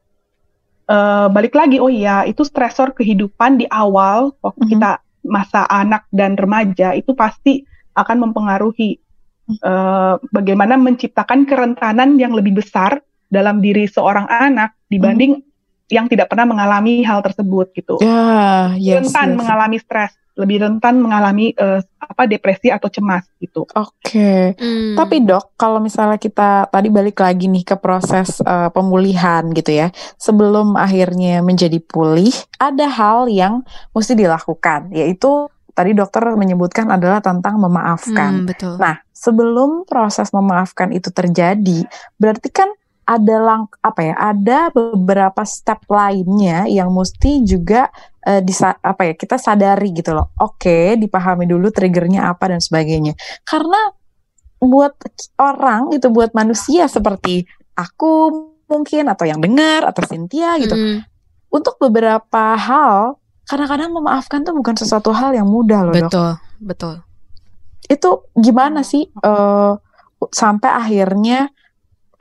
eh, 0.91 1.27
balik 1.31 1.55
lagi, 1.55 1.79
oh 1.79 1.87
iya 1.87 2.27
itu 2.27 2.43
stresor 2.43 2.91
kehidupan 2.93 3.63
di 3.63 3.67
awal 3.71 4.35
waktu 4.43 4.67
Mhm. 4.67 4.71
kita 4.75 4.91
masa 5.23 5.63
anak 5.71 6.05
dan 6.11 6.35
remaja 6.35 6.93
itu 6.93 7.15
pasti 7.15 7.63
akan 7.95 8.29
mempengaruhi 8.29 8.99
eh, 9.51 10.15
bagaimana 10.31 10.75
menciptakan 10.77 11.43
kerentanan 11.43 12.19
yang 12.19 12.31
lebih 12.35 12.59
besar 12.59 13.03
dalam 13.27 13.59
diri 13.59 13.87
seorang 13.87 14.27
anak 14.27 14.75
dibanding 14.87 15.43
yang 15.91 16.07
tidak 16.07 16.31
pernah 16.31 16.47
mengalami 16.47 17.03
hal 17.03 17.21
tersebut 17.21 17.75
gitu 17.75 17.99
Ya, 18.01 18.73
yes, 18.79 19.11
rentan 19.11 19.35
yes. 19.35 19.39
mengalami 19.43 19.77
stres, 19.83 20.13
lebih 20.39 20.63
rentan 20.63 21.03
mengalami 21.03 21.53
eh, 21.53 21.83
apa 22.01 22.25
depresi 22.25 22.73
atau 22.73 22.89
cemas 22.89 23.27
gitu. 23.43 23.69
Oke. 23.77 24.57
Hmm. 24.57 24.97
Tapi 24.97 25.21
dok, 25.27 25.59
kalau 25.59 25.83
misalnya 25.83 26.17
kita 26.17 26.71
tadi 26.71 26.89
balik 26.89 27.21
lagi 27.21 27.51
nih 27.51 27.67
ke 27.67 27.77
proses 27.77 28.41
eh, 28.41 28.71
pemulihan 28.73 29.45
gitu 29.53 29.75
ya, 29.75 29.93
sebelum 30.17 30.79
akhirnya 30.79 31.45
menjadi 31.45 31.77
pulih, 31.83 32.33
ada 32.57 32.87
hal 32.89 33.29
yang 33.29 33.67
mesti 33.93 34.17
dilakukan, 34.17 34.95
yaitu 34.95 35.51
tadi 35.75 35.95
dokter 35.95 36.25
menyebutkan 36.35 36.89
adalah 36.91 37.21
tentang 37.23 37.61
memaafkan. 37.61 38.45
Hmm, 38.45 38.49
betul. 38.49 38.75
Nah, 38.77 39.01
sebelum 39.15 39.85
proses 39.85 40.33
memaafkan 40.33 40.91
itu 40.93 41.13
terjadi, 41.13 41.85
berarti 42.17 42.49
kan 42.53 42.69
ada 43.11 43.37
lang 43.43 43.67
apa 43.83 44.01
ya? 44.07 44.15
Ada 44.15 44.71
beberapa 44.71 45.43
step 45.43 45.83
lainnya 45.91 46.71
yang 46.71 46.95
mesti 46.95 47.43
juga 47.43 47.91
eh, 48.23 48.39
disa 48.39 48.79
apa 48.79 49.11
ya? 49.11 49.13
Kita 49.19 49.35
sadari 49.35 49.91
gitu 49.91 50.15
loh. 50.15 50.31
Oke, 50.39 50.95
dipahami 50.95 51.51
dulu 51.51 51.75
triggernya 51.75 52.31
apa 52.31 52.55
dan 52.55 52.63
sebagainya. 52.63 53.19
Karena 53.43 53.91
buat 54.61 54.95
orang 55.41 55.91
gitu, 55.97 56.13
buat 56.13 56.31
manusia 56.37 56.87
seperti 56.87 57.49
aku 57.75 58.29
mungkin 58.71 59.11
atau 59.11 59.27
yang 59.27 59.43
dengar 59.43 59.89
atau 59.89 60.05
Cynthia 60.07 60.55
gitu, 60.63 60.77
Mm-mm. 60.77 61.03
untuk 61.51 61.75
beberapa 61.81 62.55
hal 62.55 63.19
kadang-kadang 63.49 63.91
memaafkan 63.91 64.47
tuh 64.47 64.55
bukan 64.55 64.79
sesuatu 64.79 65.11
hal 65.11 65.35
yang 65.35 65.49
mudah 65.49 65.83
loh, 65.83 65.91
dok 65.91 66.07
Betul, 66.07 66.31
betul. 66.63 66.95
itu 67.91 68.11
gimana 68.39 68.87
sih 68.87 69.11
eh, 69.11 69.73
sampai 70.31 70.71
akhirnya 70.71 71.51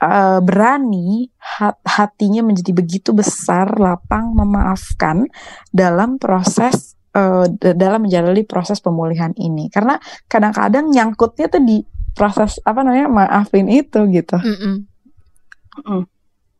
eh, 0.00 0.40
berani 0.40 1.28
hat- 1.36 1.84
hatinya 1.84 2.40
menjadi 2.40 2.72
begitu 2.72 3.12
besar 3.12 3.76
lapang 3.76 4.32
memaafkan 4.32 5.28
dalam 5.70 6.16
proses 6.16 6.96
eh, 7.12 7.46
d- 7.48 7.76
dalam 7.76 8.08
menjalani 8.08 8.42
proses 8.42 8.80
pemulihan 8.80 9.30
ini 9.36 9.68
karena 9.68 10.00
kadang-kadang 10.26 10.88
nyangkutnya 10.88 11.46
tuh 11.46 11.62
di 11.62 11.84
proses 12.10 12.58
apa 12.66 12.82
namanya 12.82 13.06
maafin 13.06 13.70
itu 13.70 14.04
gitu 14.10 14.36
Mm-mm. 14.40 16.02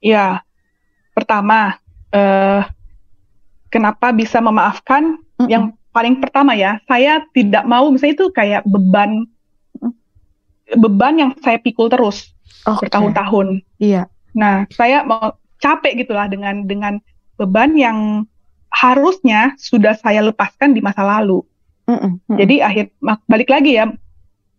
Ya, 0.00 0.40
pertama, 1.12 1.76
eh, 2.08 2.64
kenapa 3.68 4.16
bisa 4.16 4.40
memaafkan? 4.40 5.20
Mm-mm. 5.36 5.48
Yang 5.50 5.64
paling 5.92 6.22
pertama 6.24 6.56
ya, 6.56 6.80
saya 6.88 7.20
tidak 7.36 7.68
mau 7.68 7.90
misalnya 7.92 8.16
itu 8.16 8.26
kayak 8.32 8.62
beban, 8.64 9.28
beban 10.72 11.14
yang 11.20 11.30
saya 11.44 11.60
pikul 11.60 11.92
terus 11.92 12.32
Oke. 12.66 12.86
bertahun-tahun. 12.86 13.62
iya 13.78 14.04
Nah, 14.30 14.62
saya 14.70 15.02
mau 15.02 15.34
capek 15.58 16.06
gitulah 16.06 16.30
dengan 16.30 16.62
dengan 16.62 17.02
beban 17.34 17.74
yang 17.74 17.98
harusnya 18.70 19.58
sudah 19.58 19.98
saya 19.98 20.22
lepaskan 20.22 20.70
di 20.70 20.78
masa 20.78 21.02
lalu. 21.02 21.42
Mm-mm, 21.90 22.22
mm-mm. 22.22 22.38
Jadi 22.38 22.62
akhir 22.62 22.84
balik 23.26 23.50
lagi 23.50 23.74
ya, 23.74 23.90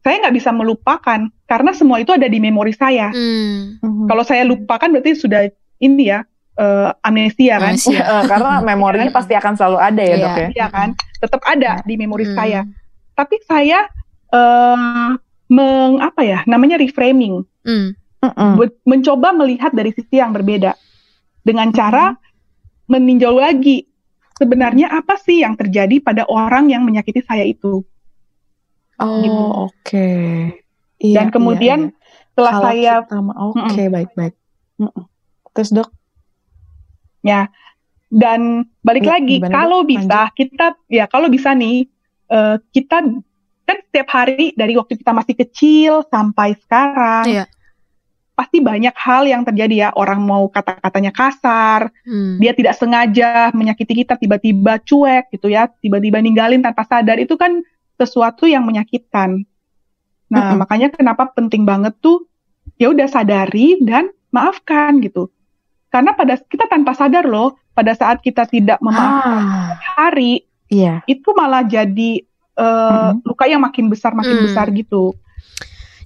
saya 0.03 0.19
nggak 0.19 0.35
bisa 0.35 0.51
melupakan 0.51 1.19
karena 1.47 1.71
semua 1.71 2.03
itu 2.03 2.11
ada 2.11 2.27
di 2.27 2.43
memori 2.43 2.75
saya. 2.75 3.15
Hmm. 3.15 3.79
Mhm. 3.79 4.05
Kalau 4.11 4.23
saya 4.27 4.43
lupakan 4.43 4.91
berarti 4.91 5.15
sudah 5.15 5.47
ini 5.79 6.11
ya 6.11 6.27
eh, 6.59 6.89
amnesia 7.01 7.55
kan? 7.55 7.79
Amnesia. 7.79 8.03
Eh, 8.11 8.23
karena 8.27 8.59
memorinya 8.59 9.07
pasti 9.23 9.33
akan 9.33 9.53
selalu 9.55 9.77
ada 9.79 10.03
ya 10.03 10.09
Iya. 10.11 10.19
dok 10.19 10.35
ya 10.35 10.47
Iya 10.51 10.67
kan? 10.67 10.89
Tetap 11.17 11.41
ada 11.47 11.71
di 11.87 11.95
memori 11.95 12.27
Hmm. 12.27 12.35
saya. 12.35 12.61
Tapi 13.15 13.35
saya 13.47 13.87
eh, 14.27 15.09
meng 15.51 15.99
apa 15.99 16.23
ya? 16.23 16.39
Namanya 16.47 16.79
reframing, 16.79 17.43
Hmm. 17.61 17.93
Mm-mm. 18.21 18.53
Be- 18.55 18.77
mencoba 18.85 19.33
melihat 19.33 19.73
dari 19.73 19.91
sisi 19.91 20.17
yang 20.17 20.31
berbeda 20.31 20.77
dengan 21.41 21.73
cara 21.73 22.13
Hmm. 22.13 22.21
meninjau 22.87 23.33
lagi 23.33 23.89
sebenarnya 24.37 24.93
apa 24.93 25.17
sih 25.17 25.41
yang 25.41 25.57
terjadi 25.57 26.01
pada 26.01 26.29
orang 26.29 26.69
yang 26.69 26.85
menyakiti 26.85 27.21
saya 27.25 27.43
itu. 27.43 27.81
oh 29.01 29.17
gitu. 29.25 29.43
oke 29.65 30.09
Iya, 31.01 31.15
Dan 31.17 31.25
iya, 31.27 31.33
kemudian 31.33 31.79
iya. 31.89 31.93
setelah 32.29 32.53
Kalau 32.53 32.65
saya 32.69 32.93
kita 33.01 33.17
ma- 33.25 33.37
oke 33.41 33.83
baik 33.89 34.11
baik 34.13 34.33
Mm-mm. 34.77 35.03
terus 35.57 35.73
dok 35.73 35.89
dan 38.11 38.67
balik 38.83 39.07
Ya, 39.07 39.17
lagi 39.17 39.39
kalau 39.39 39.87
bisa 39.87 40.29
kita 40.35 40.75
ya 40.91 41.07
kalau 41.07 41.31
bisa 41.31 41.55
nih 41.55 41.87
eh, 42.27 42.55
kita 42.69 43.01
kan 43.71 43.79
setiap 43.87 44.07
hari 44.11 44.51
dari 44.53 44.75
waktu 44.75 44.99
kita 44.99 45.11
masih 45.11 45.35
kecil 45.39 46.03
sampai 46.05 46.59
sekarang 46.59 47.23
Iya. 47.23 47.45
pasti 48.31 48.57
banyak 48.59 48.95
hal 48.95 49.23
yang 49.23 49.41
terjadi 49.41 49.75
ya 49.77 49.89
orang 49.93 50.19
mau 50.19 50.49
kata-katanya 50.49 51.11
kasar 51.11 51.87
Hmm. 52.03 52.35
dia 52.37 52.51
tidak 52.51 52.75
sengaja 52.75 53.53
menyakiti 53.53 54.03
kita 54.03 54.17
tiba-tiba 54.17 54.75
cuek 54.81 55.31
gitu 55.31 55.47
ya 55.47 55.71
tiba-tiba 55.79 56.19
ninggalin 56.19 56.59
tanpa 56.59 56.83
sadar 56.83 57.15
itu 57.15 57.37
kan 57.37 57.63
sesuatu 57.95 58.43
yang 58.43 58.65
menyakitkan 58.65 59.45
nah 60.27 60.51
Mm-mm. 60.51 60.63
makanya 60.63 60.87
kenapa 60.89 61.29
penting 61.31 61.63
banget 61.63 61.95
tuh 61.99 62.25
ya 62.75 62.89
udah 62.89 63.05
sadari 63.05 63.77
dan 63.83 64.09
maafkan 64.31 64.99
gitu 64.99 65.29
karena 65.91 66.15
pada 66.15 66.39
kita 66.39 66.65
tanpa 66.65 66.95
sadar 66.95 67.27
loh 67.27 67.59
pada 67.71 67.91
saat 67.93 68.23
kita 68.23 68.47
tidak 68.47 68.79
memaafkan 68.79 69.41
ah 69.43 69.75
hari 69.99 70.47
iya 70.65 71.03
itu 71.03 71.29
malah 71.35 71.61
jadi 71.61 72.23
eh, 72.61 73.09
Mm-mm. 73.09 73.25
luka 73.25 73.49
yang 73.49 73.61
makin 73.65 73.89
besar 73.89 74.13
makin 74.13 74.37
Mm. 74.37 74.45
besar 74.45 74.69
gitu 74.69 75.17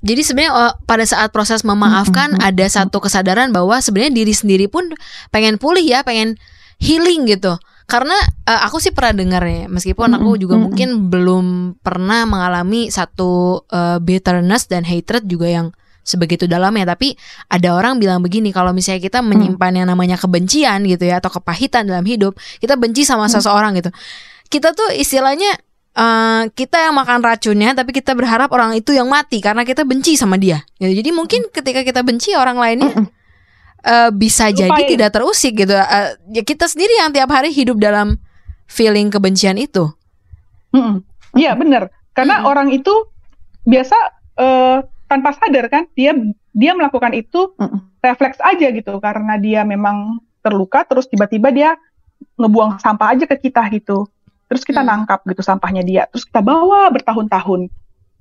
Jadi 0.06 0.22
sebenarnya 0.22 0.54
oh, 0.54 0.74
pada 0.86 1.02
saat 1.02 1.34
proses 1.34 1.66
memaafkan 1.66 2.38
Mm-mm. 2.38 2.46
ada 2.46 2.66
satu 2.70 3.02
kesadaran 3.02 3.50
bahwa 3.50 3.82
sebenarnya 3.82 4.14
diri 4.14 4.34
sendiri 4.38 4.70
pun 4.70 4.94
pengen 5.34 5.58
pulih 5.58 5.82
ya, 5.82 6.06
pengen 6.06 6.38
healing 6.78 7.26
gitu. 7.26 7.58
Karena 7.90 8.14
eh, 8.46 8.62
aku 8.70 8.78
sih 8.78 8.94
pernah 8.94 9.18
dengar 9.18 9.42
ya, 9.42 9.66
meskipun 9.66 10.14
aku 10.14 10.38
Mm-mm, 10.38 10.42
juga 10.46 10.56
mungkin 10.62 11.10
belum 11.10 11.46
pernah 11.82 12.30
mengalami 12.30 12.94
satu 12.94 13.66
eh, 13.66 13.98
bitterness 13.98 14.70
dan 14.70 14.86
hatred 14.86 15.26
juga 15.26 15.50
yang 15.50 15.74
sebegitu 16.06 16.46
dalamnya, 16.46 16.94
tapi 16.94 17.18
ada 17.50 17.74
orang 17.74 17.98
bilang 17.98 18.22
begini 18.22 18.54
kalau 18.54 18.78
misalnya 18.78 19.02
kita 19.02 19.26
menyimpan 19.26 19.74
yang 19.74 19.88
namanya 19.90 20.22
kebencian 20.22 20.86
gitu 20.86 21.02
ya 21.02 21.18
atau 21.18 21.34
kepahitan 21.34 21.90
dalam 21.90 22.06
hidup, 22.06 22.38
kita 22.62 22.78
benci 22.78 23.02
sama 23.10 23.26
seseorang 23.26 23.74
gitu. 23.82 23.90
Kita 24.54 24.78
tuh 24.78 24.94
istilahnya 24.94 25.50
eh, 25.96 26.44
kita 26.52 26.78
yang 26.86 26.96
makan 26.96 27.24
racunnya 27.24 27.72
tapi 27.74 27.96
kita 27.96 28.12
berharap 28.14 28.52
orang 28.52 28.76
itu 28.76 28.92
yang 28.92 29.08
mati 29.08 29.40
karena 29.40 29.64
kita 29.64 29.88
benci 29.88 30.20
sama 30.20 30.36
dia. 30.36 30.62
Gitu. 30.78 31.02
Jadi 31.02 31.10
mungkin 31.16 31.48
ketika 31.50 31.82
kita 31.82 32.04
benci 32.04 32.36
orang 32.36 32.60
lainnya 32.60 32.92
eh, 33.88 34.10
bisa 34.12 34.52
jadi 34.52 34.72
Lupain. 34.72 34.92
tidak 34.92 35.10
terusik 35.16 35.56
gitu. 35.56 35.74
Eh, 35.74 36.10
ya 36.36 36.44
kita 36.44 36.68
sendiri 36.68 37.00
yang 37.00 37.10
tiap 37.16 37.32
hari 37.32 37.50
hidup 37.56 37.80
dalam 37.80 38.20
feeling 38.68 39.10
kebencian 39.10 39.56
itu. 39.56 39.90
Iya 41.36 41.56
benar 41.56 41.92
karena 42.16 42.42
Mm-mm. 42.42 42.50
orang 42.50 42.70
itu 42.72 42.94
biasa 43.68 43.98
eh, 44.40 44.80
tanpa 45.12 45.36
sadar 45.36 45.68
kan 45.68 45.84
dia 45.94 46.16
dia 46.56 46.72
melakukan 46.72 47.12
itu 47.12 47.52
Mm-mm. 47.60 48.00
refleks 48.00 48.40
aja 48.40 48.72
gitu 48.72 48.98
karena 49.04 49.36
dia 49.36 49.68
memang 49.68 50.24
terluka 50.40 50.88
terus 50.88 51.12
tiba-tiba 51.12 51.52
dia 51.52 51.76
ngebuang 52.40 52.80
sampah 52.80 53.14
aja 53.14 53.28
ke 53.28 53.52
kita 53.52 53.68
gitu 53.76 54.08
terus 54.46 54.62
kita 54.64 54.82
Hmm. 54.82 54.90
nangkap 54.90 55.22
gitu 55.26 55.42
sampahnya 55.42 55.82
dia 55.82 56.04
terus 56.10 56.26
kita 56.26 56.42
bawa 56.42 56.90
bertahun-tahun 56.94 57.70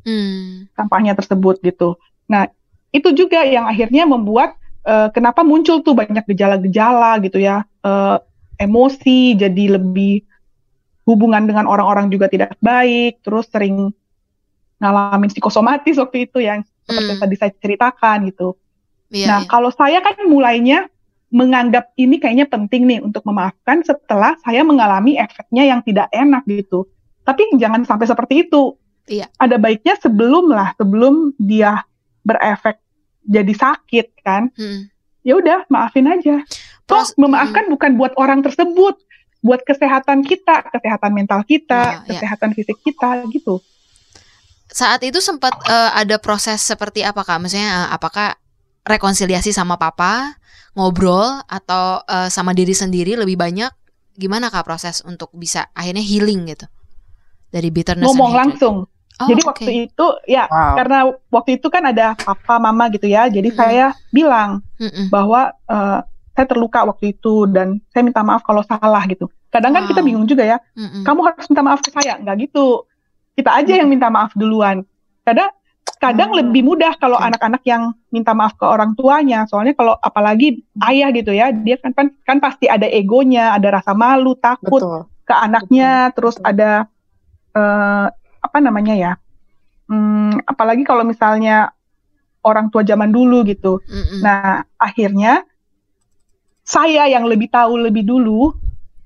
Hmm. 0.05 0.69
sampahnya 0.77 1.17
tersebut 1.17 1.61
gitu 1.65 1.97
nah 2.29 2.49
itu 2.95 3.11
juga 3.11 3.43
yang 3.43 3.67
akhirnya 3.67 4.07
membuat 4.07 4.55
uh, 4.87 5.09
kenapa 5.11 5.43
muncul 5.43 5.81
tuh 5.83 5.97
banyak 5.97 6.23
gejala-gejala 6.31 7.19
gitu 7.25 7.43
ya, 7.43 7.65
uh, 7.83 8.21
emosi 8.61 9.35
jadi 9.35 9.81
lebih 9.81 10.23
hubungan 11.05 11.45
dengan 11.45 11.69
orang-orang 11.69 12.09
juga 12.09 12.31
tidak 12.31 12.57
baik, 12.65 13.21
terus 13.21 13.51
sering 13.51 13.93
ngalamin 14.81 15.29
psikosomatis 15.29 16.01
waktu 16.01 16.31
itu 16.31 16.41
yang 16.41 16.65
seperti 16.85 17.13
Hmm. 17.17 17.21
tadi 17.21 17.35
saya 17.37 17.53
ceritakan 17.61 18.19
gitu. 18.31 18.57
Iya, 19.13 19.27
nah, 19.29 19.41
iya. 19.45 19.49
kalau 19.49 19.71
saya 19.73 19.99
kan 20.01 20.17
mulainya 20.29 20.89
menganggap 21.35 21.91
ini 21.99 22.23
kayaknya 22.23 22.47
penting 22.47 22.87
nih 22.87 23.03
untuk 23.03 23.27
memaafkan 23.27 23.83
setelah 23.83 24.39
saya 24.47 24.63
mengalami 24.63 25.19
efeknya 25.19 25.67
yang 25.67 25.83
tidak 25.83 26.07
enak 26.15 26.47
gitu. 26.47 26.87
Tapi 27.27 27.59
jangan 27.59 27.83
sampai 27.83 28.07
seperti 28.07 28.47
itu. 28.47 28.79
Iya. 29.11 29.27
Ada 29.43 29.59
baiknya 29.59 29.99
sebelum 29.99 30.55
lah, 30.55 30.71
sebelum 30.79 31.35
dia 31.43 31.83
berefek 32.23 32.79
jadi 33.27 33.51
sakit 33.51 34.07
kan. 34.23 34.55
Mm. 34.55 34.95
Ya 35.27 35.35
udah, 35.35 35.59
maafin 35.67 36.07
aja. 36.07 36.47
Pros- 36.87 37.19
memaafkan 37.19 37.67
bukan 37.67 37.99
buat 37.99 38.15
orang 38.15 38.45
tersebut, 38.47 38.95
buat 39.43 39.61
kesehatan 39.67 40.23
kita, 40.23 40.71
kesehatan 40.71 41.11
mental 41.17 41.43
kita, 41.43 42.05
iya. 42.07 42.09
kesehatan 42.15 42.55
fisik 42.55 42.79
kita 42.81 43.27
gitu. 43.35 43.59
saat 44.75 45.07
itu 45.07 45.23
sempat 45.23 45.55
eh, 45.71 45.91
ada 46.03 46.19
proses 46.19 46.59
seperti 46.59 47.07
apa 47.07 47.23
kak? 47.23 47.39
Maksudnya 47.41 47.69
eh, 47.69 47.89
apakah 47.95 48.35
rekonsiliasi 48.85 49.55
sama 49.55 49.81
papa, 49.81 50.37
ngobrol 50.75 51.43
atau 51.47 52.03
eh, 52.05 52.29
sama 52.29 52.53
diri 52.53 52.75
sendiri 52.75 53.15
lebih 53.15 53.35
banyak? 53.35 53.71
Gimana 54.15 54.47
kak 54.47 54.63
proses 54.63 55.03
untuk 55.03 55.35
bisa 55.35 55.67
akhirnya 55.75 56.03
healing 56.03 56.47
gitu 56.47 56.67
dari 57.49 57.71
bitterness 57.71 58.07
Ngomong 58.07 58.33
langsung. 58.35 58.77
Oh, 59.15 59.27
Jadi 59.31 59.43
oke. 59.47 59.51
waktu 59.55 59.71
itu 59.87 60.07
ya 60.27 60.51
Wow. 60.51 60.75
karena 60.75 60.99
waktu 61.31 61.51
itu 61.63 61.67
kan 61.71 61.87
ada 61.87 62.19
papa 62.19 62.59
mama 62.59 62.91
gitu 62.91 63.07
ya. 63.07 63.31
Jadi 63.31 63.55
Mm-mm. 63.55 63.59
saya 63.59 63.87
bilang 64.11 64.63
Mm-mm. 64.79 65.07
bahwa 65.11 65.55
eh, 65.55 65.99
saya 66.35 66.47
terluka 66.51 66.83
waktu 66.83 67.15
itu 67.15 67.47
dan 67.47 67.79
saya 67.95 68.03
minta 68.03 68.27
maaf 68.27 68.43
kalau 68.43 68.67
salah 68.67 69.07
gitu. 69.07 69.31
Kadang 69.55 69.71
kan 69.71 69.87
kita 69.87 70.03
Wow. 70.03 70.07
bingung 70.11 70.27
juga 70.27 70.43
ya. 70.43 70.59
Mm-mm. 70.75 71.07
Kamu 71.07 71.21
harus 71.23 71.47
minta 71.47 71.63
maaf 71.63 71.79
ke 71.79 71.95
saya, 71.95 72.19
nggak 72.19 72.37
gitu. 72.43 72.91
Kita 73.35 73.51
aja 73.55 73.73
yang 73.79 73.87
minta 73.87 74.11
maaf 74.11 74.35
duluan. 74.35 74.83
Kadang 75.23 75.51
kadang 76.05 76.31
Oh, 76.33 76.37
lebih 76.37 76.63
mudah 76.69 76.93
kalau 77.01 77.17
oke. 77.17 77.25
anak-anak 77.33 77.63
yang 77.65 77.97
minta 78.13 78.37
maaf 78.37 78.53
ke 78.61 78.69
orang 78.69 78.93
tuanya. 78.93 79.49
Soalnya 79.49 79.73
kalau 79.73 79.97
apalagi 79.97 80.61
ayah 80.85 81.09
gitu 81.17 81.33
ya, 81.33 81.49
dia 81.49 81.81
kan 81.81 81.97
kan, 81.97 82.13
kan 82.29 82.39
pasti 82.45 82.69
ada 82.69 82.85
egonya, 82.85 83.57
ada 83.57 83.81
rasa 83.81 83.97
malu, 83.97 84.37
takut 84.37 84.85
Betul. 84.85 85.01
ke 85.25 85.33
anaknya, 85.33 86.13
terus 86.13 86.37
betul. 86.37 86.51
ada 86.53 86.71
eh, 87.57 88.07
apa 88.45 88.59
namanya 88.61 88.95
ya? 88.95 89.13
Hmm, 89.89 90.37
apalagi 90.45 90.85
kalau 90.85 91.05
misalnya 91.09 91.73
orang 92.45 92.69
tua 92.69 92.85
zaman 92.85 93.09
dulu 93.09 93.41
gitu. 93.49 93.81
Mm-mm. 93.89 94.21
Nah, 94.21 94.69
akhirnya 94.77 95.49
saya 96.65 97.09
yang 97.09 97.25
lebih 97.25 97.49
tahu 97.49 97.81
lebih 97.81 98.05
dulu, 98.05 98.53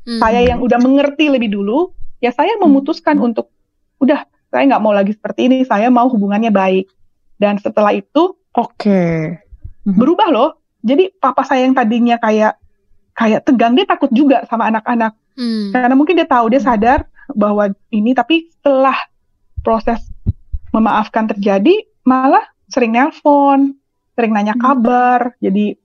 Mm. 0.09 0.25
saya 0.25 0.41
yang 0.41 0.65
udah 0.65 0.81
mengerti 0.81 1.29
lebih 1.29 1.53
dulu, 1.53 1.93
ya 2.25 2.33
saya 2.33 2.57
memutuskan 2.57 3.21
untuk 3.21 3.53
udah 4.01 4.25
saya 4.49 4.63
nggak 4.65 4.83
mau 4.83 4.93
lagi 4.93 5.13
seperti 5.13 5.41
ini, 5.47 5.59
saya 5.63 5.89
mau 5.89 6.09
hubungannya 6.09 6.49
baik. 6.49 6.89
Dan 7.37 7.57
setelah 7.57 7.93
itu 7.93 8.35
Oke. 8.53 9.39
Mhm. 9.85 9.95
berubah 9.95 10.29
loh. 10.29 10.51
Jadi 10.81 11.11
papa 11.15 11.43
saya 11.43 11.67
yang 11.67 11.75
tadinya 11.75 12.17
kayak 12.17 12.57
kayak 13.13 13.43
tegang 13.43 13.75
dia 13.75 13.83
takut 13.83 14.09
juga 14.11 14.47
sama 14.47 14.71
anak-anak 14.71 15.11
Mm. 15.35 15.71
karena 15.71 15.95
mungkin 15.95 16.15
dia 16.15 16.27
tahu 16.27 16.51
dia 16.51 16.59
sadar 16.59 17.07
bahwa 17.31 17.67
ini 17.91 18.11
tapi 18.11 18.51
setelah 18.51 18.95
proses 19.61 20.03
memaafkan 20.71 21.27
terjadi 21.27 21.83
malah 22.03 22.43
sering 22.67 22.91
nelpon, 22.91 23.75
sering 24.15 24.35
nanya 24.35 24.55
Hmm. 24.55 24.63
kabar, 24.63 25.35
jadi 25.39 25.79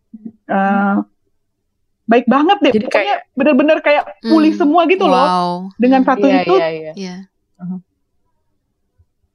eh, 0.45 0.95
baik 2.03 2.25
banget 2.25 2.57
deh. 2.61 2.73
Jadi 2.75 2.85
Pokoknya 2.85 3.15
bener-bener 3.33 3.77
kayak 3.79 4.03
pulih 4.21 4.53
Hmm. 4.53 4.59
semua 4.59 4.81
gitu 4.85 5.05
loh. 5.05 5.25
Wow. 5.25 5.53
Dengan 5.77 6.01
satu 6.03 6.25
Iya, 6.25 6.37
itu, 6.43 6.53
iya, 6.53 6.91
iya. 6.93 7.15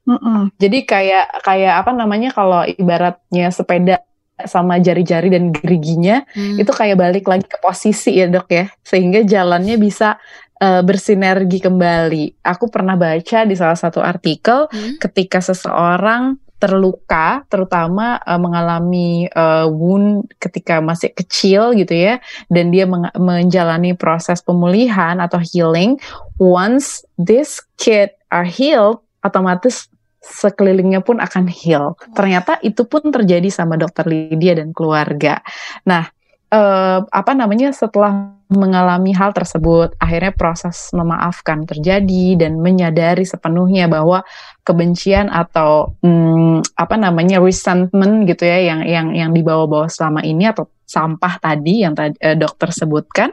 Mm-mm. 0.09 0.49
Jadi 0.57 0.89
kayak 0.89 1.45
kayak 1.45 1.85
apa 1.85 1.91
namanya 1.93 2.33
kalau 2.33 2.65
ibaratnya 2.65 3.53
sepeda 3.53 4.01
sama 4.41 4.79
jari-jari 4.79 5.29
dan 5.29 5.51
geriginya 5.53 6.23
Mm. 6.31 6.63
itu 6.63 6.71
kayak 6.71 6.97
balik 6.97 7.27
lagi 7.27 7.45
ke 7.45 7.59
posisi 7.59 8.17
ya 8.17 8.25
dok 8.31 8.47
ya 8.49 8.71
sehingga 8.81 9.21
jalannya 9.21 9.75
bisa 9.77 10.17
eh, 10.59 10.81
bersinergi 10.83 11.61
kembali. 11.61 12.41
Aku 12.43 12.67
pernah 12.67 12.95
baca 12.99 13.45
di 13.45 13.55
salah 13.55 13.77
satu 13.77 14.01
artikel 14.01 14.65
Mm. 14.71 14.97
ketika 14.99 15.39
seseorang 15.39 16.39
terluka, 16.59 17.47
terutama 17.47 18.19
eh, 18.19 18.39
mengalami 18.39 19.27
eh, 19.27 19.67
wound 19.67 20.27
ketika 20.39 20.79
masih 20.83 21.11
kecil 21.15 21.71
gitu 21.75 21.95
ya, 21.95 22.19
dan 22.51 22.71
dia 22.71 22.83
menjalani 23.15 23.95
proses 23.95 24.43
pemulihan 24.43 25.19
atau 25.19 25.39
healing. 25.39 25.95
Once 26.39 27.03
this 27.15 27.59
kid 27.79 28.11
are 28.31 28.47
healed, 28.47 28.99
otomatis 29.23 29.87
sekelilingnya 30.19 31.01
pun 31.01 31.23
akan 31.23 31.47
heal. 31.47 31.95
Ternyata 32.13 32.59
itu 32.61 32.83
pun 32.85 33.07
terjadi 33.09 33.47
sama 33.49 33.79
dokter 33.79 34.05
Lydia 34.05 34.59
dan 34.59 34.75
keluarga. 34.75 35.39
Nah, 35.87 36.07
eh, 36.51 36.99
apa 37.03 37.31
namanya 37.33 37.71
setelah 37.71 38.35
mengalami 38.49 39.13
hal 39.13 39.29
tersebut, 39.29 39.93
akhirnya 40.01 40.33
proses 40.33 40.89
memaafkan 40.91 41.69
terjadi 41.69 42.33
dan 42.33 42.57
menyadari 42.57 43.21
sepenuhnya 43.21 43.85
bahwa 43.85 44.25
kebencian 44.65 45.29
atau 45.29 45.93
hmm, 46.01 46.65
apa 46.73 46.95
namanya 46.97 47.37
resentment 47.37 48.25
gitu 48.25 48.49
ya 48.49 48.73
yang 48.73 48.81
yang 48.89 49.07
yang 49.13 49.31
dibawa-bawa 49.37 49.85
selama 49.85 50.25
ini 50.25 50.49
atau 50.49 50.65
sampah 50.89 51.37
tadi 51.37 51.85
yang 51.85 51.93
tadi 51.93 52.17
eh, 52.17 52.33
dokter 52.33 52.73
sebutkan 52.73 53.29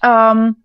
Em, 0.00 0.56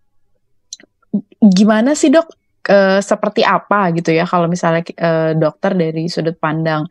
gimana 1.43 1.95
sih 1.95 2.11
dok 2.11 2.27
Eh, 2.59 2.99
seperti 2.99 3.41
apa 3.41 3.87
gitu 3.95 4.11
ya 4.11 4.27
kalau 4.27 4.51
misalnya 4.51 4.83
eh, 4.83 5.31
dokter 5.33 5.73
dari 5.79 6.11
sudut 6.11 6.35
pandang 6.35 6.85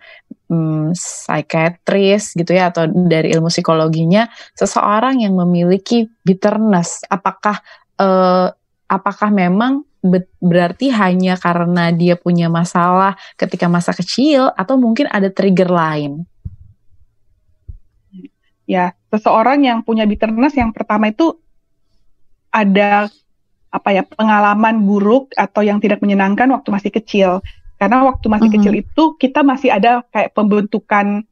hmm, 0.48 0.96
psikiatris 0.96 2.34
gitu 2.34 2.56
ya 2.56 2.72
atau 2.72 2.88
dari 2.88 3.30
ilmu 3.36 3.52
psikologinya 3.52 4.26
seseorang 4.56 5.20
yang 5.22 5.36
memiliki 5.36 6.08
bitterness 6.24 7.04
apakah 7.06 7.60
eh, 8.00 8.48
apakah 8.88 9.28
memang 9.28 9.84
be- 10.00 10.32
berarti 10.40 10.88
hanya 10.88 11.36
karena 11.36 11.92
dia 11.92 12.16
punya 12.16 12.48
masalah 12.48 13.14
ketika 13.36 13.68
masa 13.68 13.92
kecil 13.92 14.48
atau 14.56 14.80
mungkin 14.80 15.04
ada 15.12 15.28
trigger 15.28 15.68
lain? 15.68 16.24
Ya 18.64 18.96
seseorang 19.12 19.62
yang 19.62 19.84
punya 19.84 20.08
bitterness 20.08 20.56
yang 20.56 20.72
pertama 20.72 21.12
itu 21.12 21.36
ada 22.48 23.12
apa 23.68 23.88
ya 23.92 24.02
pengalaman 24.04 24.80
buruk 24.84 25.36
atau 25.36 25.60
yang 25.60 25.76
tidak 25.78 26.00
menyenangkan 26.00 26.48
waktu 26.48 26.68
masih 26.72 26.90
kecil 26.92 27.30
karena 27.76 28.02
waktu 28.08 28.26
masih 28.26 28.48
Mhm. 28.48 28.54
kecil 28.58 28.72
itu 28.74 29.02
kita 29.20 29.40
masih 29.44 29.68
ada 29.70 30.02
kayak 30.08 30.32
pembentukan 30.32 31.22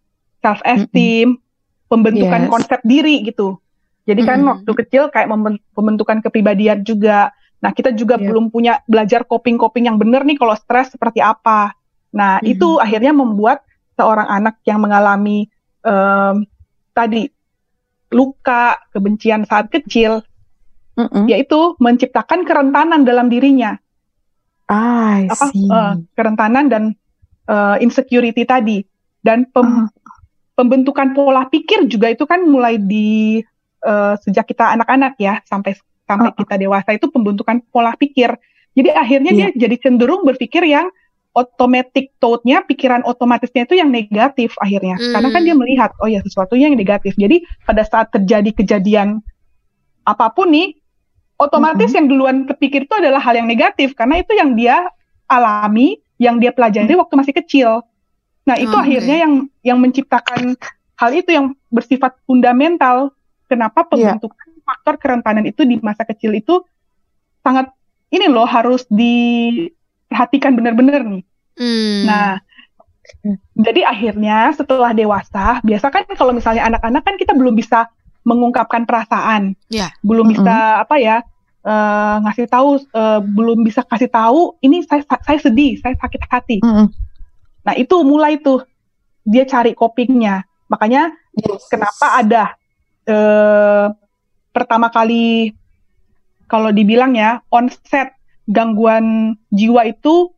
self 0.44 0.60
esteem 0.62 1.40
pembentukan 1.88 2.46
Yes. 2.46 2.50
konsep 2.52 2.80
diri 2.84 3.24
gitu 3.24 3.56
jadi 4.04 4.20
kan 4.22 4.38
Mhm. 4.44 4.48
waktu 4.52 4.70
kecil 4.84 5.02
kayak 5.08 5.32
pembentukan 5.72 6.20
kepribadian 6.20 6.84
juga 6.84 7.32
nah 7.64 7.72
kita 7.72 7.96
juga 7.96 8.20
Iya. 8.20 8.28
belum 8.28 8.52
punya 8.52 8.84
belajar 8.84 9.24
coping-coping 9.24 9.88
yang 9.88 9.96
benar 9.96 10.22
nih 10.28 10.36
kalau 10.36 10.52
stres 10.54 10.92
seperti 10.92 11.24
apa 11.24 11.72
nah 12.12 12.36
Mhm. 12.44 12.52
itu 12.52 12.68
akhirnya 12.76 13.16
membuat 13.16 13.64
seorang 13.96 14.28
anak 14.28 14.60
yang 14.68 14.78
mengalami 14.78 15.48
em, 15.86 16.44
tadi 16.92 17.30
luka, 18.10 18.74
kebencian 18.90 19.46
saat 19.46 19.70
kecil, 19.70 20.22
Mm-mm. 20.96 21.28
yaitu 21.28 21.76
menciptakan 21.76 22.48
kerentanan 22.48 23.04
dalam 23.04 23.28
dirinya, 23.28 23.76
apa 25.28 25.46
see. 25.52 25.68
eh, 25.68 25.94
kerentanan 26.16 26.66
dan 26.66 26.84
eh, 27.46 27.76
insecurity 27.78 28.42
tadi, 28.42 28.82
dan 29.20 29.46
pem- 29.52 29.86
Ah. 29.86 29.92
pembentukan 30.56 31.12
pola 31.12 31.46
pikir 31.46 31.84
juga 31.86 32.08
itu 32.08 32.24
kan 32.24 32.42
mulai 32.42 32.80
di 32.80 33.38
eh, 33.86 34.14
sejak 34.18 34.48
kita 34.50 34.74
anak-anak 34.74 35.14
ya 35.20 35.38
sampai 35.46 35.76
sampai 36.08 36.32
Ah. 36.32 36.36
kita 36.38 36.54
dewasa 36.56 36.90
itu 36.96 37.06
pembentukan 37.06 37.62
pola 37.70 37.94
pikir. 37.94 38.34
Jadi 38.72 38.88
akhirnya 38.90 39.32
Iya. 39.32 39.38
dia 39.52 39.68
jadi 39.68 39.76
cenderung 39.78 40.24
berpikir 40.24 40.64
yang 40.64 40.88
automatic 41.36 42.16
thought-nya, 42.16 42.64
pikiran 42.64 43.04
otomatisnya 43.04 43.68
itu 43.68 43.76
yang 43.76 43.92
negatif 43.92 44.56
akhirnya. 44.56 44.96
Hmm. 44.96 45.12
Karena 45.12 45.28
kan 45.28 45.42
dia 45.44 45.52
melihat, 45.52 45.92
oh 46.00 46.08
ya 46.08 46.24
sesuatunya 46.24 46.72
yang 46.72 46.80
negatif. 46.80 47.12
Jadi 47.14 47.44
pada 47.62 47.84
saat 47.84 48.08
terjadi 48.08 48.56
kejadian 48.56 49.20
apa 50.02 50.32
pun 50.32 50.48
nih, 50.48 50.72
otomatis 51.36 51.92
Mhm. 51.92 51.96
yang 51.96 52.06
duluan 52.08 52.36
kepikir 52.48 52.88
itu 52.88 52.94
adalah 52.96 53.20
hal 53.20 53.36
yang 53.36 53.48
negatif. 53.48 53.92
Karena 53.92 54.20
itu 54.20 54.32
yang 54.32 54.56
dia 54.56 54.88
alami, 55.28 56.00
yang 56.16 56.40
dia 56.40 56.52
pelajari 56.52 56.96
waktu 56.96 57.14
masih 57.16 57.34
kecil. 57.36 57.84
Nah 58.46 58.56
itu 58.56 58.72
Oke. 58.72 58.82
akhirnya 58.88 59.16
yang 59.26 59.32
yang 59.60 59.78
menciptakan 59.82 60.54
hal 60.96 61.10
itu 61.12 61.30
yang 61.34 61.52
bersifat 61.68 62.16
fundamental. 62.24 63.12
Kenapa 63.46 63.86
Iya. 63.94 64.16
pembentukan 64.16 64.48
faktor 64.66 64.94
kerentanan 64.98 65.46
itu 65.46 65.62
di 65.62 65.78
masa 65.78 66.02
kecil 66.02 66.34
itu 66.34 66.62
sangat 67.46 67.70
ini 68.10 68.26
loh 68.26 68.46
harus 68.46 68.82
diperhatikan 68.90 70.54
benar-benar 70.58 71.06
nih. 71.06 71.22
Hmm. 71.56 72.02
Nah, 72.06 72.30
Jadi 73.54 73.86
akhirnya 73.86 74.50
setelah 74.50 74.90
dewasa, 74.90 75.62
biasa 75.62 75.94
kan 75.94 76.02
kalau 76.18 76.34
misalnya 76.34 76.66
anak-anak 76.66 77.06
kan 77.06 77.14
kita 77.14 77.38
belum 77.38 77.54
bisa 77.54 77.86
mengungkapkan 78.26 78.82
perasaan, 78.82 79.54
Iya. 79.70 79.94
belum 80.02 80.26
Mm-mm. 80.26 80.42
bisa 80.42 80.56
apa 80.82 80.98
ya 80.98 81.16
eh, 81.62 82.16
ngasih 82.22 82.46
tahu, 82.46 82.68
eh, 82.78 83.20
belum 83.24 83.62
bisa 83.62 83.82
kasih 83.82 84.06
tahu 84.06 84.54
ini 84.60 84.82
saya 84.82 85.02
saya 85.02 85.38
sedih, 85.38 85.78
saya 85.78 85.94
sakit 85.94 86.20
hati. 86.26 86.58
Mm-mm. 86.60 86.90
Nah 87.62 87.74
itu 87.74 87.96
mulai 88.02 88.38
tuh 88.38 88.66
dia 89.22 89.42
cari 89.42 89.72
copingnya. 89.72 90.42
Makanya 90.66 91.14
Yes. 91.34 91.66
kenapa 91.66 92.06
ada 92.16 92.44
eh, 93.02 93.86
pertama 94.50 94.88
kali 94.88 95.54
kalau 96.46 96.70
dibilang 96.70 97.12
ya 97.12 97.42
onset 97.48 98.14
gangguan 98.46 99.34
jiwa 99.48 99.82
itu 99.84 100.30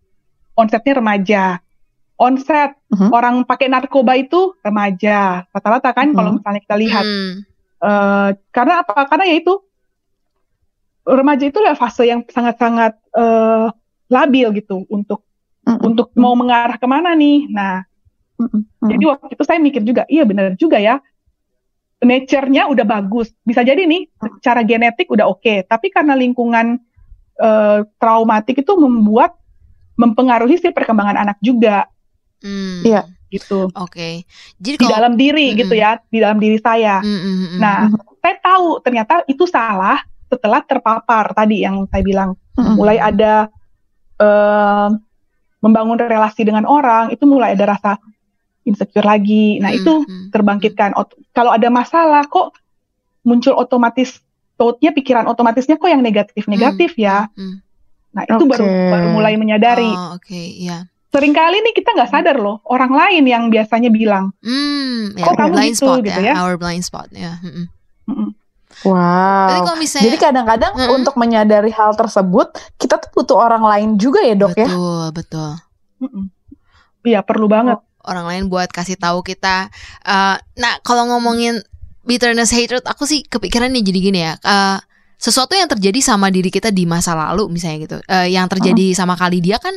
onsetnya 0.53 0.99
remaja. 0.99 1.45
Onset 2.17 2.75
Mhm. 2.89 3.09
orang 3.09 3.35
pakai 3.45 3.69
narkoba 3.69 4.17
itu 4.17 4.57
remaja. 4.59 5.47
Rata-rata 5.49 5.93
kan 5.93 6.11
kalau 6.11 6.33
Mhm. 6.33 6.37
misalnya 6.41 6.61
kita 6.61 6.77
lihat 6.77 7.05
Hmm. 7.05 7.33
Eh, 7.79 8.31
karena 8.51 8.83
apa? 8.83 9.07
Karena 9.07 9.25
ya 9.31 9.37
itu 9.39 9.55
remaja 11.09 11.45
itu 11.49 11.57
adalah 11.63 11.79
fase 11.79 12.05
yang 12.11 12.27
sangat-sangat 12.27 12.99
eh, 13.15 13.67
labil 14.09 14.49
gitu 14.59 14.85
untuk 14.91 15.25
Mm-mm. 15.69 15.85
untuk 15.85 16.11
mau 16.19 16.35
mengarah 16.35 16.81
ke 16.81 16.87
mana 16.89 17.15
nih. 17.15 17.47
Nah, 17.53 17.85
Mm-mm. 18.41 18.63
jadi 18.83 19.05
waktu 19.15 19.33
itu 19.37 19.45
saya 19.47 19.59
mikir 19.63 19.83
juga, 19.87 20.03
iya 20.11 20.27
benar 20.27 20.57
juga 20.59 20.81
ya. 20.81 20.99
Nature-nya 21.99 22.71
udah 22.71 22.87
bagus. 22.87 23.35
Bisa 23.43 23.67
jadi 23.67 23.83
nih, 23.83 24.07
secara 24.39 24.63
genetik 24.63 25.11
udah 25.11 25.27
oke. 25.27 25.67
Tapi 25.67 25.87
karena 25.91 26.15
lingkungan 26.15 26.79
eh, 27.39 27.79
traumatik 27.99 28.63
itu 28.63 28.73
membuat 28.75 29.39
mempengaruhi 29.99 30.63
si 30.63 30.71
perkembangan 30.71 31.27
anak 31.27 31.39
juga 31.43 31.91
Hmm. 32.43 32.87
Iya. 32.87 33.03
Gitu. 33.29 33.69
Oke. 33.77 34.25
Jadi 34.59 34.77
Di 34.77 34.85
kalau 34.85 34.93
dalam 34.97 35.13
diri 35.15 35.53
Mm-mm. 35.53 35.61
gitu 35.65 35.75
ya, 35.77 36.01
di 36.09 36.19
dalam 36.19 36.39
diri 36.41 36.59
saya. 36.59 37.01
Hmm, 37.05 37.21
hmm, 37.21 37.37
hmm, 37.37 37.59
Nah, 37.61 37.79
saya 38.25 38.37
tahu 38.41 38.81
ternyata 38.81 39.23
itu 39.29 39.45
salah 39.45 40.01
setelah 40.29 40.61
terpapar 40.65 41.33
tadi 41.33 41.65
yang 41.65 41.85
saya 41.89 42.03
bilang. 42.05 42.31
Mm-mm. 42.57 42.75
Mulai 42.75 42.97
ada 42.99 43.49
eh, 44.19 44.89
membangun 45.59 45.99
relasi 45.99 46.47
dengan 46.47 46.65
orang, 46.65 47.11
itu 47.13 47.25
mulai 47.27 47.55
ada 47.55 47.77
rasa 47.77 47.93
insecure 48.65 49.05
lagi. 49.07 49.59
Nah, 49.61 49.73
hmm, 49.73 49.79
itu 49.81 49.93
terbangkitkan. 50.33 50.95
Ot- 50.97 51.17
Kalau 51.33 51.55
ada 51.55 51.69
masalah 51.73 52.25
kok 52.29 52.57
muncul 53.25 53.57
otomatis 53.57 54.21
thought-nya 54.59 54.91
pikiran 54.91 55.31
otomatisnya 55.31 55.79
kok 55.79 55.87
yang 55.87 56.03
negatif-negatif 56.03 56.99
ya. 56.99 57.31
Hmm. 57.39 57.63
Nah, 58.11 58.25
itu 58.27 58.45
baru 58.49 58.67
Oke. 58.67 58.91
baru 58.91 59.09
mulai 59.15 59.35
menyadari. 59.39 59.87
Oh, 59.87 60.19
oke, 60.19 60.35
iya. 60.35 60.91
Seringkali 61.09 61.57
nih 61.65 61.73
kita 61.73 61.97
nggak 61.97 62.11
sadar 62.11 62.37
loh, 62.37 62.61
orang 62.69 62.93
lain 62.93 63.25
yang 63.25 63.49
biasanya 63.49 63.89
bilang, 63.89 64.29
Hmm, 64.39 65.17
ya, 65.17 65.25
Kok 65.25 65.35
kamu 65.35 65.53
blind 65.57 65.73
gitu, 65.73 65.81
spot 65.83 65.99
gitu 66.05 66.21
ya, 66.21 66.33
ya? 66.33 66.35
our 66.37 66.57
blind 66.57 66.85
spot 66.85 67.09
ya. 67.11 67.41
Hmm, 67.41 67.53
hmm. 67.55 67.67
"Mm-mm, 68.07 68.29
Wow. 68.79 69.49
Tapi 69.49 69.61
kalau 69.65 69.79
misalnya 69.81 70.07
Jadi 70.07 70.19
kadang-kadang 70.21 70.73
Mm-mm. 70.77 70.95
untuk 70.95 71.15
menyadari 71.17 71.73
hal 71.73 71.93
tersebut, 71.93 72.53
kita 72.77 73.01
tuh 73.01 73.11
butuh 73.11 73.37
orang 73.37 73.65
lain 73.65 73.89
juga 73.97 74.21
ya 74.21 74.37
dok 74.37 74.53
ya. 74.55 74.69
betul, 74.69 75.05
betul. 75.11 75.51
mm-mm." 75.99 76.25
Iya, 77.03 77.25
perlu 77.25 77.49
banget. 77.49 77.81
Orang 78.05 78.29
lain 78.29 78.47
buat 78.47 78.69
kasih 78.69 78.97
tahu 78.97 79.25
kita. 79.25 79.73
eh, 80.05 80.37
nah, 80.55 80.75
kalau 80.83 81.09
ngomongin 81.09 81.65
bitterness, 82.05 82.53
hatred, 82.53 82.85
aku 82.85 83.05
sih 83.05 83.25
kepikiran 83.25 83.69
nih 83.69 83.81
jadi 83.83 83.99
gini 84.03 84.21
ya. 84.23 84.33
eh, 84.37 84.79
sesuatu 85.17 85.51
yang 85.51 85.67
terjadi 85.67 85.99
sama 85.99 86.31
diri 86.31 86.47
kita 86.47 86.71
di 86.71 86.87
masa 86.87 87.11
lalu 87.13 87.51
misalnya 87.51 87.79
gitu. 87.83 87.97
eh, 88.05 88.29
yang 88.31 88.47
terjadi 88.47 88.93
sama 88.93 89.17
kali 89.17 89.41
dia 89.41 89.59
kan 89.59 89.75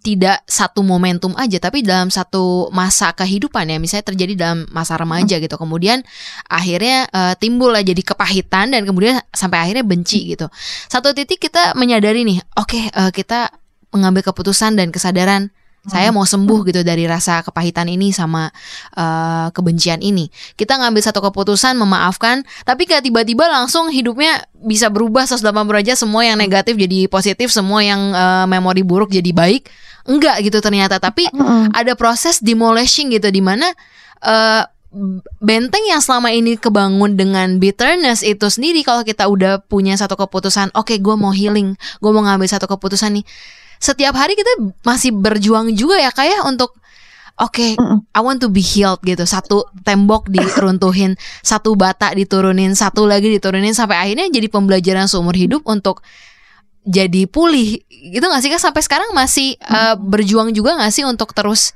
tidak 0.00 0.46
satu 0.46 0.86
momentum 0.86 1.34
aja 1.34 1.58
tapi 1.58 1.82
dalam 1.82 2.08
satu 2.14 2.70
masa 2.70 3.10
kehidupan 3.10 3.66
ya 3.66 3.76
misalnya 3.82 4.06
terjadi 4.14 4.32
dalam 4.38 4.58
masa 4.70 4.94
remaja 4.94 5.42
gitu 5.42 5.56
kemudian 5.58 6.06
akhirnya 6.46 7.10
eh, 7.10 7.34
timbul 7.36 7.74
lah 7.74 7.82
jadi 7.82 7.98
kepahitan 8.00 8.70
dan 8.70 8.86
kemudian 8.86 9.18
sampai 9.34 9.66
akhirnya 9.66 9.82
benci 9.82 10.36
gitu. 10.36 10.46
Satu 10.86 11.10
titik 11.10 11.42
kita 11.42 11.74
menyadari 11.74 12.22
nih 12.22 12.38
oke 12.54 12.80
eh, 12.92 13.10
kita 13.10 13.50
mengambil 13.90 14.22
keputusan 14.30 14.78
dan 14.78 14.92
kesadaran 14.94 15.50
saya 15.86 16.10
mau 16.10 16.26
sembuh 16.26 16.66
gitu 16.66 16.82
dari 16.82 17.06
rasa 17.06 17.40
kepahitan 17.46 17.86
ini 17.86 18.10
sama 18.10 18.50
eh, 18.94 19.46
kebencian 19.54 20.02
ini. 20.02 20.26
Kita 20.58 20.78
ngambil 20.82 21.02
satu 21.02 21.22
keputusan 21.22 21.78
memaafkan, 21.78 22.42
tapi 22.66 22.90
gak 22.90 23.06
tiba-tiba 23.06 23.46
langsung 23.46 23.88
hidupnya 23.88 24.44
bisa 24.58 24.90
berubah 24.90 25.24
180 25.30 25.46
derajat 25.46 25.96
semua 25.96 26.26
yang 26.26 26.36
negatif 26.36 26.74
jadi 26.74 27.06
positif, 27.06 27.54
semua 27.54 27.86
yang 27.86 28.12
eh, 28.12 28.46
memori 28.50 28.82
buruk 28.82 29.14
jadi 29.14 29.30
baik. 29.30 29.70
Enggak 30.06 30.38
gitu 30.46 30.62
ternyata, 30.62 31.02
tapi 31.02 31.26
ada 31.74 31.98
proses 31.98 32.38
demolishing 32.38 33.10
gitu 33.10 33.26
di 33.26 33.42
mana 33.42 33.66
eh, 34.22 34.62
benteng 35.42 35.84
yang 35.84 36.00
selama 36.00 36.32
ini 36.32 36.56
kebangun 36.56 37.18
dengan 37.18 37.60
bitterness 37.60 38.24
itu 38.24 38.48
sendiri 38.48 38.80
kalau 38.80 39.04
kita 39.04 39.28
udah 39.28 39.60
punya 39.60 39.92
satu 39.98 40.16
keputusan 40.16 40.72
oke 40.72 40.96
gue 40.96 41.14
mau 41.18 41.34
healing 41.34 41.76
gue 41.76 42.10
mau 42.10 42.24
ngambil 42.24 42.48
satu 42.48 42.64
keputusan 42.64 43.20
nih 43.20 43.24
setiap 43.78 44.16
hari 44.16 44.34
kita 44.34 44.72
masih 44.82 45.12
berjuang 45.12 45.72
juga 45.76 46.00
ya 46.00 46.10
kayak 46.10 46.44
untuk 46.48 46.76
oke 47.36 47.76
Mm-mm. 47.76 48.08
I 48.12 48.20
want 48.24 48.40
to 48.42 48.48
be 48.48 48.64
healed 48.64 49.00
gitu. 49.04 49.24
Satu 49.28 49.68
tembok 49.84 50.28
diruntuhin 50.32 51.14
satu 51.50 51.76
bata 51.76 52.12
diturunin 52.16 52.72
satu 52.72 53.04
lagi 53.04 53.28
diturunin 53.28 53.76
sampai 53.76 54.00
akhirnya 54.00 54.28
jadi 54.32 54.48
pembelajaran 54.48 55.06
seumur 55.06 55.36
hidup 55.36 55.62
untuk 55.68 56.00
jadi 56.86 57.28
pulih. 57.28 57.82
Gitu 57.88 58.22
gak 58.22 58.42
sih 58.42 58.50
kan 58.52 58.60
sampai 58.62 58.82
sekarang 58.84 59.10
masih 59.12 59.58
uh, 59.66 59.98
berjuang 59.98 60.54
juga 60.54 60.78
gak 60.78 60.94
sih 60.94 61.02
untuk 61.02 61.34
terus 61.34 61.74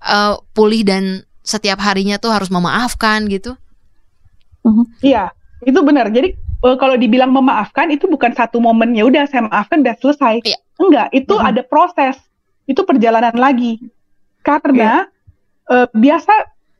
uh, 0.00 0.40
pulih 0.56 0.82
dan 0.82 1.22
setiap 1.44 1.76
harinya 1.84 2.16
tuh 2.16 2.32
harus 2.32 2.48
memaafkan 2.48 3.28
gitu? 3.28 3.54
Iya, 5.04 5.28
itu 5.60 5.76
benar. 5.84 6.08
Jadi 6.08 6.32
eh, 6.64 6.76
kalau 6.80 6.96
dibilang 6.96 7.30
memaafkan 7.30 7.92
itu 7.92 8.08
bukan 8.08 8.32
satu 8.32 8.58
momen 8.58 8.96
ya 8.96 9.04
udah 9.04 9.28
saya 9.28 9.44
maafkan 9.46 9.84
udah 9.84 9.96
selesai. 10.00 10.40
Iya. 10.42 10.58
Enggak, 10.80 11.08
itu 11.12 11.34
Mhm. 11.36 11.44
ada 11.44 11.62
proses. 11.62 12.16
Itu 12.64 12.82
perjalanan 12.82 13.36
lagi. 13.36 13.78
Karena 14.40 15.04
Iya. 15.04 15.12
eh, 15.64 15.88
biasa 15.92 16.32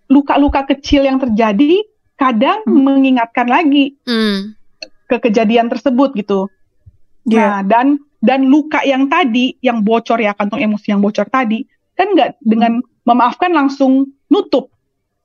luka-luka 0.08 0.68
kecil 0.68 1.08
yang 1.08 1.16
terjadi 1.16 1.80
kadang 2.14 2.60
Hmm. 2.68 2.84
mengingatkan 2.84 3.48
lagi 3.48 3.96
hmm. 4.04 4.52
ke 5.08 5.16
kejadian 5.24 5.72
tersebut 5.72 6.12
gitu. 6.14 6.52
Iya. 7.24 7.40
Nah, 7.40 7.58
dan 7.64 7.86
dan 8.20 8.48
luka 8.48 8.80
yang 8.84 9.08
tadi 9.08 9.56
yang 9.60 9.80
bocor 9.80 10.16
ya 10.16 10.32
kantong 10.32 10.64
emosi 10.64 10.92
yang 10.92 11.00
bocor 11.00 11.28
tadi 11.28 11.64
kan 11.92 12.12
enggak 12.12 12.36
dengan 12.40 12.80
memaafkan 13.04 13.52
langsung 13.52 14.08
nutup 14.28 14.72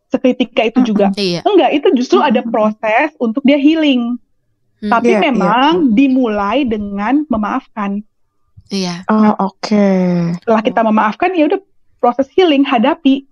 seketika 0.10 0.68
itu 0.68 0.80
juga. 0.84 1.12
iya 1.16 1.39
Enggak, 1.45 1.72
itu 1.76 1.88
justru 1.95 2.20
ada 2.20 2.41
proses 2.43 3.14
untuk 3.20 3.43
dia 3.43 3.55
healing. 3.55 4.20
Hmm. 4.80 4.92
Tapi 4.92 5.12
Iya, 5.12 5.20
memang 5.28 5.92
dimulai 5.92 6.64
dengan 6.64 7.28
memaafkan. 7.28 8.00
iya 8.70 9.04
Oh, 9.06 9.52
oke. 9.52 9.88
Setelah 10.40 10.62
kita 10.62 10.82
memaafkan 10.86 11.36
ya 11.36 11.50
udah 11.50 11.60
proses 12.00 12.32
healing, 12.32 12.64
hadapi 12.64 13.28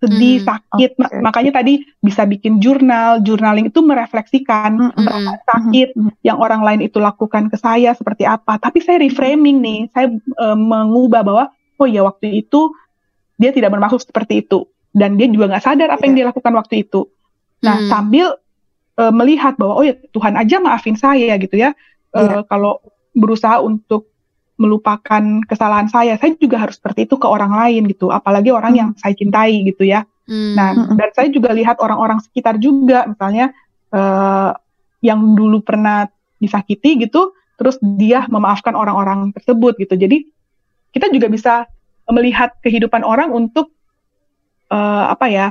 sedih, 0.00 0.40
Hmm, 0.40 0.48
sakit. 0.48 0.90
Ma- 0.96 1.12
oke. 1.12 1.20
makanya 1.20 1.52
tadi 1.60 1.84
bisa 2.00 2.24
bikin 2.24 2.56
jurnal, 2.58 3.20
journaling 3.20 3.68
itu 3.68 3.80
merefleksikan 3.80 4.76
Mm-mm. 4.76 4.96
perasaan 4.96 5.40
sakit 5.44 5.88
Mm-mm. 5.92 6.12
yang 6.20 6.40
orang 6.40 6.60
lain 6.60 6.80
itu 6.84 6.96
lakukan 6.96 7.48
ke 7.48 7.56
saya 7.56 7.92
seperti 7.92 8.24
apa. 8.24 8.56
Tapi 8.56 8.80
saya 8.80 9.00
reframing 9.00 9.60
nih, 9.60 9.80
saya 9.92 10.08
eh, 10.16 10.56
mengubah 10.56 11.20
bahwa 11.20 11.44
oh 11.76 11.88
ya 11.88 12.00
waktu 12.00 12.44
itu 12.44 12.72
dia 13.36 13.52
tidak 13.52 13.72
bermaksud 13.72 14.04
seperti 14.04 14.44
itu 14.44 14.68
dan 14.92 15.16
dia 15.16 15.28
juga 15.28 15.48
nggak 15.48 15.64
sadar 15.64 15.88
apa 15.92 16.02
yang 16.04 16.14
dia 16.16 16.26
lakukan 16.28 16.52
waktu 16.52 16.84
itu. 16.84 17.08
Nah, 17.60 17.76
Hmm. 17.76 17.88
sambil 17.88 18.26
eh, 19.00 19.12
melihat 19.12 19.56
bahwa 19.56 19.80
oh 19.80 19.84
ya 19.84 19.96
Tuhan 20.12 20.36
aja 20.36 20.60
maafin 20.60 21.00
saya 21.00 21.40
gitu 21.40 21.56
ya. 21.56 21.72
Iya. 22.12 22.44
Kalau 22.50 22.84
berusaha 23.16 23.62
untuk 23.64 24.10
melupakan 24.60 25.40
kesalahan 25.48 25.88
saya, 25.88 26.20
saya 26.20 26.36
juga 26.36 26.60
harus 26.60 26.76
seperti 26.76 27.08
itu 27.08 27.16
ke 27.16 27.24
orang 27.24 27.56
lain 27.56 27.88
gitu. 27.88 28.12
Apalagi 28.12 28.52
orang 28.52 28.76
yang 28.76 28.88
saya 29.00 29.16
cintai 29.16 29.64
gitu 29.64 29.88
ya. 29.88 30.04
Hmm. 30.28 30.52
Nah, 30.54 30.68
Mm-mm. 30.76 30.96
dan 31.00 31.10
saya 31.16 31.28
juga 31.32 31.50
lihat 31.56 31.80
orang-orang 31.80 32.20
sekitar 32.20 32.60
juga, 32.60 33.08
misalnya 33.08 33.56
eh, 33.88 34.50
yang 35.00 35.32
dulu 35.32 35.64
pernah 35.64 36.06
disakiti 36.36 37.00
gitu, 37.00 37.32
terus 37.56 37.80
dia 37.80 38.28
memaafkan 38.28 38.76
orang-orang 38.76 39.32
tersebut 39.32 39.80
gitu. 39.80 39.96
Jadi 39.96 40.28
kita 40.92 41.08
juga 41.08 41.26
bisa 41.32 41.54
melihat 42.12 42.52
kehidupan 42.60 43.00
orang 43.00 43.32
untuk 43.32 43.72
eh, 44.68 45.04
apa 45.08 45.26
ya 45.32 45.46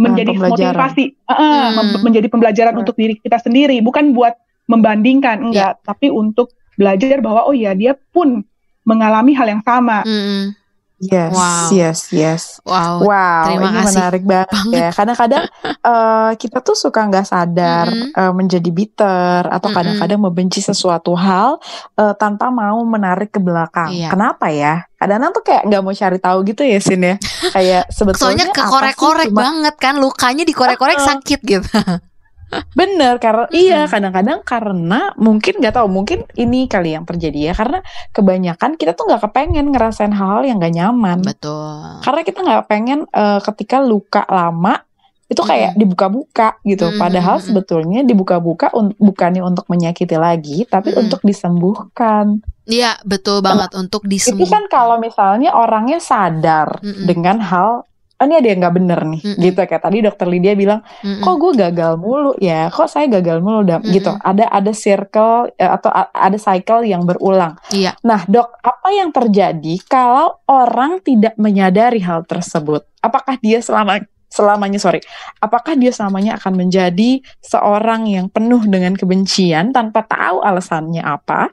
menjadi 0.00 0.32
pembelajaran. 0.32 0.72
motivasi, 0.72 1.04
eh, 1.12 1.36
Hmm. 1.36 1.70
mem- 1.76 2.02
menjadi 2.02 2.26
pembelajaran 2.32 2.74
Hmm. 2.74 2.82
untuk 2.82 2.96
diri 2.96 3.14
kita 3.20 3.36
sendiri, 3.36 3.76
bukan 3.84 4.16
buat 4.16 4.34
membandingkan 4.64 5.50
enggak, 5.50 5.82
tapi 5.84 6.08
untuk 6.08 6.54
belajar 6.74 7.20
bahwa 7.20 7.44
oh 7.44 7.52
ya 7.52 7.76
dia 7.76 7.92
pun 7.92 8.40
mengalami 8.88 9.36
hal 9.36 9.46
yang 9.46 9.62
sama. 9.62 10.00
Hmm. 10.02 10.56
Yes, 11.00 11.32
Wow. 11.32 11.72
yes, 11.72 11.98
yes. 12.10 12.42
Wow. 12.60 13.00
Wow, 13.02 13.48
terima 13.48 13.66
ini 13.66 13.76
kasih 13.80 13.88
menarik 13.88 14.22
banget 14.22 14.48
ya. 14.68 14.88
Kadang-kadang 14.92 15.44
eh, 15.64 16.30
kita 16.36 16.60
tuh 16.60 16.76
suka 16.76 17.00
nggak 17.02 17.24
sadar 17.24 17.88
Mm-mm. 17.88 18.12
eh, 18.12 18.32
menjadi 18.32 18.68
bitter 18.68 19.48
atau 19.48 19.68
kadang-kadang 19.70 20.20
membenci 20.20 20.60
sesuatu 20.60 21.16
hal 21.16 21.56
eh, 21.96 22.12
tanpa 22.14 22.48
mau 22.48 22.76
menarik 22.84 23.32
ke 23.32 23.40
belakang. 23.40 23.88
Iya. 23.90 24.12
Kenapa 24.12 24.52
ya? 24.52 24.84
Kadang-kadang 24.94 25.32
tuh 25.32 25.42
kayak 25.42 25.62
nggak 25.64 25.80
mau 25.80 25.94
cari 25.94 26.18
tahu 26.18 26.38
gitu 26.44 26.62
ya, 26.62 26.78
Sin 26.78 27.00
ya. 27.00 27.16
Kayak 27.56 27.88
sebetulnya 27.88 28.20
Soalnya 28.20 28.46
kekorek-korek 28.52 29.28
cuma- 29.32 29.40
banget 29.40 29.74
kan 29.74 29.94
lukanya 29.96 30.44
dikorek-korek 30.44 31.00
sakit 31.00 31.40
gitu. 31.40 31.64
Bener, 32.72 33.18
karena 33.18 33.46
iya 33.50 33.86
kadang-kadang 33.86 34.42
karena 34.42 35.14
mungkin 35.14 35.58
nggak 35.58 35.74
tahu 35.74 35.86
mungkin 35.86 36.26
ini 36.34 36.66
kali 36.66 36.94
yang 36.94 37.06
terjadi 37.06 37.50
ya 37.50 37.54
karena 37.54 37.78
kebanyakan 38.10 38.74
kita 38.74 38.92
tuh 38.92 39.06
nggak 39.06 39.22
kepengen 39.24 39.70
ngerasain 39.70 40.10
hal-hal 40.10 40.42
yang 40.42 40.58
nggak 40.58 40.74
nyaman. 40.74 41.18
Betul. 41.22 42.02
karena 42.02 42.20
kita 42.22 42.38
nggak 42.42 42.64
pengen 42.66 43.00
eh, 43.06 43.40
ketika 43.40 43.78
luka 43.78 44.26
lama 44.26 44.82
itu 45.30 45.46
kayak 45.46 45.78
dibuka-buka 45.78 46.58
gitu. 46.66 46.90
Mm-mm, 46.90 46.98
Padahal 46.98 47.38
sebetulnya 47.38 48.02
dibuka-buka 48.02 48.74
un- 48.74 48.98
bukannya 48.98 49.46
untuk 49.46 49.70
menyakiti 49.70 50.18
lagi, 50.18 50.66
tapi 50.66 50.90
Mm-mm. 50.90 51.06
untuk 51.06 51.22
disembuhkan. 51.22 52.42
Iya, 52.66 52.98
betul 53.06 53.38
banget 53.38 53.70
untuk 53.78 54.02
Itu 54.04 54.10
disembuhkan. 54.10 54.66
kan 54.66 54.82
kalau 54.82 54.98
misalnya 54.98 55.54
orangnya 55.54 56.02
sadar 56.02 56.82
Mm-mm. 56.82 57.06
dengan 57.06 57.38
hal 57.46 57.86
oh, 58.20 58.24
ini 58.28 58.36
ada 58.36 58.48
yang 58.52 58.60
nggak 58.60 58.76
bener 58.76 59.00
nih, 59.08 59.22
Mm-mm. 59.24 59.40
gitu 59.40 59.58
kayak 59.64 59.80
tadi 59.80 60.04
dokter 60.04 60.28
Lydia 60.28 60.52
bilang, 60.52 60.84
kok 61.24 61.36
gue 61.40 61.52
gagal 61.56 61.96
mulu 61.96 62.36
ya, 62.36 62.68
kok 62.68 62.92
saya 62.92 63.08
gagal 63.08 63.40
mulu 63.40 63.64
dam, 63.64 63.80
Mm-mm. 63.80 63.96
gitu. 63.96 64.12
Ada 64.20 64.44
ada 64.52 64.72
circle 64.76 65.56
eh, 65.56 65.64
atau 65.64 65.88
ada 65.94 66.36
cycle 66.36 66.84
yang 66.84 67.08
berulang. 67.08 67.56
Iya. 67.72 67.96
Nah, 68.04 68.28
dok, 68.28 68.60
apa 68.60 68.88
yang 68.92 69.08
terjadi 69.08 69.74
kalau 69.88 70.36
orang 70.44 71.00
tidak 71.00 71.32
menyadari 71.40 72.04
hal 72.04 72.28
tersebut? 72.28 72.84
Apakah 73.00 73.40
dia 73.40 73.64
selama 73.64 74.04
selamanya 74.30 74.78
sorry, 74.78 75.02
apakah 75.42 75.74
dia 75.74 75.90
selamanya 75.90 76.38
akan 76.38 76.54
menjadi 76.54 77.18
seorang 77.42 78.06
yang 78.06 78.30
penuh 78.30 78.62
dengan 78.62 78.94
kebencian 78.94 79.74
tanpa 79.74 80.06
tahu 80.06 80.38
alasannya 80.46 81.02
apa? 81.02 81.50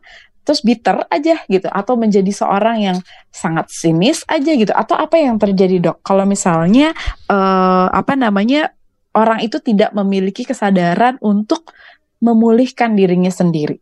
Terus 0.47 0.63
bitter 0.63 1.03
aja 1.11 1.43
gitu, 1.51 1.67
atau 1.67 1.99
menjadi 1.99 2.31
seorang 2.31 2.79
yang 2.79 2.97
sangat 3.35 3.67
sinis 3.67 4.23
aja 4.31 4.47
gitu, 4.55 4.71
atau 4.71 4.95
apa 4.95 5.19
yang 5.19 5.35
terjadi 5.35 5.91
dok? 5.91 5.99
Kalau 6.07 6.23
misalnya 6.23 6.95
eh, 7.27 7.87
apa 7.91 8.15
namanya 8.15 8.71
orang 9.11 9.43
itu 9.43 9.59
tidak 9.59 9.91
memiliki 9.91 10.47
kesadaran 10.47 11.19
untuk 11.19 11.75
memulihkan 12.23 12.95
dirinya 12.95 13.29
sendiri. 13.29 13.75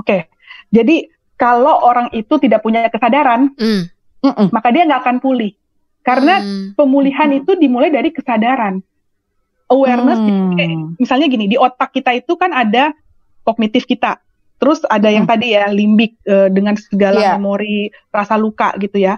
Oke, 0.00 0.32
jadi 0.72 1.12
kalau 1.36 1.84
orang 1.84 2.08
itu 2.16 2.40
tidak 2.40 2.64
punya 2.64 2.88
kesadaran, 2.88 3.52
Mm. 4.20 4.52
Maka 4.52 4.68
dia 4.68 4.84
nggak 4.84 5.00
akan 5.00 5.16
pulih. 5.20 5.56
Karena 6.04 6.40
Mm. 6.40 6.76
pemulihan 6.76 7.28
itu 7.32 7.56
dimulai 7.56 7.88
dari 7.88 8.12
kesadaran. 8.12 8.84
Awareness, 9.70 10.18
Hmm. 10.18 10.58
kayak 10.58 10.98
misalnya 10.98 11.26
gini, 11.30 11.46
di 11.46 11.54
otak 11.54 11.94
kita 11.94 12.10
itu 12.12 12.34
kan 12.34 12.50
ada 12.50 12.90
kognitif 13.46 13.86
kita. 13.86 14.18
Terus 14.60 14.84
ada 14.86 15.08
yang 15.08 15.24
Hmm. 15.24 15.32
tadi 15.32 15.56
ya, 15.56 15.72
limbik 15.72 16.20
eh, 16.22 16.52
dengan 16.52 16.76
segala 16.76 17.18
Iya. 17.18 17.30
memori 17.40 17.88
rasa 18.12 18.36
luka 18.36 18.76
gitu 18.76 19.00
ya. 19.00 19.16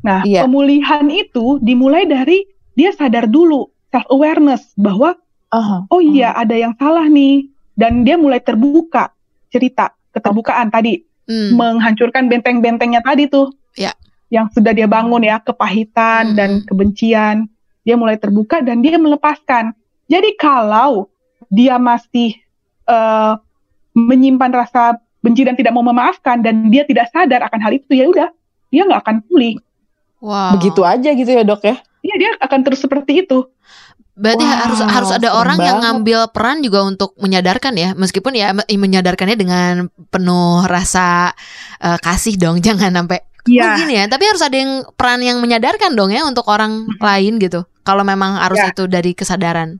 Nah, 0.00 0.22
Iya. 0.22 0.46
pemulihan 0.46 1.10
itu 1.10 1.58
dimulai 1.58 2.06
dari 2.06 2.46
dia 2.72 2.94
sadar 2.94 3.26
dulu, 3.26 3.66
self 3.90 4.06
awareness 4.06 4.70
bahwa 4.78 5.18
Aha. 5.50 5.90
oh 5.90 5.98
iya 5.98 6.30
ada 6.32 6.54
yang 6.54 6.78
salah 6.78 7.06
nih 7.06 7.50
dan 7.74 8.06
dia 8.06 8.14
mulai 8.14 8.38
terbuka 8.38 9.10
cerita 9.50 9.90
keterbukaan 10.14 10.70
tadi 10.70 11.02
Mm. 11.26 11.58
menghancurkan 11.58 12.30
benteng-bentengnya 12.30 13.02
tadi 13.02 13.26
tuh. 13.26 13.50
Ya. 13.74 13.90
Yang 14.30 14.58
sudah 14.58 14.70
dia 14.70 14.86
bangun 14.86 15.26
ya, 15.26 15.42
kepahitan 15.42 16.32
Mm. 16.32 16.36
dan 16.38 16.50
kebencian. 16.62 17.36
Dia 17.82 17.98
mulai 17.98 18.14
terbuka 18.14 18.62
dan 18.62 18.78
dia 18.78 18.94
melepaskan. 18.94 19.74
Jadi 20.06 20.38
kalau 20.38 21.10
dia 21.50 21.74
masih 21.76 22.38
eh, 22.86 23.32
menyimpan 23.96 24.52
rasa 24.52 25.00
benci 25.24 25.42
dan 25.42 25.56
tidak 25.56 25.72
mau 25.72 25.82
memaafkan 25.82 26.44
dan 26.44 26.68
dia 26.68 26.84
tidak 26.84 27.08
sadar 27.10 27.40
akan 27.48 27.58
hal 27.58 27.72
itu 27.72 27.96
ya 27.96 28.06
udah, 28.06 28.28
dia 28.68 28.84
nggak 28.84 29.00
akan 29.02 29.16
pulih. 29.24 29.56
Wow. 30.20 30.54
Begitu 30.60 30.80
aja 30.84 31.10
gitu 31.16 31.30
ya 31.32 31.42
dok 31.42 31.64
ya? 31.64 31.80
Iya 32.04 32.14
dia 32.20 32.30
akan 32.38 32.60
terus 32.62 32.84
seperti 32.84 33.24
itu. 33.26 33.48
Berarti 34.16 34.44
Wow, 34.48 34.56
harus 34.64 34.78
harus 34.80 35.10
ada 35.12 35.28
orang 35.36 35.60
yang 35.60 35.76
ngambil 35.84 36.32
peran 36.32 36.64
juga 36.64 36.80
untuk 36.88 37.12
menyadarkan 37.20 37.76
ya, 37.76 37.92
meskipun 37.92 38.32
ya 38.32 38.56
me- 38.56 38.64
menyadarkannya 38.64 39.36
dengan 39.36 39.72
penuh 40.08 40.64
rasa 40.64 41.36
eh, 41.80 41.98
kasih 42.00 42.40
dong, 42.40 42.60
jangan 42.64 42.92
sampai 42.92 43.20
oh 43.20 43.52
Iya. 43.52 43.86
ya. 43.86 44.04
Tapi 44.08 44.24
harus 44.26 44.42
ada 44.42 44.56
yang 44.56 44.88
peran 44.96 45.20
yang 45.20 45.38
menyadarkan 45.38 45.92
dong 45.94 46.10
ya 46.10 46.24
untuk 46.24 46.48
orang 46.48 46.88
lain 46.98 47.36
gitu. 47.38 47.62
Kalau 47.86 48.02
memang 48.02 48.40
harus 48.40 48.58
Ya. 48.58 48.72
itu 48.74 48.88
dari 48.90 49.12
kesadaran. 49.14 49.78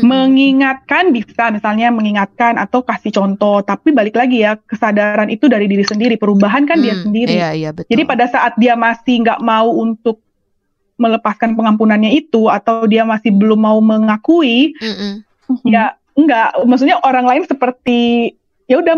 Mengingatkan 0.00 1.12
bisa 1.12 1.52
misalnya 1.52 1.92
mengingatkan 1.92 2.56
atau 2.56 2.80
kasih 2.80 3.12
contoh, 3.12 3.60
tapi 3.60 3.92
balik 3.92 4.16
lagi 4.16 4.40
ya 4.40 4.56
kesadaran 4.56 5.28
itu 5.28 5.46
dari 5.46 5.68
diri 5.68 5.84
sendiri, 5.84 6.16
perubahan 6.16 6.64
kan 6.64 6.80
dia 6.80 6.96
Hmm, 6.96 7.04
sendiri. 7.04 7.36
Iya 7.36 7.50
iya 7.52 7.70
betul. 7.70 7.92
Jadi 7.92 8.02
pada 8.08 8.24
saat 8.28 8.56
dia 8.56 8.72
masih 8.72 9.24
nggak 9.24 9.40
mau 9.44 9.68
untuk 9.68 10.24
melepaskan 10.96 11.58
pengampunannya 11.58 12.14
itu 12.14 12.46
atau 12.48 12.86
dia 12.86 13.02
masih 13.02 13.34
belum 13.34 13.60
mau 13.60 13.78
mengakui, 13.82 14.72
Mm-mm. 14.78 15.20
ya 15.66 15.98
enggak. 16.14 16.56
Maksudnya 16.64 17.00
orang 17.02 17.26
lain 17.26 17.44
seperti 17.44 18.32
ya 18.70 18.78
udah 18.80 18.94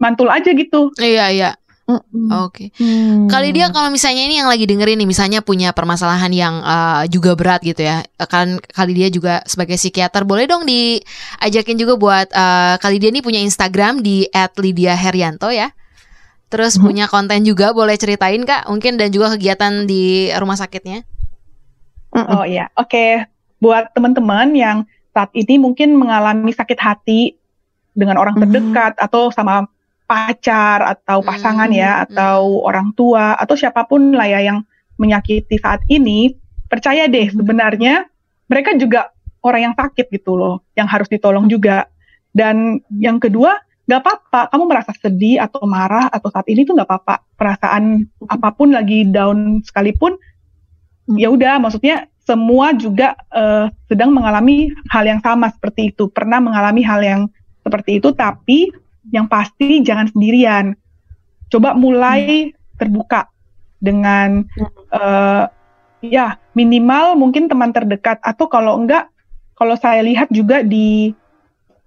mantul 0.00 0.32
aja 0.32 0.50
gitu. 0.50 0.90
Iya 0.96 1.26
iya. 1.30 1.50
Mm-mm. 1.86 2.26
Oke. 2.42 2.74
Hmm. 2.82 3.30
Kali 3.30 3.54
dia 3.54 3.70
kalau 3.70 3.94
misalnya 3.94 4.26
ini 4.26 4.42
yang 4.42 4.50
lagi 4.50 4.66
dengerin 4.66 4.98
nih, 4.98 5.06
misalnya 5.06 5.38
punya 5.38 5.70
permasalahan 5.70 6.34
yang 6.34 6.58
eh, 6.58 7.06
juga 7.06 7.38
berat 7.38 7.62
gitu 7.62 7.86
ya, 7.86 8.02
kan 8.26 8.58
kali 8.58 8.90
dia 8.98 9.06
juga 9.06 9.46
sebagai 9.46 9.78
psikiater 9.78 10.26
boleh 10.26 10.50
dong 10.50 10.66
diajakin 10.66 11.78
juga 11.78 11.94
buat 11.94 12.26
eh, 12.34 12.74
kali 12.82 12.98
dia 12.98 13.14
nih 13.14 13.22
punya 13.22 13.38
Instagram 13.38 14.02
di 14.02 14.26
@lydia_herianto 14.34 15.46
ya. 15.54 15.70
Terus 16.50 16.74
Mhm. 16.78 16.82
punya 16.82 17.04
konten 17.06 17.46
juga 17.46 17.70
boleh 17.70 17.94
ceritain 17.94 18.42
kak, 18.42 18.66
mungkin 18.66 18.98
dan 18.98 19.14
juga 19.14 19.34
kegiatan 19.38 19.86
di 19.86 20.30
rumah 20.34 20.58
sakitnya. 20.58 21.06
Oh 22.14 22.42
iya, 22.42 22.66
oke. 22.74 23.30
Buat 23.62 23.94
teman-teman 23.94 24.54
yang 24.58 24.76
saat 25.14 25.30
ini 25.38 25.58
mungkin 25.58 25.94
mengalami 25.94 26.50
sakit 26.50 26.78
hati 26.82 27.38
dengan 27.94 28.18
orang 28.18 28.36
Mhm. 28.36 28.42
terdekat 28.42 28.92
atau 28.98 29.30
sama 29.30 29.70
pacar 30.06 30.80
atau 30.86 31.20
pasangan 31.20 31.68
ya 31.74 32.00
Mhm. 32.00 32.02
atau 32.10 32.62
orang 32.62 32.94
tua 32.94 33.34
atau 33.36 33.58
siapa 33.58 33.84
pun 33.90 34.14
lah 34.14 34.30
ya 34.30 34.40
yang 34.40 34.62
menyakiti 34.96 35.58
saat 35.60 35.82
ini, 35.90 36.32
percaya 36.70 37.10
deh 37.10 37.28
Mhm. 37.30 37.36
sebenarnya 37.42 37.94
mereka 38.46 38.72
juga 38.78 39.10
orang 39.42 39.70
yang 39.70 39.74
sakit 39.76 40.06
gitu 40.10 40.38
loh, 40.38 40.62
yang 40.78 40.86
harus 40.86 41.10
ditolong 41.10 41.50
juga. 41.50 41.90
Dan 42.30 42.78
yang 42.96 43.18
kedua, 43.18 43.58
nggak 43.86 44.00
apa-apa, 44.02 44.40
kamu 44.50 44.64
merasa 44.66 44.92
sedih 44.98 45.38
atau 45.42 45.62
marah 45.66 46.10
atau 46.10 46.30
saat 46.30 46.46
ini 46.50 46.66
tuh 46.66 46.74
nggak 46.74 46.88
apa-apa. 46.90 47.22
Perasaan 47.38 48.06
apa 48.26 48.48
pun 48.54 48.74
lagi 48.74 49.06
down 49.06 49.62
sekalipun, 49.62 50.18
Hmm. 51.06 51.18
ya 51.18 51.30
udah, 51.30 51.62
maksudnya 51.62 52.10
semua 52.26 52.74
juga 52.74 53.14
eh, 53.30 53.70
sedang 53.86 54.10
mengalami 54.10 54.74
hal 54.90 55.06
yang 55.06 55.22
sama 55.22 55.50
seperti 55.54 55.94
itu, 55.94 56.10
pernah 56.10 56.42
mengalami 56.42 56.82
hal 56.82 56.98
yang 57.02 57.22
seperti 57.62 58.02
itu, 58.02 58.10
tapi 58.14 58.70
yang 59.12 59.26
pasti 59.30 59.82
jangan 59.82 60.10
sendirian. 60.10 60.74
Coba 61.52 61.76
mulai 61.78 62.50
terbuka 62.76 63.30
dengan 63.78 64.44
eh, 64.90 65.44
ya 66.04 66.36
minimal 66.56 67.16
mungkin 67.18 67.46
teman 67.46 67.70
terdekat 67.70 68.18
atau 68.22 68.46
kalau 68.50 68.78
enggak, 68.78 69.10
kalau 69.54 69.74
saya 69.78 70.02
lihat 70.02 70.28
juga 70.30 70.62
di 70.62 71.14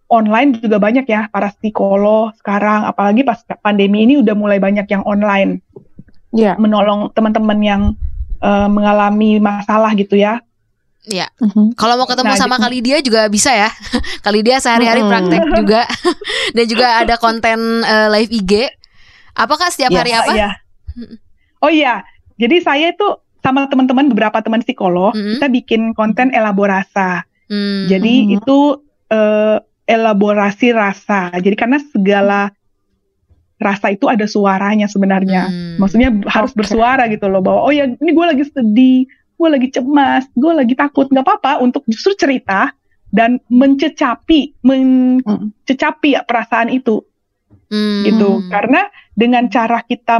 online 0.10 0.58
juga 0.58 0.82
banyak 0.82 1.06
ya 1.06 1.30
para 1.30 1.54
psikolog 1.54 2.34
sekarang, 2.42 2.90
apalagi 2.90 3.22
pas 3.22 3.40
pandemi 3.62 4.10
ini 4.10 4.18
udah 4.18 4.34
mulai 4.34 4.58
banyak 4.58 4.88
yang 4.90 5.04
online 5.06 5.62
Ya. 6.30 6.54
menolong 6.62 7.10
teman-teman 7.18 7.58
yang 7.58 7.82
eh, 8.38 8.70
mengalami 8.70 9.42
masalah 9.42 9.98
gitu 9.98 10.14
ya. 10.14 10.46
Iya. 11.02 11.32
Mhm. 11.40 11.74
Kalau 11.74 11.96
mau 11.96 12.06
ketemu 12.06 12.34
Nah, 12.34 12.38
sama 12.38 12.56
gitu. 12.56 12.64
kali 12.64 12.78
dia 12.82 12.98
juga 13.00 13.22
bisa 13.28 13.50
ya. 13.50 13.70
kali 14.26 14.40
dia 14.42 14.60
sehari-hari 14.60 15.02
praktek 15.02 15.42
juga 15.60 15.82
dan 16.56 16.66
juga 16.66 16.88
ada 17.00 17.16
konten 17.16 17.60
eh, 17.82 18.08
live 18.12 18.32
IG. 18.34 18.54
Apakah 19.34 19.70
setiap 19.70 19.90
Yes. 19.90 20.00
hari 20.00 20.12
apa? 20.12 20.24
Oh 20.26 20.36
iya. 20.36 20.50
Oh 21.60 21.72
iya. 21.72 21.94
Jadi 22.36 22.60
saya 22.60 22.92
itu 22.92 23.08
sama 23.40 23.68
teman-teman 23.68 24.12
beberapa 24.12 24.36
teman 24.40 24.60
psikolog 24.60 25.12
Mm-mm. 25.12 25.40
kita 25.40 25.48
bikin 25.48 25.82
konten 25.94 26.30
elaborasa. 26.30 27.24
Hmm. 27.48 27.88
Jadi 27.88 28.36
itu 28.36 28.60
eh, 29.08 29.58
elaborasi 29.88 30.70
rasa. 30.70 31.32
Jadi 31.34 31.56
karena 31.56 31.80
segala 31.82 32.52
rasa 33.58 33.92
itu 33.92 34.08
ada 34.08 34.24
suaranya 34.24 34.88
sebenarnya. 34.88 35.48
Hmm. 35.48 35.76
Maksudnya 35.80 36.14
harus 36.30 36.52
Oke. 36.52 36.64
bersuara 36.64 37.08
gitu 37.08 37.28
loh 37.28 37.42
bahwa 37.42 37.66
oh 37.66 37.74
ya 37.74 37.88
ini 37.88 38.12
gue 38.12 38.26
lagi 38.26 38.44
sedih, 38.48 39.04
gue 39.40 39.50
lagi 39.50 39.68
cemas, 39.72 40.28
gue 40.36 40.52
lagi 40.52 40.76
takut, 40.76 41.08
nggak 41.08 41.24
apa-apa 41.24 41.64
untuk 41.64 41.88
justru 41.88 42.12
cerita 42.14 42.76
dan 43.08 43.40
mencecapi, 43.48 44.60
mencecapi 44.62 46.10
ya 46.14 46.28
perasaan 46.28 46.68
itu 46.70 47.00
Hmm. 47.72 48.04
gitu. 48.04 48.44
Karena 48.52 48.84
dengan 49.16 49.48
cara 49.48 49.80
kita 49.82 50.20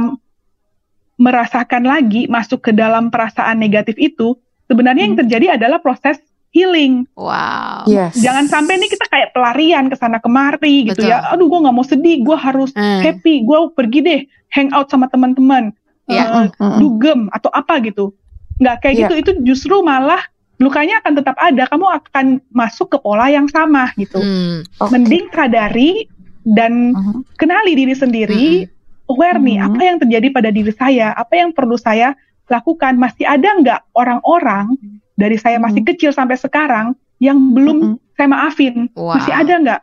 merasakan 1.20 1.84
lagi 1.84 2.24
masuk 2.26 2.64
ke 2.64 2.72
dalam 2.72 3.12
perasaan 3.12 3.60
negatif 3.60 3.98
itu, 4.00 4.38
sebenarnya 4.64 5.04
yang 5.04 5.14
Hmm. 5.18 5.22
terjadi 5.26 5.46
adalah 5.60 5.82
proses 5.84 6.16
healing. 6.50 7.04
Wow. 7.14 7.84
Yes. 7.86 8.16
Jangan 8.16 8.48
sampai 8.48 8.80
nih 8.80 8.90
kita 8.90 9.06
kayak 9.06 9.30
pelarian 9.30 9.86
ke 9.86 9.94
sana 9.94 10.18
kemari 10.18 10.88
gitu 10.88 11.04
Betul. 11.04 11.12
ya. 11.12 11.30
Aduh, 11.30 11.46
gue 11.46 11.60
nggak 11.60 11.76
mau 11.76 11.84
sedih, 11.84 12.24
gue 12.24 12.34
harus 12.34 12.72
Hmm. 12.72 13.04
happy, 13.04 13.44
gue 13.44 13.58
pergi 13.70 13.98
deh, 14.00 14.20
hang 14.50 14.72
out 14.72 14.88
sama 14.88 15.06
teman-teman, 15.06 15.70
Iya. 16.08 16.24
eh, 16.24 16.30
Mm-mm. 16.50 16.78
dugem 16.80 17.20
atau 17.30 17.50
apa 17.52 17.78
gitu. 17.84 18.16
Nggak 18.60 18.76
kayak 18.84 18.94
Iya. 18.94 19.00
gitu, 19.02 19.14
itu 19.16 19.30
justru 19.42 19.80
malah 19.80 20.20
lukanya 20.60 21.00
akan 21.00 21.12
tetap 21.16 21.36
ada. 21.40 21.64
Kamu 21.66 21.86
akan 21.88 22.26
masuk 22.52 22.92
ke 22.92 22.98
pola 23.00 23.32
yang 23.32 23.48
sama 23.48 23.88
gitu. 23.96 24.20
Hmm. 24.20 24.60
Oke. 24.78 24.92
Mending 24.92 25.32
sadari 25.32 26.04
dan 26.44 26.92
Mhm. 26.92 27.40
kenali 27.40 27.72
diri 27.72 27.96
sendiri, 27.96 28.68
aware 29.08 29.40
nih 29.40 29.58
Mhm. 29.58 29.66
apa 29.72 29.80
yang 29.82 29.96
terjadi 29.98 30.28
pada 30.28 30.50
diri 30.52 30.72
saya, 30.76 31.16
apa 31.16 31.34
yang 31.34 31.56
perlu 31.56 31.80
saya 31.80 32.12
lakukan. 32.46 33.00
Masih 33.00 33.24
ada 33.24 33.48
nggak 33.48 33.80
orang-orang 33.96 34.76
dari 35.16 35.40
saya 35.40 35.56
masih 35.56 35.80
Mhm. 35.80 35.88
kecil 35.96 36.10
sampai 36.12 36.36
sekarang 36.36 36.92
yang 37.16 37.40
belum 37.56 37.96
Mhm. 37.96 38.16
saya 38.16 38.28
maafin? 38.28 38.74
Wow. 38.92 39.16
Masih 39.16 39.32
ada 39.32 39.54
nggak 39.56 39.80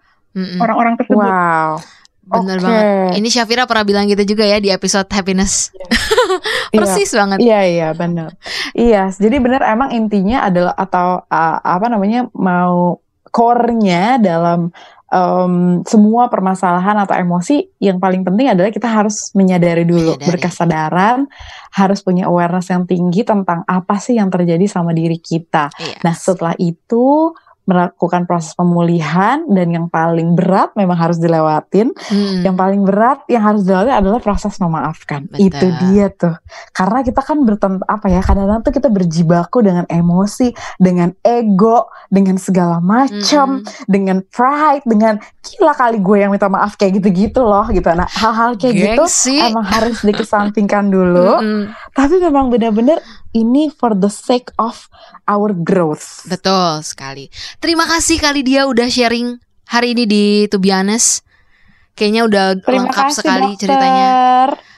orang-orang 0.61 0.93
tersebut? 1.01 1.25
Wow. 1.25 1.82
Bener 2.28 2.59
Oke. 2.59 2.65
banget. 2.67 2.86
Ini 3.23 3.28
Syafira 3.32 3.63
pernah 3.63 3.86
bilang 3.88 4.05
gitu 4.11 4.23
juga 4.36 4.43
ya 4.43 4.59
di 4.59 4.69
episode 4.69 5.07
happiness. 5.07 5.71
Iya. 5.71 5.88
Persis 6.84 7.11
banget. 7.15 7.38
Iya 7.39 7.59
iya 7.63 7.89
benar. 7.95 8.36
Iya, 8.75 9.09
jadi 9.15 9.39
benar 9.39 9.63
emang 9.63 9.95
intinya 9.95 10.43
adalah 10.43 10.75
atau 10.75 11.23
uh, 11.23 11.57
apa 11.63 11.88
namanya 11.88 12.28
mau 12.36 12.99
core-nya 13.32 14.19
dalam 14.19 14.71
um, 15.11 15.84
semua 15.88 16.28
permasalahan 16.28 16.99
atau 17.03 17.15
emosi 17.15 17.80
yang 17.80 17.99
paling 18.01 18.28
penting 18.28 18.51
adalah 18.51 18.71
kita 18.71 18.88
harus 18.88 19.32
menyadari 19.36 19.88
dulu, 19.88 20.15
Menyadari. 20.15 20.28
berkesadaran, 20.28 21.19
harus 21.75 21.99
punya 22.03 22.28
awareness 22.28 22.67
yang 22.71 22.84
tinggi 22.88 23.23
tentang 23.23 23.63
apa 23.67 23.99
sih 24.01 24.19
yang 24.19 24.28
terjadi 24.28 24.65
sama 24.67 24.91
diri 24.91 25.19
kita. 25.19 25.71
Iya. 25.80 25.97
Nah, 26.03 26.13
setelah 26.15 26.55
itu 26.59 27.32
melakukan 27.68 28.24
proses 28.24 28.55
pemulihan 28.55 29.43
dan 29.51 29.68
yang 29.68 29.91
paling 29.91 30.39
berat 30.39 30.72
memang 30.80 30.95
harus 30.95 31.20
dilewatin. 31.20 31.91
Hmm. 32.07 32.41
Yang 32.41 32.55
paling 32.55 32.82
berat 32.88 33.20
yang 33.28 33.43
harus 33.43 33.68
dilalui 33.68 33.91
adalah 33.91 34.24
proses 34.24 34.55
memaafkan. 34.57 35.28
Betul. 35.28 35.51
Itu 35.51 35.68
dia 35.84 36.07
tuh. 36.07 36.36
Karena 36.72 37.03
kita 37.03 37.20
kan 37.20 37.43
bertent 37.43 37.84
apa 37.84 38.07
ya, 38.07 38.24
kadang-kadang 38.24 38.63
tuh 38.63 38.72
kita 38.72 38.88
berjibaku 38.88 39.59
dengan 39.59 39.84
emosi, 39.91 40.55
dengan 40.80 41.11
ego, 41.20 41.91
dengan 42.07 42.39
segala 42.39 42.80
macam, 42.80 43.61
Mm-mm. 43.61 43.86
dengan 43.91 44.24
pride, 44.24 44.88
dengan 44.88 45.20
gila 45.43 45.76
kali 45.76 45.99
gue 45.99 46.18
yang 46.24 46.32
minta 46.32 46.47
maaf 46.47 46.80
kayak 46.80 47.03
gitu-gitu 47.03 47.43
loh 47.43 47.68
gitu. 47.68 47.88
Nah, 47.91 48.07
hal-hal 48.07 48.55
kayak 48.55 48.76
gitu 48.80 49.03
Gengsi. 49.03 49.43
emang 49.43 49.68
harus 49.68 49.99
dikesampingkan 50.07 50.88
dulu. 50.88 51.32
Mm-mm. 51.43 51.63
Tapi 51.97 52.21
memang 52.21 52.53
benar-benar 52.53 53.01
ini 53.33 53.73
for 53.73 53.97
the 53.97 54.05
sake 54.07 54.53
of 54.61 54.85
our 55.25 55.49
growth. 55.49 56.29
Betul 56.29 56.85
sekali. 56.85 57.25
Terima 57.57 57.89
kasih 57.89 58.21
kali 58.21 58.45
dia 58.45 58.69
udah 58.69 58.85
sharing 58.85 59.41
hari 59.65 59.97
ini 59.97 60.05
di 60.05 60.23
To 60.53 60.61
Be 60.61 60.69
Honest. 60.69 61.25
Kayaknya 61.97 62.21
udah 62.29 62.45
Terima 62.61 62.85
lengkap 62.85 63.05
kasih 63.09 63.17
sekali 63.17 63.49
dokter. 63.51 63.61
ceritanya. 63.65 64.07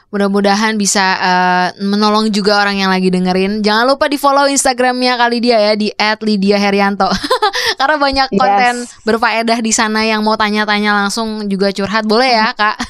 Mudah-mudahan 0.09 0.73
bisa 0.73 1.05
eh, 1.19 1.67
menolong 1.83 2.31
juga 2.31 2.57
orang 2.57 2.79
yang 2.79 2.89
lagi 2.89 3.11
dengerin. 3.11 3.61
Jangan 3.61 3.85
lupa 3.85 4.07
di 4.07 4.17
follow 4.17 4.47
Instagramnya 4.47 5.19
kali 5.19 5.37
dia 5.37 5.59
ya 5.59 5.73
di 5.75 5.91
@lydiaherianto. 5.93 7.05
Karena 7.79 7.95
banyak 7.99 8.27
Yes. 8.31 8.39
konten 8.39 8.73
berfaedah 9.03 9.59
di 9.59 9.69
sana 9.69 10.01
yang 10.01 10.23
mau 10.23 10.33
tanya-tanya 10.33 10.95
langsung 10.95 11.45
juga 11.45 11.69
curhat 11.69 12.07
boleh 12.07 12.31
ya 12.31 12.55
kak. 12.55 12.79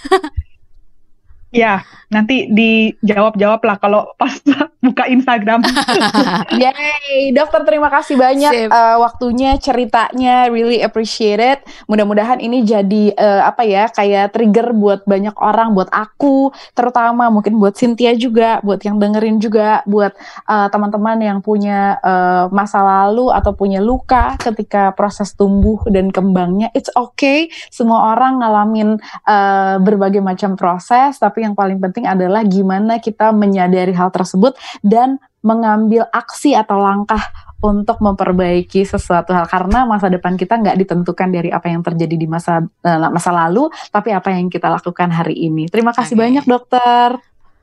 Ya, 1.49 1.81
nanti 2.09 2.49
dijawab-jawab 2.49 3.61
lah 3.61 3.77
kalau 3.77 4.01
pas 4.17 4.33
buka 4.85 5.05
Instagram. 5.05 5.61
Yay, 6.61 7.29
dokter 7.35 7.61
terima 7.67 7.91
kasih 7.93 8.17
banyak 8.17 8.53
Sip. 8.53 8.69
eh, 8.71 8.97
waktunya, 8.97 9.59
ceritanya, 9.61 10.49
really 10.49 10.81
appreciate 10.81 11.41
it. 11.41 11.59
Mudah-mudahan 11.85 12.41
ini 12.41 12.65
jadi 12.65 13.13
eh, 13.13 13.41
apa 13.45 13.61
ya, 13.67 13.91
kayak 13.91 14.33
trigger 14.33 14.73
buat 14.73 15.05
banyak 15.05 15.35
orang, 15.37 15.77
buat 15.77 15.91
aku, 15.91 16.49
terutama 16.73 17.29
mungkin 17.29 17.61
buat 17.61 17.77
Cynthia 17.77 18.15
juga, 18.17 18.63
buat 18.65 18.81
yang 18.81 18.97
dengerin 18.97 19.37
juga, 19.37 19.85
buat 19.85 20.15
eh, 20.49 20.67
teman-teman 20.71 21.21
yang 21.21 21.39
punya 21.45 21.99
eh, 22.01 22.45
masa 22.49 22.81
lalu 22.81 23.29
atau 23.29 23.53
punya 23.53 23.83
luka 23.83 24.39
ketika 24.39 24.95
proses 24.95 25.37
tumbuh 25.37 25.83
dan 25.91 26.09
kembangnya. 26.09 26.73
It's 26.73 26.89
okay, 26.95 27.51
semua 27.69 28.15
orang 28.15 28.41
ngalamin 28.41 28.97
eh, 29.27 29.75
berbagai 29.83 30.23
macam 30.23 30.55
proses, 30.55 31.19
tapi 31.19 31.43
yang 31.43 31.53
paling 31.53 31.77
penting 31.77 31.98
adalah 32.05 32.45
gimana 32.45 33.01
kita 33.01 33.31
menyadari 33.31 33.91
hal 33.95 34.11
tersebut 34.13 34.55
dan 34.85 35.17
mengambil 35.39 36.07
aksi 36.11 36.55
atau 36.55 36.79
langkah 36.79 37.19
untuk 37.59 37.99
memperbaiki 37.99 38.87
sesuatu 38.87 39.35
hal 39.35 39.43
karena 39.47 39.83
masa 39.83 40.07
depan 40.07 40.39
kita 40.39 40.55
nggak 40.55 40.79
ditentukan 40.79 41.27
dari 41.27 41.51
apa 41.51 41.67
yang 41.67 41.83
terjadi 41.83 42.15
di 42.15 42.27
masa 42.27 42.63
eh, 42.63 42.99
masa 43.11 43.35
lalu 43.35 43.67
tapi 43.91 44.15
apa 44.15 44.31
yang 44.31 44.47
kita 44.47 44.71
lakukan 44.71 45.11
hari 45.11 45.35
ini. 45.35 45.67
Terima 45.67 45.91
kasih 45.91 46.15
Oke. 46.15 46.23
banyak 46.23 46.45
dokter. 46.47 47.19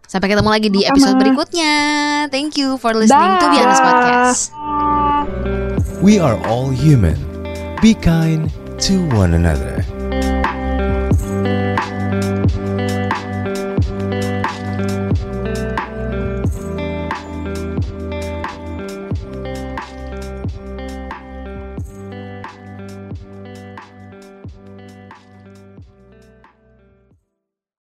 Sampai 0.07 0.31
ketemu 0.31 0.51
lagi 0.53 0.69
di 0.71 0.81
Sama-sama. 0.85 0.95
episode 0.95 1.17
berikutnya. 1.19 1.75
Thank 2.31 2.61
you 2.61 2.79
for 2.79 2.95
listening 2.95 3.35
to 3.43 3.47
Be 3.51 3.59
Honest 3.59 3.83
Dah. 3.83 3.89
Podcast. 3.91 4.41
We 5.99 6.23
are 6.23 6.39
all 6.47 6.71
human. 6.71 7.19
Be 7.83 7.97
kind 7.97 8.53
to 8.87 9.03
one 9.17 9.35
another. 9.35 9.96